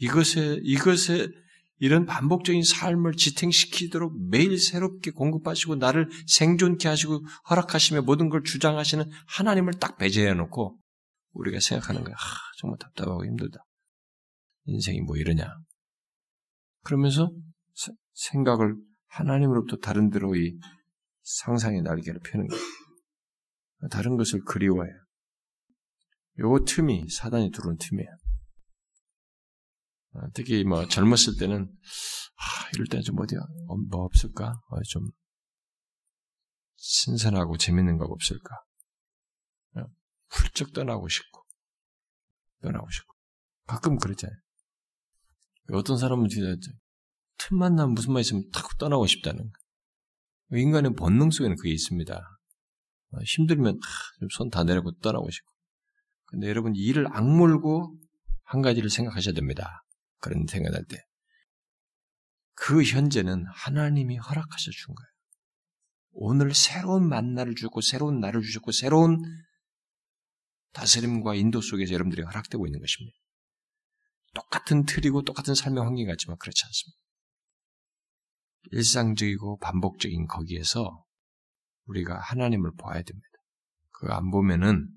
이것에 0.02 0.60
이것에 0.64 1.30
이런 1.78 2.06
반복적인 2.06 2.64
삶을 2.64 3.14
지탱시키도록 3.14 4.30
매일 4.30 4.60
새롭게 4.60 5.12
공급하시고 5.12 5.76
나를 5.76 6.10
생존케 6.28 6.88
하시고 6.88 7.24
허락하시며 7.50 8.02
모든 8.02 8.30
걸 8.30 8.44
주장하시는 8.44 9.10
하나님을 9.28 9.74
딱 9.80 9.98
배제해 9.98 10.34
놓고 10.34 10.80
우리가 11.34 11.60
생각하는 11.60 12.04
거야. 12.04 12.14
아, 12.16 12.20
정말 12.60 12.78
답답하고 12.78 13.26
힘들다. 13.26 13.66
인생이 14.66 15.02
뭐 15.02 15.18
이러냐. 15.18 15.48
그러면서 16.84 17.32
생각을 18.14 18.76
하나님으로부터 19.08 19.78
다른 19.78 20.10
데로 20.10 20.36
이 20.36 20.58
상상의 21.24 21.82
날개를 21.82 22.20
펴는 22.24 22.48
거예요. 22.48 22.64
다른 23.90 24.18
것을 24.18 24.42
그리워해요. 24.46 24.94
요 26.40 26.64
틈이 26.66 27.10
사단이 27.10 27.52
들어온 27.52 27.78
틈이에요. 27.78 28.10
어, 30.14 30.20
특히 30.34 30.64
뭐 30.64 30.88
젊었을 30.88 31.38
때는 31.40 31.64
아, 32.36 32.70
이럴 32.74 32.88
때는 32.88 33.04
좀 33.04 33.20
어디야 33.20 33.40
어, 33.40 33.78
뭐 33.90 34.04
없을까? 34.04 34.62
어, 34.70 34.82
좀 34.90 35.04
신선하고 36.76 37.58
재밌는 37.58 37.98
거 37.98 38.06
없을까? 38.06 38.56
어, 39.78 39.84
훌쩍 40.30 40.74
떠나고 40.74 41.08
싶고 41.08 41.44
떠나고 42.62 42.90
싶고 42.90 43.14
가끔 43.68 43.98
그러잖아요. 43.98 44.36
어떤 45.74 45.98
사람은 45.98 46.28
진짜 46.28 46.56
틈만 47.38 47.76
나면 47.76 47.94
무슨 47.94 48.14
말 48.14 48.22
있으면 48.22 48.44
탁 48.52 48.78
떠나고 48.78 49.08
싶다는 49.08 49.50
거. 49.52 50.58
인간의 50.58 50.96
본능 50.96 51.32
속에는 51.32 51.56
그게 51.56 51.72
있습니다. 51.72 52.20
힘들면 53.26 53.80
손 54.32 54.50
다 54.50 54.64
내려고 54.64 54.92
떠나고 55.00 55.30
싶고. 55.30 55.50
근데 56.26 56.48
여러분 56.50 56.76
일을 56.76 57.08
악물고 57.08 57.98
한 58.44 58.62
가지를 58.62 58.90
생각하셔야 58.90 59.34
됩니다. 59.34 59.84
그런 60.22 60.46
생각할 60.48 60.86
때. 60.86 61.04
그 62.54 62.84
현재는 62.84 63.46
하나님이 63.48 64.18
허락하셔 64.18 64.72
준 64.72 64.96
거예요. 64.96 65.10
오늘 66.14 66.54
새로운 66.54 67.08
만나를 67.08 67.56
주고 67.56 67.82
새로운 67.82 68.20
날을 68.20 68.42
주셨고 68.42 68.72
새로운 68.72 69.22
다스림과 70.74 71.36
인도 71.36 71.62
속에서 71.62 71.94
여러분들이 71.94 72.22
허락되고 72.22 72.66
있는 72.66 72.80
것입니다. 72.80 73.18
똑같은 74.34 74.86
틀이고 74.86 75.24
똑같은 75.24 75.56
삶의 75.56 75.84
환경 75.84 76.08
같지만 76.08 76.38
그렇지 76.38 76.64
않습니다. 76.66 77.02
일상적이고 78.72 79.58
반복적인 79.58 80.28
거기에서 80.28 81.04
우리가 81.86 82.20
하나님을 82.20 82.72
봐야 82.78 83.02
됩니다. 83.02 83.28
그거 83.90 84.14
안 84.14 84.30
보면은 84.30 84.90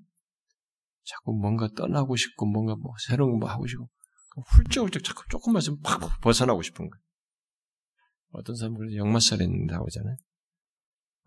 자꾸 1.03 1.33
뭔가 1.33 1.67
떠나고 1.75 2.15
싶고 2.15 2.45
뭔가 2.45 2.75
뭐 2.75 2.93
새로운 3.07 3.39
거 3.39 3.47
하고 3.47 3.67
싶고 3.67 3.89
훌쩍훌쩍 4.47 5.03
자꾸 5.03 5.23
조금만 5.29 5.61
있으면 5.61 5.79
팍 5.81 5.99
벗어나고 6.21 6.61
싶은 6.61 6.89
거예요. 6.89 7.01
어떤 8.31 8.55
사람은 8.55 8.79
있는다고 9.43 9.85
하잖아요. 9.85 10.17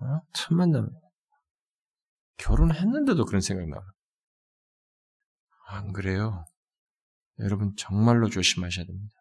어? 0.01 0.21
틈만 0.35 0.71
나면. 0.71 0.91
결혼했는데도 2.37 3.25
그런 3.25 3.41
생각 3.41 3.69
나와요. 3.69 3.91
안 5.69 5.93
그래요? 5.93 6.45
여러분 7.41 7.75
정말로 7.77 8.29
조심하셔야 8.29 8.85
됩니다. 8.87 9.15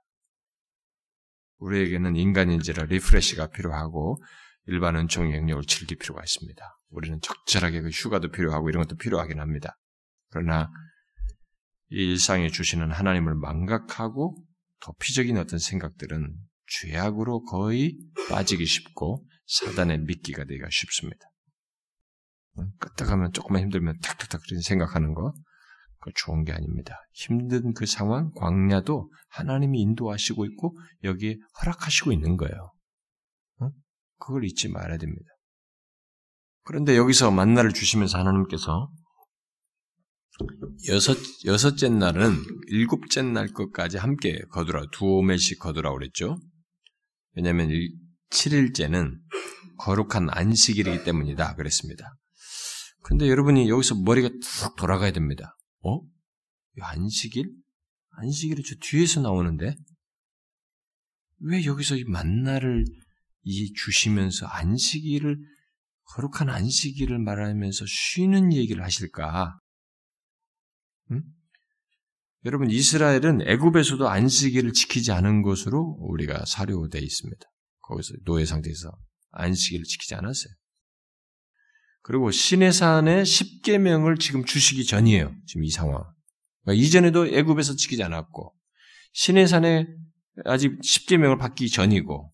우리에게는 1.58 2.16
인간인지라 2.16 2.86
refresh가 2.86 3.48
필요하고 3.48 4.22
일반 4.66 4.96
은총 4.96 5.34
영역을 5.34 5.64
즐길 5.64 5.98
필요가 5.98 6.22
있습니다. 6.24 6.80
우리는 6.90 7.20
적절하게 7.22 7.82
그 7.82 7.90
휴가도 7.90 8.30
필요하고 8.30 8.70
이런 8.70 8.84
것도 8.84 8.98
필요하긴 8.98 9.40
합니다. 9.40 9.78
그러나 10.30 10.70
이 11.90 11.96
일상에 11.96 12.50
주시는 12.50 12.92
하나님을 12.92 13.36
망각하고 13.36 14.44
도피적인 14.82 15.38
어떤 15.38 15.60
생각들은 15.60 16.36
죄악으로 16.68 17.44
거의 17.44 17.98
빠지기 18.30 18.66
쉽고 18.66 19.26
사단의 19.46 20.00
미끼가 20.00 20.44
되기가 20.44 20.68
쉽습니다. 20.70 21.20
끄떡하면 22.80 23.32
조금만 23.34 23.62
힘들면 23.64 24.00
탁탁탁 24.02 24.42
생각하는 24.64 25.14
거그 25.14 26.12
좋은 26.16 26.44
게 26.44 26.52
아닙니다. 26.52 26.96
힘든 27.14 27.74
그 27.74 27.86
상황, 27.86 28.32
광야도 28.32 29.12
하나님이 29.30 29.80
인도하시고 29.82 30.46
있고 30.46 30.78
여기에 31.04 31.38
허락하시고 31.62 32.12
있는 32.12 32.36
거예요. 32.36 32.74
그걸 34.20 34.44
잊지 34.44 34.70
말아야 34.70 34.98
됩니다. 34.98 35.30
그런데 36.64 36.98
여기서 36.98 37.32
만나를 37.32 37.72
주시면서 37.72 38.18
하나님께서 38.18 38.90
여섯, 40.90 41.18
여섯째 41.46 41.90
날은 41.90 42.44
일곱째 42.68 43.22
날 43.24 43.48
것까지 43.48 43.98
함께 43.98 44.40
거두라, 44.52 44.86
두 44.92 45.06
오멜씩 45.06 45.60
거두라 45.60 45.92
그랬죠? 45.94 46.38
왜냐하면 47.34 47.70
7일째는 48.30 49.18
거룩한 49.78 50.30
안식일이기 50.30 51.04
때문이다. 51.04 51.56
그랬습니다. 51.56 52.16
근데 53.04 53.30
여러분이 53.30 53.70
여기서 53.70 53.96
머리가 53.96 54.30
툭 54.30 54.76
돌아가야 54.76 55.12
됩니다. 55.12 55.56
어? 55.84 56.02
안식일? 56.80 57.50
안식일이 58.12 58.64
저 58.64 58.76
뒤에서 58.82 59.22
나오는데? 59.22 59.76
왜 61.40 61.66
여기서 61.66 61.98
이 61.98 62.04
만나를 62.04 62.84
이 63.44 63.74
주시면서 63.74 64.48
안식일을, 64.48 65.38
거룩한 66.04 66.50
안식일을 66.50 67.20
말하면서 67.20 67.86
쉬는 67.88 68.54
얘기를 68.54 68.84
하실까? 68.84 69.60
응? 72.48 72.52
여러분 72.52 72.72
이스라엘은 72.72 73.42
애굽에서도 73.46 74.08
안식일을 74.08 74.74
지키지 74.74 75.12
않은 75.12 75.42
것으로 75.42 75.98
우리가 76.00 76.46
사료되어 76.46 77.02
있습니다. 77.02 77.42
거기서 77.82 78.14
노예 78.26 78.46
상태에서 78.46 78.92
안식일을 79.32 79.84
지키지 79.84 80.16
않았어요. 80.16 80.54
그리고 82.02 82.32
시내산의 82.32 83.26
10계명을 83.26 84.20
지금 84.20 84.46
주시기 84.46 84.86
전이에요. 84.86 85.36
지금 85.46 85.66
이 85.66 85.70
상황. 85.70 86.04
그러니까 86.64 86.84
이전에도 86.86 87.28
애굽에서 87.28 87.76
지키지 87.76 88.02
않았고 88.04 88.54
시내산에 89.12 89.88
아직 90.46 90.80
10계명을 90.80 91.38
받기 91.38 91.70
전이고 91.70 92.32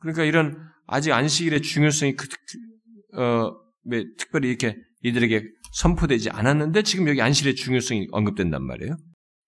그러니까 0.00 0.24
이런 0.24 0.56
아직 0.86 1.12
안식일의 1.12 1.62
중요성이 1.62 2.16
그, 2.16 2.26
어, 3.20 3.52
특별히 4.18 4.48
이렇게 4.48 4.76
이들에게 5.02 5.44
선포되지 5.74 6.30
않았는데 6.30 6.82
지금 6.82 7.08
여기 7.08 7.22
안식일의 7.22 7.54
중요성이 7.54 8.08
언급된단 8.10 8.64
말이에요. 8.64 8.96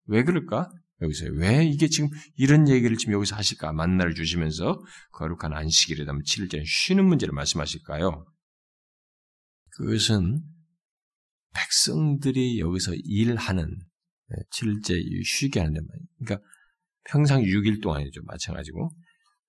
왜 0.06 0.22
그럴까? 0.24 0.70
여기서 1.02 1.26
왜 1.32 1.64
이게 1.64 1.88
지금 1.88 2.08
이런 2.36 2.68
얘기를 2.68 2.96
지금 2.96 3.14
여기서 3.14 3.36
하실까? 3.36 3.72
만나를 3.72 4.14
주시면서 4.14 4.80
거룩한 5.12 5.52
안식일에 5.52 6.04
담은 6.04 6.22
7일째 6.22 6.62
쉬는 6.66 7.04
문제를 7.04 7.34
말씀하실까요? 7.34 8.24
그것은 9.70 10.42
백성들이 11.52 12.60
여기서 12.60 12.92
일하는 13.04 13.78
7일째 14.52 15.24
쉬게 15.24 15.60
하는 15.60 15.74
데 15.74 15.80
그러니까 16.18 16.46
평상 17.04 17.42
6일 17.42 17.82
동안이죠. 17.82 18.22
마찬가지고 18.24 18.90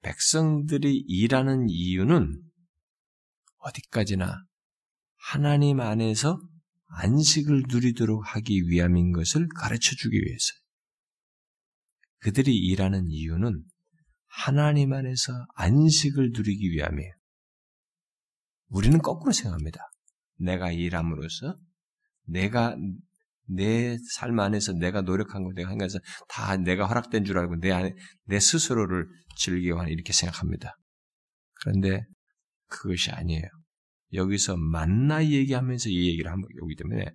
백성들이 0.02 1.06
일하는 1.08 1.68
이유는 1.70 2.42
어디까지나 3.58 4.44
하나님 5.18 5.80
안에서 5.80 6.40
안식을 6.88 7.64
누리도록 7.68 8.24
하기 8.36 8.70
위함인 8.70 9.12
것을 9.12 9.48
가르쳐 9.56 9.96
주기 9.96 10.18
위해서. 10.18 10.54
그들이 12.20 12.56
일하는 12.56 13.10
이유는 13.10 13.64
하나님 14.28 14.94
안에서 14.94 15.32
안식을 15.56 16.32
누리기 16.34 16.72
위함이에요. 16.72 17.12
우리는 18.70 19.00
거꾸로 19.00 19.32
생각합니다. 19.32 19.80
내가 20.38 20.72
일함으로써 20.72 21.58
내가 22.26 22.76
내 23.48 23.98
삶 24.18 24.40
안에서 24.40 24.74
내가 24.74 25.02
노력한 25.02 25.44
거, 25.44 25.52
내가 25.54 25.70
한 25.70 25.78
것에서 25.78 26.00
다 26.28 26.58
내가 26.58 26.88
허락된 26.88 27.26
줄 27.26 27.38
알고 27.38 27.58
내 27.58 27.72
안에 27.72 27.94
내 28.26 28.40
스스로를 28.40 29.08
즐기고 29.38 29.80
하는 29.80 29.92
이렇게 29.92 30.14
생각합니다. 30.14 30.76
그런데 31.62 32.06
그것이 32.68 33.12
아니에요. 33.12 33.48
여기서 34.16 34.58
만나 34.58 35.24
얘기하면서 35.26 35.90
이 35.90 36.08
얘기를 36.10 36.32
하고 36.32 36.42
있기 36.70 36.76
때문에 36.76 37.06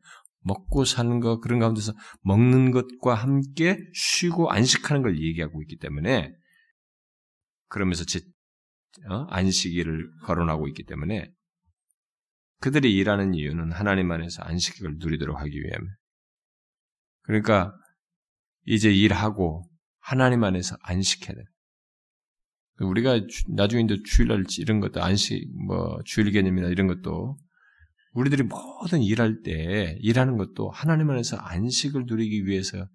먹고 0.42 0.84
사는 0.84 1.20
것 1.20 1.40
그런 1.40 1.58
가운데서 1.58 1.92
먹는 2.22 2.70
것과 2.70 3.14
함께 3.14 3.78
쉬고 3.94 4.50
안식하는 4.50 5.02
걸 5.02 5.20
얘기하고 5.20 5.62
있기 5.62 5.76
때문에 5.78 6.32
그러면서 7.68 8.04
제 8.04 8.20
어? 9.08 9.26
안식일을 9.28 10.10
거론하고 10.24 10.66
있기 10.68 10.84
때문에 10.84 11.30
그들이 12.60 12.94
일하는 12.94 13.34
이유는 13.34 13.72
하나님 13.72 14.10
안에서 14.12 14.42
안식을 14.42 14.96
누리도록 14.98 15.40
하기 15.40 15.58
위함. 15.58 15.88
그러니까 17.22 17.74
이제 18.66 18.92
일하고 18.92 19.64
하나님 20.00 20.44
안에서 20.44 20.76
안식해야 20.82 21.34
돼. 21.34 21.42
우리가 22.80 23.20
나중에 23.48 23.82
이제 23.82 23.98
주일날 24.04 24.44
이런 24.58 24.80
것도 24.80 25.02
안식, 25.02 25.48
뭐 25.66 25.98
주일 26.04 26.30
개념이나 26.32 26.68
이런 26.68 26.86
것도 26.86 27.36
우리들이 28.12 28.44
모든 28.44 29.02
일할 29.02 29.42
때 29.42 29.96
일하는 30.00 30.36
것도 30.36 30.70
하나님 30.70 31.10
안에서 31.10 31.36
안식을 31.36 32.04
누리기 32.06 32.46
위해서 32.46 32.86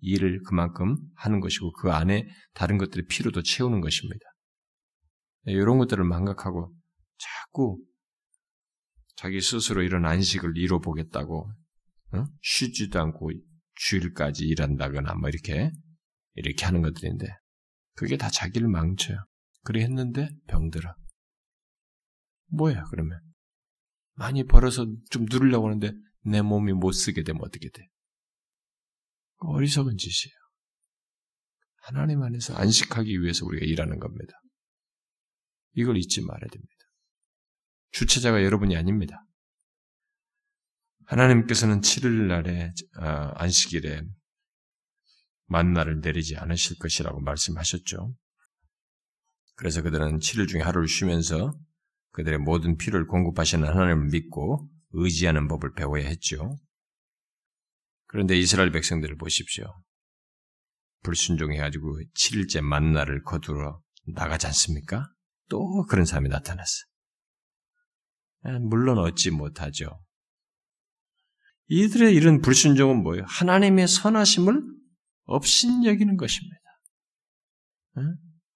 일을 0.00 0.42
그만큼 0.42 0.96
하는 1.14 1.40
것이고 1.40 1.72
그 1.72 1.90
안에 1.90 2.26
다른 2.54 2.78
것들의 2.78 3.06
피로도 3.08 3.42
채우는 3.42 3.80
것입니다. 3.80 4.24
이런 5.46 5.78
것들을 5.78 6.02
망각하고 6.04 6.74
자꾸 7.18 7.78
자기 9.16 9.40
스스로 9.40 9.82
이런 9.82 10.04
안식을 10.06 10.56
이뤄보겠다고 10.56 11.50
어? 12.12 12.24
쉬지도 12.42 13.00
않고 13.00 13.30
주일까지 13.76 14.44
일한다거나 14.44 15.14
뭐 15.14 15.28
이렇게 15.28 15.70
이렇게 16.34 16.64
하는 16.64 16.82
것들인데 16.82 17.26
그게 17.94 18.16
다 18.16 18.28
자기를 18.28 18.68
망쳐요. 18.68 19.18
그래 19.64 19.82
했는데 19.82 20.28
병들어. 20.46 20.94
뭐야 22.48 22.84
그러면? 22.90 23.20
많이 24.12 24.44
벌어서 24.44 24.86
좀 25.10 25.26
누르려고 25.28 25.66
하는데 25.66 25.92
내 26.22 26.42
몸이 26.42 26.72
못 26.72 26.92
쓰게 26.92 27.24
되면 27.24 27.42
어떻게 27.42 27.68
돼? 27.70 27.88
어리석은 29.38 29.96
짓이에요. 29.96 30.34
하나님 31.82 32.22
안에서 32.22 32.54
안식하기 32.54 33.20
위해서 33.20 33.44
우리가 33.44 33.66
일하는 33.66 33.98
겁니다. 33.98 34.32
이걸 35.72 35.96
잊지 35.96 36.22
말아야 36.22 36.48
됩니다. 36.50 36.72
주체자가 37.90 38.42
여러분이 38.42 38.76
아닙니다. 38.76 39.24
하나님께서는 41.06 41.80
7일 41.80 42.26
날에 42.28 42.72
아, 42.96 43.32
안식일에 43.36 44.02
만나를 45.46 46.00
내리지 46.00 46.36
않으실 46.36 46.78
것이라고 46.78 47.20
말씀하셨죠. 47.20 48.14
그래서 49.56 49.82
그들은 49.82 50.18
7일 50.18 50.48
중에 50.48 50.60
하루를 50.60 50.88
쉬면서 50.88 51.56
그들의 52.12 52.38
모든 52.38 52.76
필요를 52.76 53.06
공급하시는 53.06 53.66
하나님을 53.66 54.08
믿고 54.10 54.68
의지하는 54.90 55.48
법을 55.48 55.74
배워야 55.74 56.06
했죠. 56.06 56.58
그런데 58.06 58.38
이스라엘 58.38 58.70
백성들을 58.70 59.16
보십시오. 59.16 59.66
불순종해가지고 61.02 62.00
7일째 62.14 62.60
만나를 62.60 63.22
거두러 63.22 63.80
나가지 64.06 64.46
않습니까? 64.46 65.08
또 65.48 65.84
그런 65.88 66.04
사람이 66.04 66.28
나타났어. 66.28 66.84
물론 68.60 68.98
얻지 68.98 69.30
못하죠. 69.30 70.00
이들의 71.66 72.14
이런 72.14 72.40
불순종은 72.40 73.02
뭐예요? 73.02 73.24
하나님의 73.26 73.88
선하심을 73.88 74.62
없인 75.24 75.84
여기는 75.84 76.16
것입니다. 76.16 76.56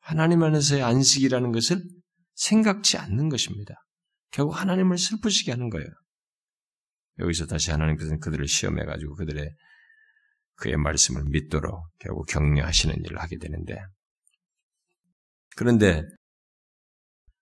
하나님 0.08 0.42
안에서의 0.42 0.82
안식이라는 0.82 1.52
것을 1.52 1.84
생각지 2.34 2.96
않는 2.96 3.28
것입니다. 3.28 3.74
결국 4.30 4.58
하나님을 4.58 4.96
슬프시게 4.96 5.50
하는 5.50 5.68
거예요. 5.68 5.86
여기서 7.18 7.44
다시 7.44 7.70
하나님께서는 7.72 8.18
그들을 8.18 8.48
시험해가지고 8.48 9.16
그들의 9.16 9.50
그의 10.54 10.78
말씀을 10.78 11.24
믿도록 11.26 11.90
결국 11.98 12.26
격려하시는 12.26 13.04
일을 13.04 13.20
하게 13.20 13.36
되는데 13.36 13.76
그런데 15.56 16.04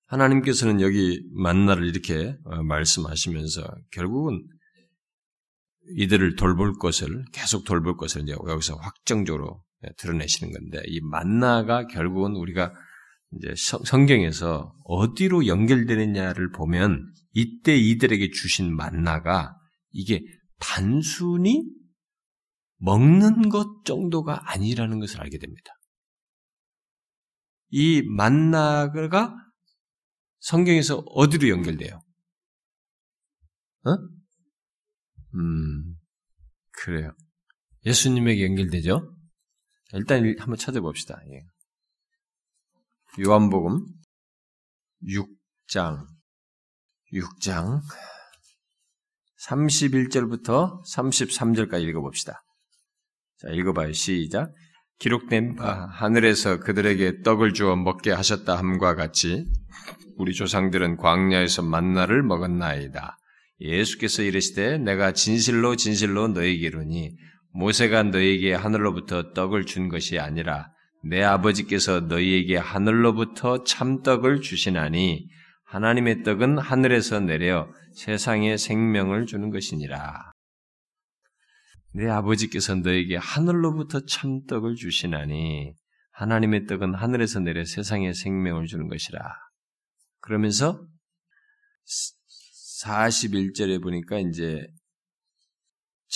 하나님께서는 0.07 0.81
여기 0.81 1.23
만나를 1.35 1.87
이렇게 1.87 2.37
어, 2.47 2.65
말씀하시면서 2.65 3.63
결국은 3.93 4.45
이들을 5.91 6.35
돌볼 6.35 6.79
것을 6.81 7.27
계속 7.33 7.65
돌볼 7.65 7.97
것을 7.97 8.23
이제 8.23 8.33
여기서 8.33 8.75
확정적으로 8.75 9.63
예, 9.63 9.66
드러내시는 9.99 10.53
건데 10.53 10.83
이 10.87 11.01
만나가 11.01 11.87
결국은 11.87 12.33
우리가 12.37 12.73
이제 13.33 13.55
성경에서 13.57 14.75
어디로 14.85 15.47
연결되느냐를 15.47 16.53
보면 16.53 17.13
이때 17.33 17.77
이들에게 17.77 18.31
주신 18.31 18.75
만나가 18.75 19.55
이게 19.93 20.23
단순히 20.59 21.65
먹는 22.79 23.49
것 23.49 23.85
정도가 23.85 24.53
아니라는 24.53 25.01
것을 25.01 25.21
알게 25.21 25.39
됩니다. 25.39 25.73
이 27.71 28.03
만나가 28.03 29.35
성경에서 30.41 30.99
어디로 30.99 31.49
연결돼요? 31.49 32.01
어? 33.85 33.91
음, 35.35 35.97
그래요. 36.71 37.13
예수님에게 37.85 38.45
연결되죠? 38.45 39.16
일단 39.93 40.35
한번 40.39 40.57
찾아봅시다. 40.57 41.21
예. 41.31 41.43
요한복음 43.25 43.87
6장 45.05 46.07
6장 47.13 47.81
31절부터 49.49 50.83
33절까지 50.85 51.83
읽어봅시다. 51.83 52.43
자, 53.39 53.49
읽어봐요. 53.51 53.93
시작. 53.93 54.53
기록된 54.99 55.57
바 55.57 55.87
하늘에서 55.87 56.59
그들에게 56.59 57.23
떡을 57.23 57.53
주어 57.53 57.77
먹게 57.77 58.11
하셨다 58.11 58.57
함과 58.57 58.95
같이 58.95 59.47
우리 60.17 60.33
조상들은 60.33 60.97
광야에서 60.97 61.63
만나를 61.63 62.23
먹었나이다. 62.23 63.19
예수께서 63.61 64.23
이르시되 64.23 64.79
내가 64.79 65.13
진실로 65.13 65.77
진실로 65.77 66.29
너에게 66.29 66.67
이르니 66.67 67.15
모세가 67.57 68.03
너에게 68.05 68.53
하늘로부터 68.53 69.33
떡을 69.33 69.65
준 69.65 69.89
것이 69.89 70.19
아니라 70.19 70.73
내 71.03 71.23
아버지께서 71.23 72.01
너희에게 72.01 72.59
하늘로부터 72.59 73.65
참떡을 73.65 74.43
주시나니 74.43 75.27
하나님의 75.65 76.23
떡은 76.23 76.59
하늘에서 76.59 77.21
내려 77.21 77.73
세상에 77.95 78.59
생명을 78.59 79.25
주는 79.25 79.51
것이니라. 79.51 80.33
내 81.95 82.09
아버지께서 82.09 82.75
너에게 82.75 83.17
하늘로부터 83.17 84.05
참떡을 84.05 84.75
주시나니 84.75 85.73
하나님의 86.13 86.67
떡은 86.67 86.95
하늘에서 86.95 87.41
내려 87.41 87.65
세상에 87.65 88.13
생명을 88.13 88.67
주는 88.67 88.87
것이라. 88.87 89.19
그러면서 90.21 90.87
41절에 92.83 93.83
보니까 93.83 94.19
이제 94.19 94.67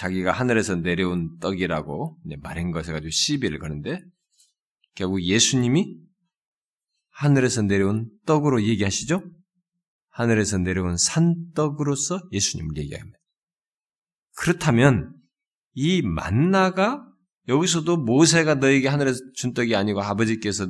자기가 0.01 0.33
하늘에서 0.33 0.77
내려온 0.77 1.37
떡이라고 1.41 2.17
말한 2.39 2.71
것을 2.71 2.95
가지고 2.95 3.11
시비를 3.11 3.59
거는데 3.59 4.01
결국 4.95 5.23
예수님이 5.23 5.99
하늘에서 7.11 7.61
내려온 7.61 8.09
떡으로 8.25 8.63
얘기하시죠? 8.63 9.23
하늘에서 10.09 10.57
내려온 10.57 10.97
산떡으로서 10.97 12.23
예수님을 12.33 12.79
얘기합니다. 12.79 13.19
그렇다면 14.39 15.13
이 15.75 16.01
만나가 16.01 17.07
여기서도 17.49 17.99
모세가 17.99 18.55
너에게 18.55 18.89
하늘에서 18.89 19.21
준 19.35 19.53
떡이 19.53 19.77
아니고 19.77 20.01
아버지께서 20.01 20.67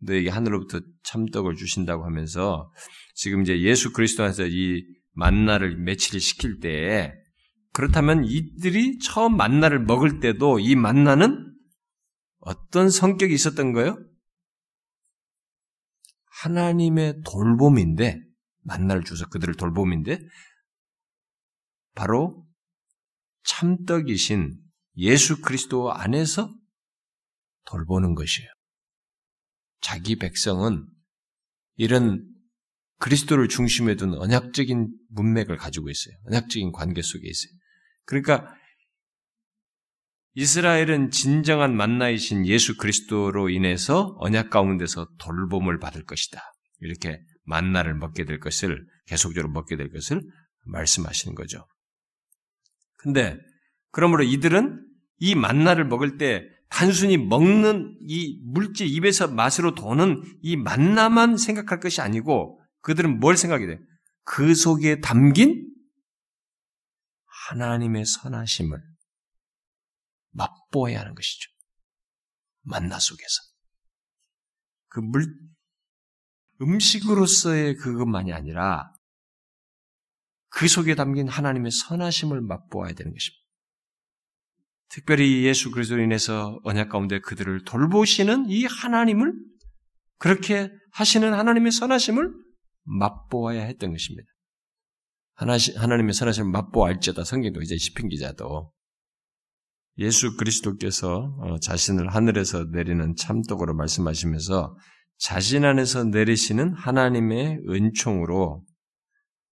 너에게 0.00 0.30
하늘로부터 0.30 0.80
참떡을 1.04 1.54
주신다고 1.54 2.04
하면서 2.04 2.72
지금 3.14 3.42
이제 3.42 3.60
예수 3.60 3.92
그리스도 3.92 4.24
안에서 4.24 4.46
이 4.48 4.84
만나를 5.12 5.76
매치를 5.76 6.18
시킬 6.18 6.58
때 6.58 7.14
그렇다면 7.78 8.24
이들이 8.24 8.98
처음 8.98 9.36
만나를 9.36 9.78
먹을 9.84 10.18
때도 10.18 10.58
이 10.58 10.74
만나는 10.74 11.56
어떤 12.40 12.90
성격이 12.90 13.32
있었던 13.32 13.72
거예요? 13.72 14.04
하나님의 16.42 17.22
돌봄인데 17.24 18.20
만나를 18.64 19.04
주서 19.04 19.28
그들을 19.28 19.54
돌봄인데 19.54 20.18
바로 21.94 22.44
참떡이신 23.44 24.60
예수 24.96 25.40
그리스도 25.40 25.92
안에서 25.92 26.52
돌보는 27.66 28.16
것이에요. 28.16 28.48
자기 29.80 30.16
백성은 30.16 30.84
이런 31.76 32.28
그리스도를 32.98 33.46
중심에 33.46 33.94
둔 33.94 34.14
언약적인 34.14 34.92
문맥을 35.10 35.56
가지고 35.56 35.90
있어요. 35.90 36.16
언약적인 36.26 36.72
관계 36.72 37.02
속에 37.02 37.22
있어요. 37.24 37.57
그러니까 38.08 38.54
이스라엘은 40.32 41.10
진정한 41.10 41.76
만나이신 41.76 42.46
예수 42.46 42.78
그리스도로 42.78 43.50
인해서 43.50 44.16
언약 44.18 44.48
가운데서 44.48 45.08
돌봄을 45.18 45.78
받을 45.78 46.04
것이다. 46.04 46.40
이렇게 46.80 47.20
만나를 47.44 47.94
먹게 47.94 48.24
될 48.24 48.38
것을 48.38 48.86
계속적으로 49.06 49.52
먹게 49.52 49.76
될 49.76 49.90
것을 49.92 50.22
말씀하시는 50.64 51.34
거죠. 51.34 51.66
근데 52.96 53.36
그러므로 53.90 54.22
이들은 54.22 54.86
이 55.18 55.34
만나를 55.34 55.84
먹을 55.84 56.16
때 56.16 56.44
단순히 56.70 57.18
먹는 57.18 57.98
이 58.06 58.40
물질 58.44 58.86
입에서 58.86 59.28
맛으로 59.28 59.74
도는 59.74 60.22
이 60.40 60.56
만나만 60.56 61.36
생각할 61.36 61.80
것이 61.80 62.00
아니고 62.00 62.62
그들은 62.80 63.20
뭘 63.20 63.36
생각이 63.36 63.66
돼? 63.66 63.78
그 64.24 64.54
속에 64.54 65.00
담긴 65.00 65.68
하나님의 67.48 68.04
선하심을 68.04 68.80
맛보아야 70.30 71.00
하는 71.00 71.14
것이죠. 71.14 71.50
만나 72.62 72.98
속에서. 72.98 73.42
그 74.88 75.00
물, 75.00 75.24
음식으로서의 76.60 77.76
그것만이 77.76 78.32
아니라 78.32 78.92
그 80.50 80.66
속에 80.66 80.94
담긴 80.94 81.28
하나님의 81.28 81.70
선하심을 81.70 82.40
맛보아야 82.40 82.92
되는 82.92 83.12
것입니다. 83.12 83.38
특별히 84.90 85.44
예수 85.44 85.70
그리스도로 85.70 86.02
인해서 86.02 86.58
언약 86.64 86.88
가운데 86.88 87.20
그들을 87.20 87.64
돌보시는 87.64 88.48
이 88.48 88.64
하나님을 88.64 89.34
그렇게 90.18 90.70
하시는 90.92 91.32
하나님의 91.32 91.72
선하심을 91.72 92.32
맛보아야 92.84 93.64
했던 93.64 93.92
것입니다. 93.92 94.28
하나님의 95.38 96.14
선하심을 96.14 96.50
맛보알지어다 96.50 97.24
성경도 97.24 97.62
이제 97.62 97.76
시편 97.76 98.08
기자도 98.08 98.72
예수 99.98 100.36
그리스도께서 100.36 101.36
어, 101.38 101.58
자신을 101.58 102.14
하늘에서 102.14 102.64
내리는 102.72 103.14
참독으로 103.16 103.74
말씀하시면서 103.74 104.76
자신 105.18 105.64
안에서 105.64 106.04
내리시는 106.04 106.74
하나님의 106.74 107.62
은총으로 107.68 108.64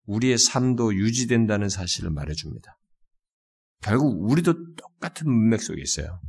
우리의 0.05 0.37
삶도 0.37 0.95
유지된다는 0.95 1.69
사실을 1.69 2.11
말해줍니다. 2.11 2.77
결국 3.81 4.29
우리도 4.29 4.75
똑같은 4.75 5.31
문맥 5.31 5.61
속에 5.61 5.81
있어요. 5.81 6.19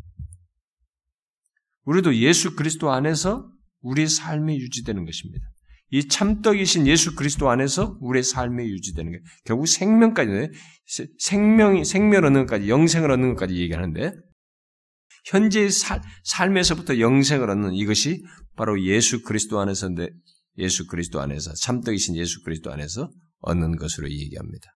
우리도 1.85 2.16
예수 2.16 2.56
그리스도 2.56 2.90
안에서 2.90 3.51
우리의 3.80 4.09
삶이 4.09 4.59
유지되는 4.59 5.05
것입니다. 5.05 5.47
이 5.90 6.08
참떡이신 6.08 6.86
예수 6.86 7.14
그리스도 7.14 7.48
안에서 7.48 7.96
우리의 8.00 8.24
삶이 8.24 8.64
유지되는 8.64 9.12
게 9.12 9.18
결국 9.44 9.66
생명까지 9.66 10.50
생명이 11.18 11.84
생명 11.84 12.24
얻는 12.24 12.46
것까지 12.46 12.68
영생을 12.68 13.10
얻는 13.10 13.34
것까지 13.34 13.54
얘기하는데 13.56 14.12
현재의 15.26 15.70
살, 15.70 16.02
삶에서부터 16.24 16.98
영생을 16.98 17.50
얻는 17.50 17.74
이것이 17.74 18.22
바로 18.56 18.82
예수 18.84 19.22
그리스도 19.22 19.60
안에서 19.60 19.90
예수 20.58 20.86
그리스도 20.86 21.20
안에서 21.20 21.52
참떡이신 21.54 22.16
예수 22.16 22.42
그리스도 22.42 22.72
안에서 22.72 23.10
얻는 23.40 23.76
것으로 23.76 24.10
얘기합니다. 24.10 24.70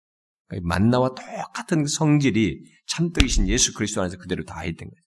그러니까 0.48 0.68
만나와 0.68 1.10
똑같은 1.10 1.86
성질이 1.86 2.64
참떡이신 2.88 3.48
예수 3.50 3.74
그리스도 3.74 4.02
안에서 4.02 4.18
그대로 4.18 4.44
다 4.44 4.64
있던 4.66 4.90
거예요. 4.90 5.07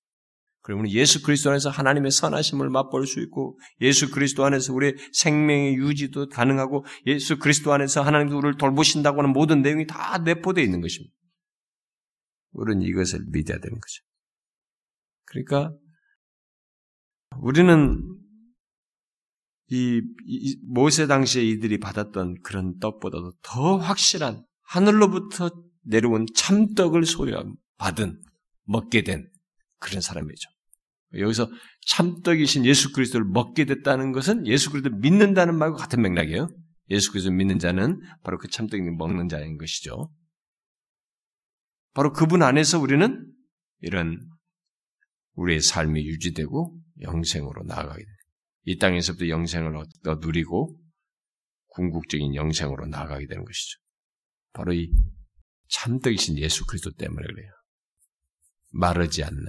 그러면 0.70 0.88
예수 0.92 1.20
그리스도 1.20 1.50
안에서 1.50 1.68
하나님의 1.68 2.12
선하심을 2.12 2.70
맛볼 2.70 3.04
수 3.04 3.18
있고 3.22 3.58
예수 3.80 4.12
그리스도 4.12 4.44
안에서 4.44 4.72
우리의 4.72 4.94
생명의 5.12 5.74
유지도 5.74 6.28
가능하고 6.28 6.84
예수 7.06 7.40
그리스도 7.40 7.72
안에서 7.72 8.02
하나님도 8.02 8.38
우리를 8.38 8.56
돌보신다고 8.56 9.18
하는 9.18 9.32
모든 9.32 9.62
내용이 9.62 9.88
다 9.88 10.18
내포되어 10.18 10.62
있는 10.62 10.80
것입니다. 10.80 11.12
우리는 12.52 12.82
이것을 12.82 13.24
믿어야 13.32 13.58
되는 13.58 13.80
거죠. 13.80 14.04
그러니까 15.24 15.72
우리는 17.40 18.00
이, 19.70 20.00
이 20.24 20.56
모세 20.68 21.08
당시에 21.08 21.42
이들이 21.42 21.80
받았던 21.80 22.42
그런 22.44 22.78
떡보다도 22.78 23.32
더 23.42 23.76
확실한 23.78 24.44
하늘로부터 24.62 25.50
내려온 25.82 26.26
참떡을 26.32 27.06
소유 27.06 27.34
받은 27.76 28.22
먹게 28.66 29.02
된 29.02 29.28
그런 29.80 30.00
사람이죠. 30.00 30.48
여기서 31.14 31.50
참떡이신 31.86 32.64
예수 32.66 32.92
그리스도를 32.92 33.26
먹게 33.26 33.64
됐다는 33.64 34.12
것은 34.12 34.46
예수 34.46 34.70
그리스도를 34.70 34.98
믿는다는 34.98 35.56
말과 35.56 35.76
같은 35.76 36.02
맥락이에요. 36.02 36.48
예수 36.90 37.10
그리스도를 37.10 37.36
믿는 37.36 37.58
자는 37.58 38.00
바로 38.22 38.38
그 38.38 38.48
참떡이 38.48 38.82
먹는 38.82 39.28
자인 39.28 39.58
것이죠. 39.58 40.12
바로 41.94 42.12
그분 42.12 42.42
안에서 42.42 42.78
우리는 42.78 43.26
이런 43.80 44.20
우리의 45.34 45.60
삶이 45.60 46.06
유지되고 46.06 46.78
영생으로 47.00 47.64
나아가게 47.64 48.04
돼요. 48.04 48.16
이 48.64 48.78
땅에서부터 48.78 49.28
영생을 49.28 49.76
얻어 49.76 50.20
누리고 50.20 50.78
궁극적인 51.68 52.34
영생으로 52.34 52.86
나아가게 52.86 53.26
되는 53.26 53.44
것이죠. 53.44 53.78
바로 54.52 54.72
이 54.72 54.92
참떡이신 55.68 56.38
예수 56.38 56.66
그리스도 56.66 56.92
때문에 56.92 57.26
그래요. 57.26 57.50
마르지 58.72 59.24
않는 59.24 59.44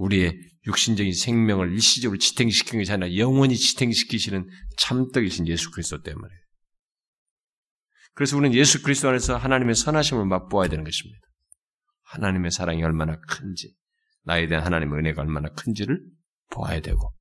우리의 0.00 0.38
육신적인 0.66 1.12
생명을 1.12 1.72
일시적으로 1.72 2.18
지탱시키는 2.18 2.82
것이 2.82 2.92
아니라 2.92 3.14
영원히 3.16 3.56
지탱시키시는 3.56 4.48
참떡이신 4.78 5.46
예수 5.48 5.70
그리스도 5.70 6.02
때문에. 6.02 6.32
그래서 8.14 8.36
우리는 8.36 8.56
예수 8.56 8.82
그리스도 8.82 9.08
안에서 9.08 9.36
하나님의 9.36 9.74
선하심을 9.74 10.26
맛보아야 10.26 10.68
되는 10.68 10.84
것입니다. 10.84 11.20
하나님의 12.04 12.50
사랑이 12.50 12.82
얼마나 12.82 13.18
큰지, 13.20 13.74
나에 14.24 14.46
대한 14.48 14.64
하나님의 14.64 14.98
은혜가 14.98 15.22
얼마나 15.22 15.48
큰지를 15.50 16.00
보아야 16.50 16.80
되고, 16.80 17.14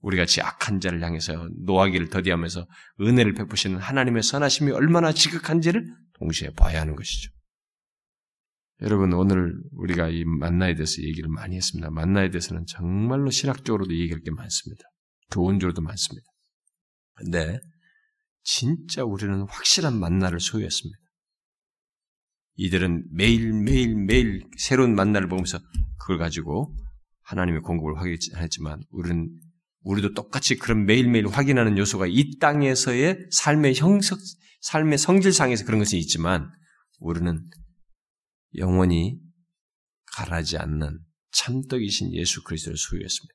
우리 0.00 0.16
같이 0.16 0.40
악한 0.40 0.80
자를 0.80 1.02
향해서 1.02 1.48
노하기를 1.64 2.08
더디하면서 2.08 2.66
은혜를 3.00 3.34
베푸시는 3.34 3.78
하나님의 3.78 4.22
선하심이 4.22 4.72
얼마나 4.72 5.12
지극한지를 5.12 5.84
동시에 6.18 6.50
봐야 6.50 6.80
하는 6.80 6.96
것이죠. 6.96 7.30
여러분 8.82 9.12
오늘 9.12 9.54
우리가 9.72 10.08
이 10.08 10.24
만나에 10.24 10.74
대해서 10.74 11.02
얘기를 11.02 11.28
많이 11.28 11.56
했습니다. 11.56 11.90
만나에 11.90 12.30
대해서는 12.30 12.64
정말로 12.66 13.30
신학적으로도 13.30 13.94
얘기할 13.94 14.22
게 14.22 14.30
많습니다. 14.30 14.84
교훈적으로도 15.30 15.82
많습니다. 15.82 16.26
근데 17.14 17.60
진짜 18.42 19.04
우리는 19.04 19.42
확실한 19.48 19.98
만나를 19.98 20.40
소유했습니다. 20.40 20.98
이들은 22.56 23.04
매일 23.12 23.52
매일 23.52 23.94
매일 23.96 24.42
새로운 24.56 24.94
만나를 24.94 25.28
보면서 25.28 25.58
그걸 25.98 26.18
가지고 26.18 26.74
하나님의 27.24 27.60
공급을 27.60 27.98
확인했지만 27.98 28.82
우리는 28.90 29.30
우리도 29.82 30.14
똑같이 30.14 30.56
그런 30.56 30.86
매일매일 30.86 31.28
확인하는 31.28 31.76
요소가 31.76 32.06
이 32.06 32.38
땅에서의 32.38 33.26
삶의 33.30 33.74
형석, 33.76 34.18
삶의 34.62 34.98
성질상에서 34.98 35.64
그런 35.64 35.78
것이 35.78 35.98
있지만 35.98 36.50
우리는 36.98 37.42
영원히 38.56 39.18
가라지 40.06 40.56
않는 40.56 40.98
참떡이신 41.32 42.14
예수 42.14 42.42
그리스도를 42.42 42.76
소유했습니다. 42.76 43.34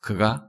그가 0.00 0.48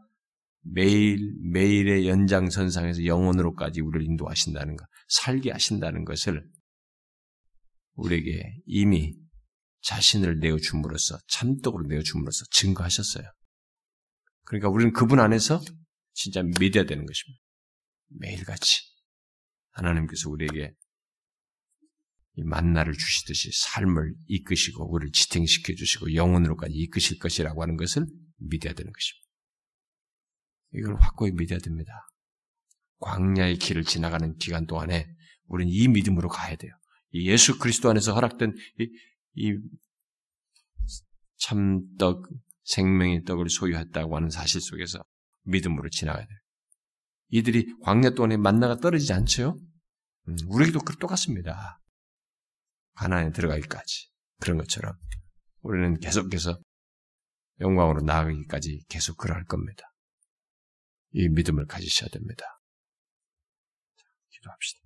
매일 0.62 1.34
매일의 1.52 2.08
연장선상에서 2.08 3.06
영원으로까지 3.06 3.82
우리를 3.82 4.06
인도하신다는 4.06 4.76
것, 4.76 4.88
살게 5.08 5.52
하신다는 5.52 6.06
것을 6.06 6.48
우리에게 7.94 8.58
이미 8.66 9.16
자신을 9.82 10.40
내어 10.40 10.58
줌으로써 10.58 11.18
참떡으로 11.28 11.88
내어 11.88 12.02
줌으로써 12.02 12.46
증거하셨어요. 12.52 13.26
그러니까 14.46 14.70
우리는 14.70 14.94
그분 14.94 15.20
안에서 15.20 15.62
진짜 16.14 16.42
믿어야 16.44 16.86
되는 16.86 17.06
것입니다. 17.06 17.42
매일같이 18.10 18.82
하나님께서 19.72 20.30
우리에게 20.30 20.72
이 20.72 20.89
만나를 22.44 22.94
주시듯이 22.94 23.50
삶을 23.54 24.14
이끄시고 24.28 24.92
우리를 24.92 25.12
지탱시켜 25.12 25.74
주시고 25.74 26.14
영혼으로까지 26.14 26.74
이끄실 26.74 27.20
것이라고 27.20 27.62
하는 27.62 27.78
것을 27.78 28.06
믿어야 28.38 28.74
되는 28.74 28.92
것입니다. 28.92 29.30
이걸 30.74 30.96
확고히 31.02 31.32
믿어야 31.32 31.60
됩니다. 31.60 31.92
광야의 33.00 33.58
길을 33.58 33.84
지나가는 33.84 34.36
기간 34.38 34.66
동안에 34.66 35.08
우리는 35.48 35.72
이 35.72 35.88
믿음으로 35.88 36.30
가야 36.30 36.56
돼요. 36.56 36.72
이 37.12 37.28
예수 37.30 37.58
그리스도 37.58 37.90
안에서 37.90 38.14
허락된 38.14 38.56
이, 38.80 38.90
이 39.36 39.58
참떡, 41.38 42.30
생명의 42.64 43.24
떡을 43.24 43.50
소유했다고 43.50 44.16
하는 44.16 44.30
사실 44.30 44.62
속에서 44.62 45.04
믿음으로 45.44 45.90
지나가야 45.90 46.26
돼요. 46.26 46.38
이들이 47.30 47.74
광야 47.82 48.12
동안에 48.12 48.38
만나가 48.38 48.76
떨어지지 48.76 49.14
않죠? 49.14 49.58
음, 50.28 50.36
우리도 50.48 50.80
똑같습니다. 51.00 51.80
가나안에 53.00 53.32
들어가기까지 53.32 54.10
그런 54.42 54.58
것처럼 54.58 54.94
우리는 55.62 55.98
계속해서 56.00 56.60
영광으로 57.62 58.02
나아가기까지 58.02 58.84
계속 58.90 59.18
그러할 59.18 59.46
겁니다. 59.46 59.84
이 61.12 61.30
믿음을 61.30 61.66
가지셔야 61.66 62.10
됩니다. 62.10 62.44
기도합시다. 64.32 64.82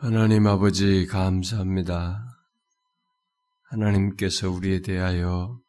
하나님 0.00 0.46
아버지 0.46 1.06
감사합니다. 1.06 2.24
하나님께서 3.64 4.50
우리에 4.50 4.80
대하여 4.80 5.60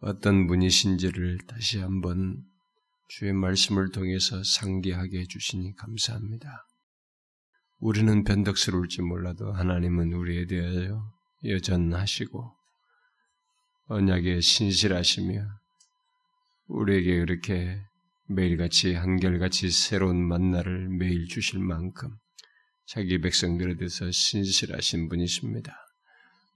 어떤 0.00 0.46
분이신지를 0.46 1.38
다시 1.46 1.78
한번 1.78 2.44
주의 3.08 3.32
말씀을 3.32 3.92
통해서 3.92 4.42
상기하게 4.42 5.20
해주시니 5.20 5.74
감사합니다. 5.76 6.66
우리는 7.80 8.24
변덕스러울지 8.24 9.02
몰라도 9.02 9.52
하나님은 9.52 10.12
우리에 10.12 10.46
대하여 10.46 11.10
여전하시고 11.44 12.54
언약에 13.86 14.40
신실하시며 14.40 15.46
우리에게 16.68 17.20
그렇게 17.20 17.80
매일같이 18.28 18.94
한결같이 18.94 19.70
새로운 19.70 20.16
만나를 20.16 20.88
매일 20.90 21.26
주실 21.26 21.58
만큼 21.58 22.16
자기 22.86 23.20
백성들에 23.20 23.76
대해서 23.76 24.10
신실하신 24.10 25.08
분이십니다. 25.08 25.74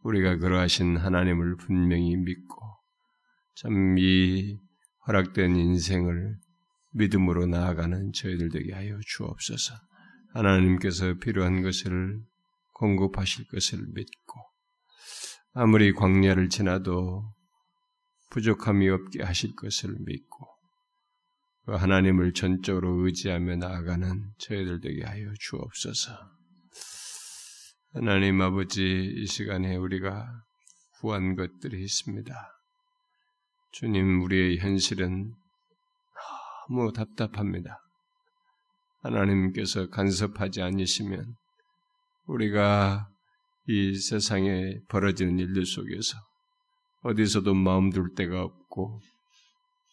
우리가 0.02 0.36
그러하신 0.36 0.98
하나님을 0.98 1.56
분명히 1.56 2.16
믿고 2.16 2.60
참 3.56 3.96
이 3.98 4.58
허락된 5.06 5.56
인생을 5.56 6.36
믿음으로 6.92 7.46
나아가는 7.46 8.12
저희들 8.12 8.50
되게 8.50 8.72
하여 8.72 8.98
주옵소서. 9.06 9.74
하나님께서 10.34 11.14
필요한 11.14 11.62
것을 11.62 12.20
공급하실 12.74 13.46
것을 13.46 13.78
믿고 13.94 14.40
아무리 15.52 15.92
광야를 15.92 16.48
지나도 16.48 17.22
부족함이 18.30 18.88
없게 18.90 19.22
하실 19.22 19.54
것을 19.54 19.94
믿고 20.00 20.48
그 21.66 21.72
하나님을 21.72 22.32
전적으로 22.32 23.06
의지하며 23.06 23.56
나아가는 23.56 24.32
저희들 24.38 24.80
되게 24.80 25.04
하여 25.04 25.32
주옵소서. 25.38 26.12
하나님 27.94 28.42
아버지 28.42 28.82
이 28.82 29.26
시간에 29.26 29.76
우리가 29.76 30.26
구한 31.00 31.36
것들이 31.36 31.80
있습니다. 31.84 32.34
주님 33.70 34.20
우리의 34.22 34.58
현실은 34.58 35.32
너무 36.68 36.92
답답합니다. 36.92 37.83
하나님께서 39.04 39.88
간섭하지 39.90 40.62
않으시면 40.62 41.34
우리가 42.26 43.08
이 43.66 43.94
세상에 43.96 44.78
벌어지는 44.88 45.38
일들 45.38 45.64
속에서 45.64 46.16
어디서도 47.02 47.54
마음 47.54 47.90
둘 47.90 48.14
데가 48.14 48.42
없고 48.42 49.00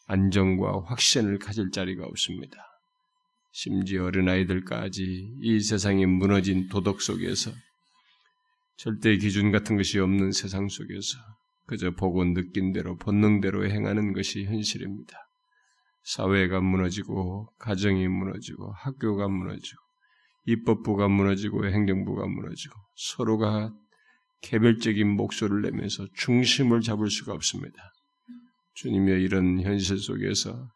안정과 0.07 0.83
확신을 0.85 1.39
가질 1.39 1.71
자리가 1.71 2.05
없습니다. 2.05 2.57
심지어 3.53 4.05
어린아이들까지 4.05 5.35
이 5.41 5.59
세상이 5.59 6.05
무너진 6.05 6.69
도덕 6.69 7.01
속에서 7.01 7.51
절대 8.77 9.17
기준 9.17 9.51
같은 9.51 9.77
것이 9.77 9.99
없는 9.99 10.31
세상 10.31 10.69
속에서 10.69 11.17
그저 11.67 11.91
보고 11.91 12.23
느낀 12.23 12.71
대로 12.71 12.97
본능대로 12.97 13.69
행하는 13.69 14.13
것이 14.13 14.45
현실입니다. 14.45 15.30
사회가 16.03 16.61
무너지고 16.61 17.51
가정이 17.59 18.07
무너지고 18.07 18.71
학교가 18.71 19.27
무너지고 19.27 19.81
입법부가 20.45 21.07
무너지고 21.07 21.67
행정부가 21.67 22.25
무너지고 22.25 22.75
서로가 22.95 23.71
개별적인 24.41 25.07
목소리를 25.07 25.61
내면서 25.61 26.07
중심을 26.15 26.81
잡을 26.81 27.09
수가 27.09 27.33
없습니다. 27.33 27.93
주님의 28.73 29.21
이런 29.21 29.61
현실 29.61 29.97
속에서 29.99 30.69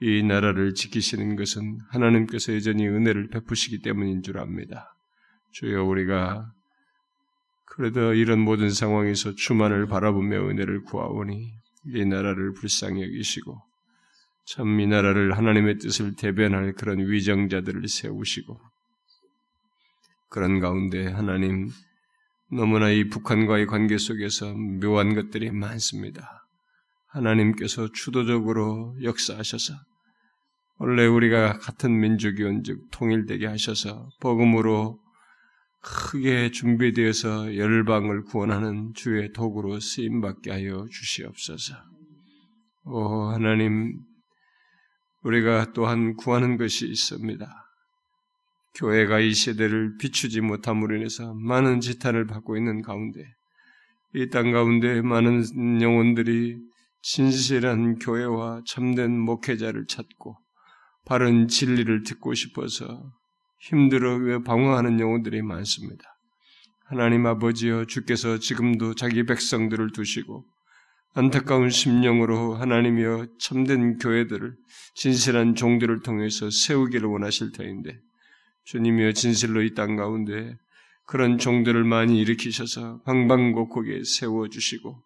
이 0.00 0.22
나라를 0.22 0.74
지키시는 0.74 1.36
것은 1.36 1.78
하나님께서 1.90 2.54
여전히 2.54 2.88
은혜를 2.88 3.28
베푸시기 3.28 3.80
때문인 3.80 4.22
줄 4.22 4.38
압니다. 4.38 4.96
주여 5.52 5.84
우리가 5.84 6.50
그래도 7.66 8.14
이런 8.14 8.40
모든 8.40 8.70
상황에서 8.70 9.34
주만을 9.34 9.86
바라보며 9.86 10.48
은혜를 10.48 10.82
구하오니 10.84 11.52
이 11.86 12.04
나라를 12.04 12.54
불쌍히 12.54 13.02
여기시고 13.02 13.60
참이 14.46 14.86
나라를 14.86 15.36
하나님의 15.36 15.78
뜻을 15.78 16.16
대변할 16.16 16.72
그런 16.74 16.98
위정자들을 16.98 17.88
세우시고 17.88 18.60
그런 20.28 20.60
가운데 20.60 21.06
하나님 21.06 21.70
너무나 22.50 22.90
이 22.90 23.08
북한과의 23.08 23.66
관계 23.66 23.98
속에서 23.98 24.52
묘한 24.54 25.14
것들이 25.14 25.50
많습니다. 25.50 26.46
하나님께서 27.08 27.88
주도적으로 27.92 28.96
역사하셔서 29.02 29.74
원래 30.78 31.06
우리가 31.06 31.58
같은 31.58 31.98
민족이온즉 32.00 32.90
통일되게 32.90 33.46
하셔서 33.46 34.08
복음으로 34.20 34.98
크게 35.80 36.50
준비되어서 36.50 37.56
열방을 37.56 38.24
구원하는 38.24 38.92
주의 38.94 39.32
도구로 39.32 39.80
쓰임 39.80 40.20
받게 40.20 40.50
하여 40.50 40.86
주시옵소서. 40.90 41.74
오 42.86 43.28
하나님 43.28 44.00
우리가 45.24 45.72
또한 45.72 46.14
구하는 46.16 46.56
것이 46.56 46.86
있습니다. 46.86 47.46
교회가 48.76 49.20
이 49.20 49.34
세대를 49.34 49.96
비추지 49.98 50.40
못함으로 50.40 50.96
인해서 50.96 51.34
많은 51.34 51.80
지탄을 51.80 52.26
받고 52.26 52.56
있는 52.56 52.82
가운데 52.82 53.24
이 54.14 54.28
땅 54.30 54.52
가운데 54.52 55.00
많은 55.02 55.80
영혼들이 55.82 56.58
진실한 57.02 57.98
교회와 57.98 58.62
참된 58.66 59.18
목회자를 59.18 59.86
찾고 59.86 60.36
바른 61.04 61.48
진리를 61.48 62.02
듣고 62.04 62.34
싶어서 62.34 63.12
힘들어 63.60 64.42
방황하는 64.42 65.00
영혼들이 65.00 65.42
많습니다. 65.42 66.04
하나님 66.86 67.26
아버지여 67.26 67.86
주께서 67.86 68.38
지금도 68.38 68.94
자기 68.94 69.24
백성들을 69.24 69.92
두시고 69.92 70.44
안타까운 71.16 71.70
심령으로 71.70 72.54
하나님이여 72.54 73.26
참된 73.38 73.98
교회들을 73.98 74.54
진실한 74.96 75.54
종들을 75.54 76.02
통해서 76.02 76.50
세우기를 76.50 77.08
원하실 77.08 77.52
터인데 77.52 77.96
주님이여 78.64 79.12
진실로 79.12 79.62
이 79.62 79.74
땅 79.74 79.94
가운데 79.94 80.56
그런 81.06 81.38
종들을 81.38 81.84
많이 81.84 82.18
일으키셔서 82.20 83.02
방방곡곡에 83.02 84.02
세워주시고 84.04 85.02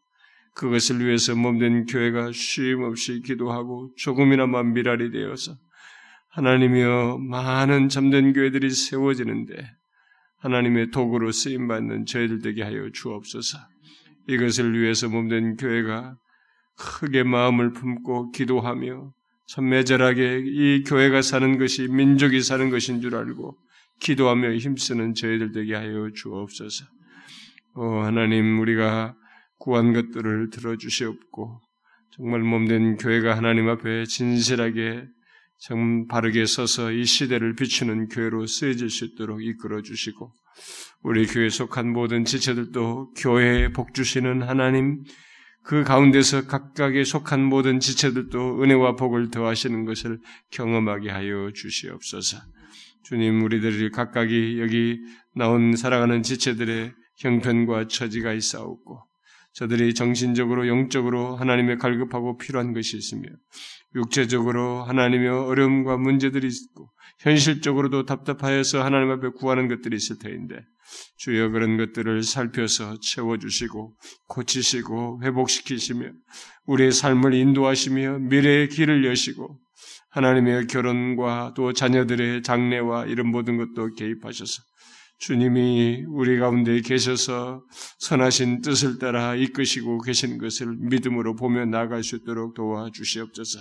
그것을 0.54 1.04
위해서 1.04 1.34
몸된 1.34 1.84
교회가 1.86 2.32
쉼없이 2.32 3.20
기도하고 3.20 3.92
조금이나마 3.96 4.62
미랄이 4.62 5.10
되어서 5.10 5.56
하나님이여 6.30 7.18
많은 7.18 7.90
참된 7.90 8.32
교회들이 8.32 8.70
세워지는데 8.70 9.54
하나님의 10.38 10.90
도구로 10.90 11.32
쓰임받는 11.32 12.06
저희들 12.06 12.40
되게 12.40 12.62
하여 12.62 12.88
주옵소서. 12.92 13.58
이것을 14.28 14.78
위해서 14.78 15.08
몸된 15.08 15.56
교회가 15.56 16.16
크게 16.76 17.24
마음을 17.24 17.72
품고 17.72 18.30
기도하며 18.30 19.12
참 19.46 19.68
매절하게 19.68 20.42
이 20.44 20.84
교회가 20.84 21.22
사는 21.22 21.58
것이 21.58 21.88
민족이 21.88 22.42
사는 22.42 22.70
것인 22.70 23.00
줄 23.00 23.16
알고 23.16 23.56
기도하며 24.00 24.54
힘쓰는 24.54 25.14
저희들 25.14 25.52
되게 25.52 25.74
하여 25.74 26.10
주옵소서. 26.14 26.84
오 27.76 28.00
하나님 28.00 28.60
우리가 28.60 29.16
구한 29.58 29.92
것들을 29.92 30.50
들어주시옵고 30.50 31.60
정말 32.16 32.40
몸된 32.42 32.96
교회가 32.96 33.36
하나님 33.36 33.68
앞에 33.68 34.04
진실하게 34.04 35.06
정 35.58 36.06
바르게 36.06 36.46
서서 36.46 36.92
이 36.92 37.04
시대를 37.04 37.54
비추는 37.56 38.08
교회로 38.08 38.46
쓰여질 38.46 38.90
수 38.90 39.04
있도록 39.04 39.42
이끌어 39.42 39.82
주시고 39.82 40.32
우리 41.02 41.26
교회에 41.26 41.48
속한 41.48 41.92
모든 41.92 42.24
지체들도 42.24 43.14
교회에 43.14 43.72
복 43.72 43.94
주시는 43.94 44.42
하나님 44.42 45.02
그 45.62 45.84
가운데서 45.84 46.46
각각에 46.46 47.04
속한 47.04 47.44
모든 47.44 47.80
지체들도 47.80 48.62
은혜와 48.62 48.96
복을 48.96 49.30
더하시는 49.30 49.84
것을 49.84 50.18
경험하게 50.50 51.10
하여 51.10 51.50
주시옵소서. 51.54 52.38
주님 53.02 53.42
우리들이 53.42 53.90
각각이 53.90 54.60
여기 54.60 54.98
나온 55.34 55.76
살아가는 55.76 56.22
지체들의 56.22 56.94
형편과 57.18 57.88
처지가 57.88 58.32
있사옵고 58.32 59.02
저들이 59.54 59.92
정신적으로 59.94 60.68
영적으로 60.68 61.36
하나님의 61.36 61.78
갈급하고 61.78 62.38
필요한 62.38 62.72
것이 62.72 62.96
있으며 62.96 63.28
육체적으로 63.94 64.82
하나님의 64.84 65.28
어려움과 65.28 65.96
문제들이 65.96 66.46
있고 66.46 66.90
현실적으로도 67.20 68.04
답답하여서 68.04 68.84
하나님 68.84 69.10
앞에 69.10 69.28
구하는 69.30 69.68
것들이 69.68 69.96
있을 69.96 70.18
터인데 70.18 70.60
주여 71.16 71.50
그런 71.50 71.76
것들을 71.76 72.22
살펴서 72.22 72.98
채워주시고 73.00 73.96
고치시고 74.28 75.22
회복시키시며 75.24 76.10
우리의 76.66 76.92
삶을 76.92 77.34
인도하시며 77.34 78.18
미래의 78.20 78.68
길을 78.68 79.04
여시고 79.04 79.58
하나님의 80.10 80.66
결혼과 80.66 81.52
또 81.54 81.72
자녀들의 81.72 82.42
장래와 82.42 83.06
이런 83.06 83.28
모든 83.28 83.56
것도 83.56 83.94
개입하셔서 83.94 84.62
주님이 85.18 86.04
우리 86.08 86.38
가운데 86.38 86.80
계셔서 86.80 87.64
선하신 87.98 88.62
뜻을 88.62 88.98
따라 88.98 89.34
이끄시고 89.34 90.00
계신 90.00 90.38
것을 90.38 90.76
믿음으로 90.78 91.34
보며 91.34 91.64
나아갈 91.64 92.04
수 92.04 92.16
있도록 92.16 92.54
도와주시옵소서. 92.54 93.60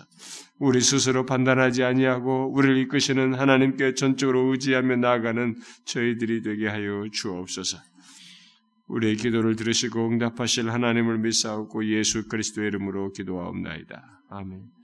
우리 0.60 0.82
스스로 0.82 1.26
판단하지 1.26 1.84
아니하고 1.84 2.54
우리를 2.54 2.78
이끄시는 2.78 3.34
하나님께 3.34 3.96
전적으로 3.96 4.52
의지하며 4.52 4.98
나아가는 4.98 5.56
저희들이 5.86 6.44
되게 6.44 6.68
하여 6.68 7.06
주옵소서. 7.12 7.78
우리의 8.88 9.18
기도를 9.18 9.56
들으시고 9.56 10.10
응답하실 10.10 10.70
하나님을 10.70 11.18
믿사옵고 11.18 11.86
예수 11.88 12.28
그리스도의 12.28 12.68
이름으로 12.68 13.12
기도하옵나이다. 13.12 14.22
아멘. 14.30 14.77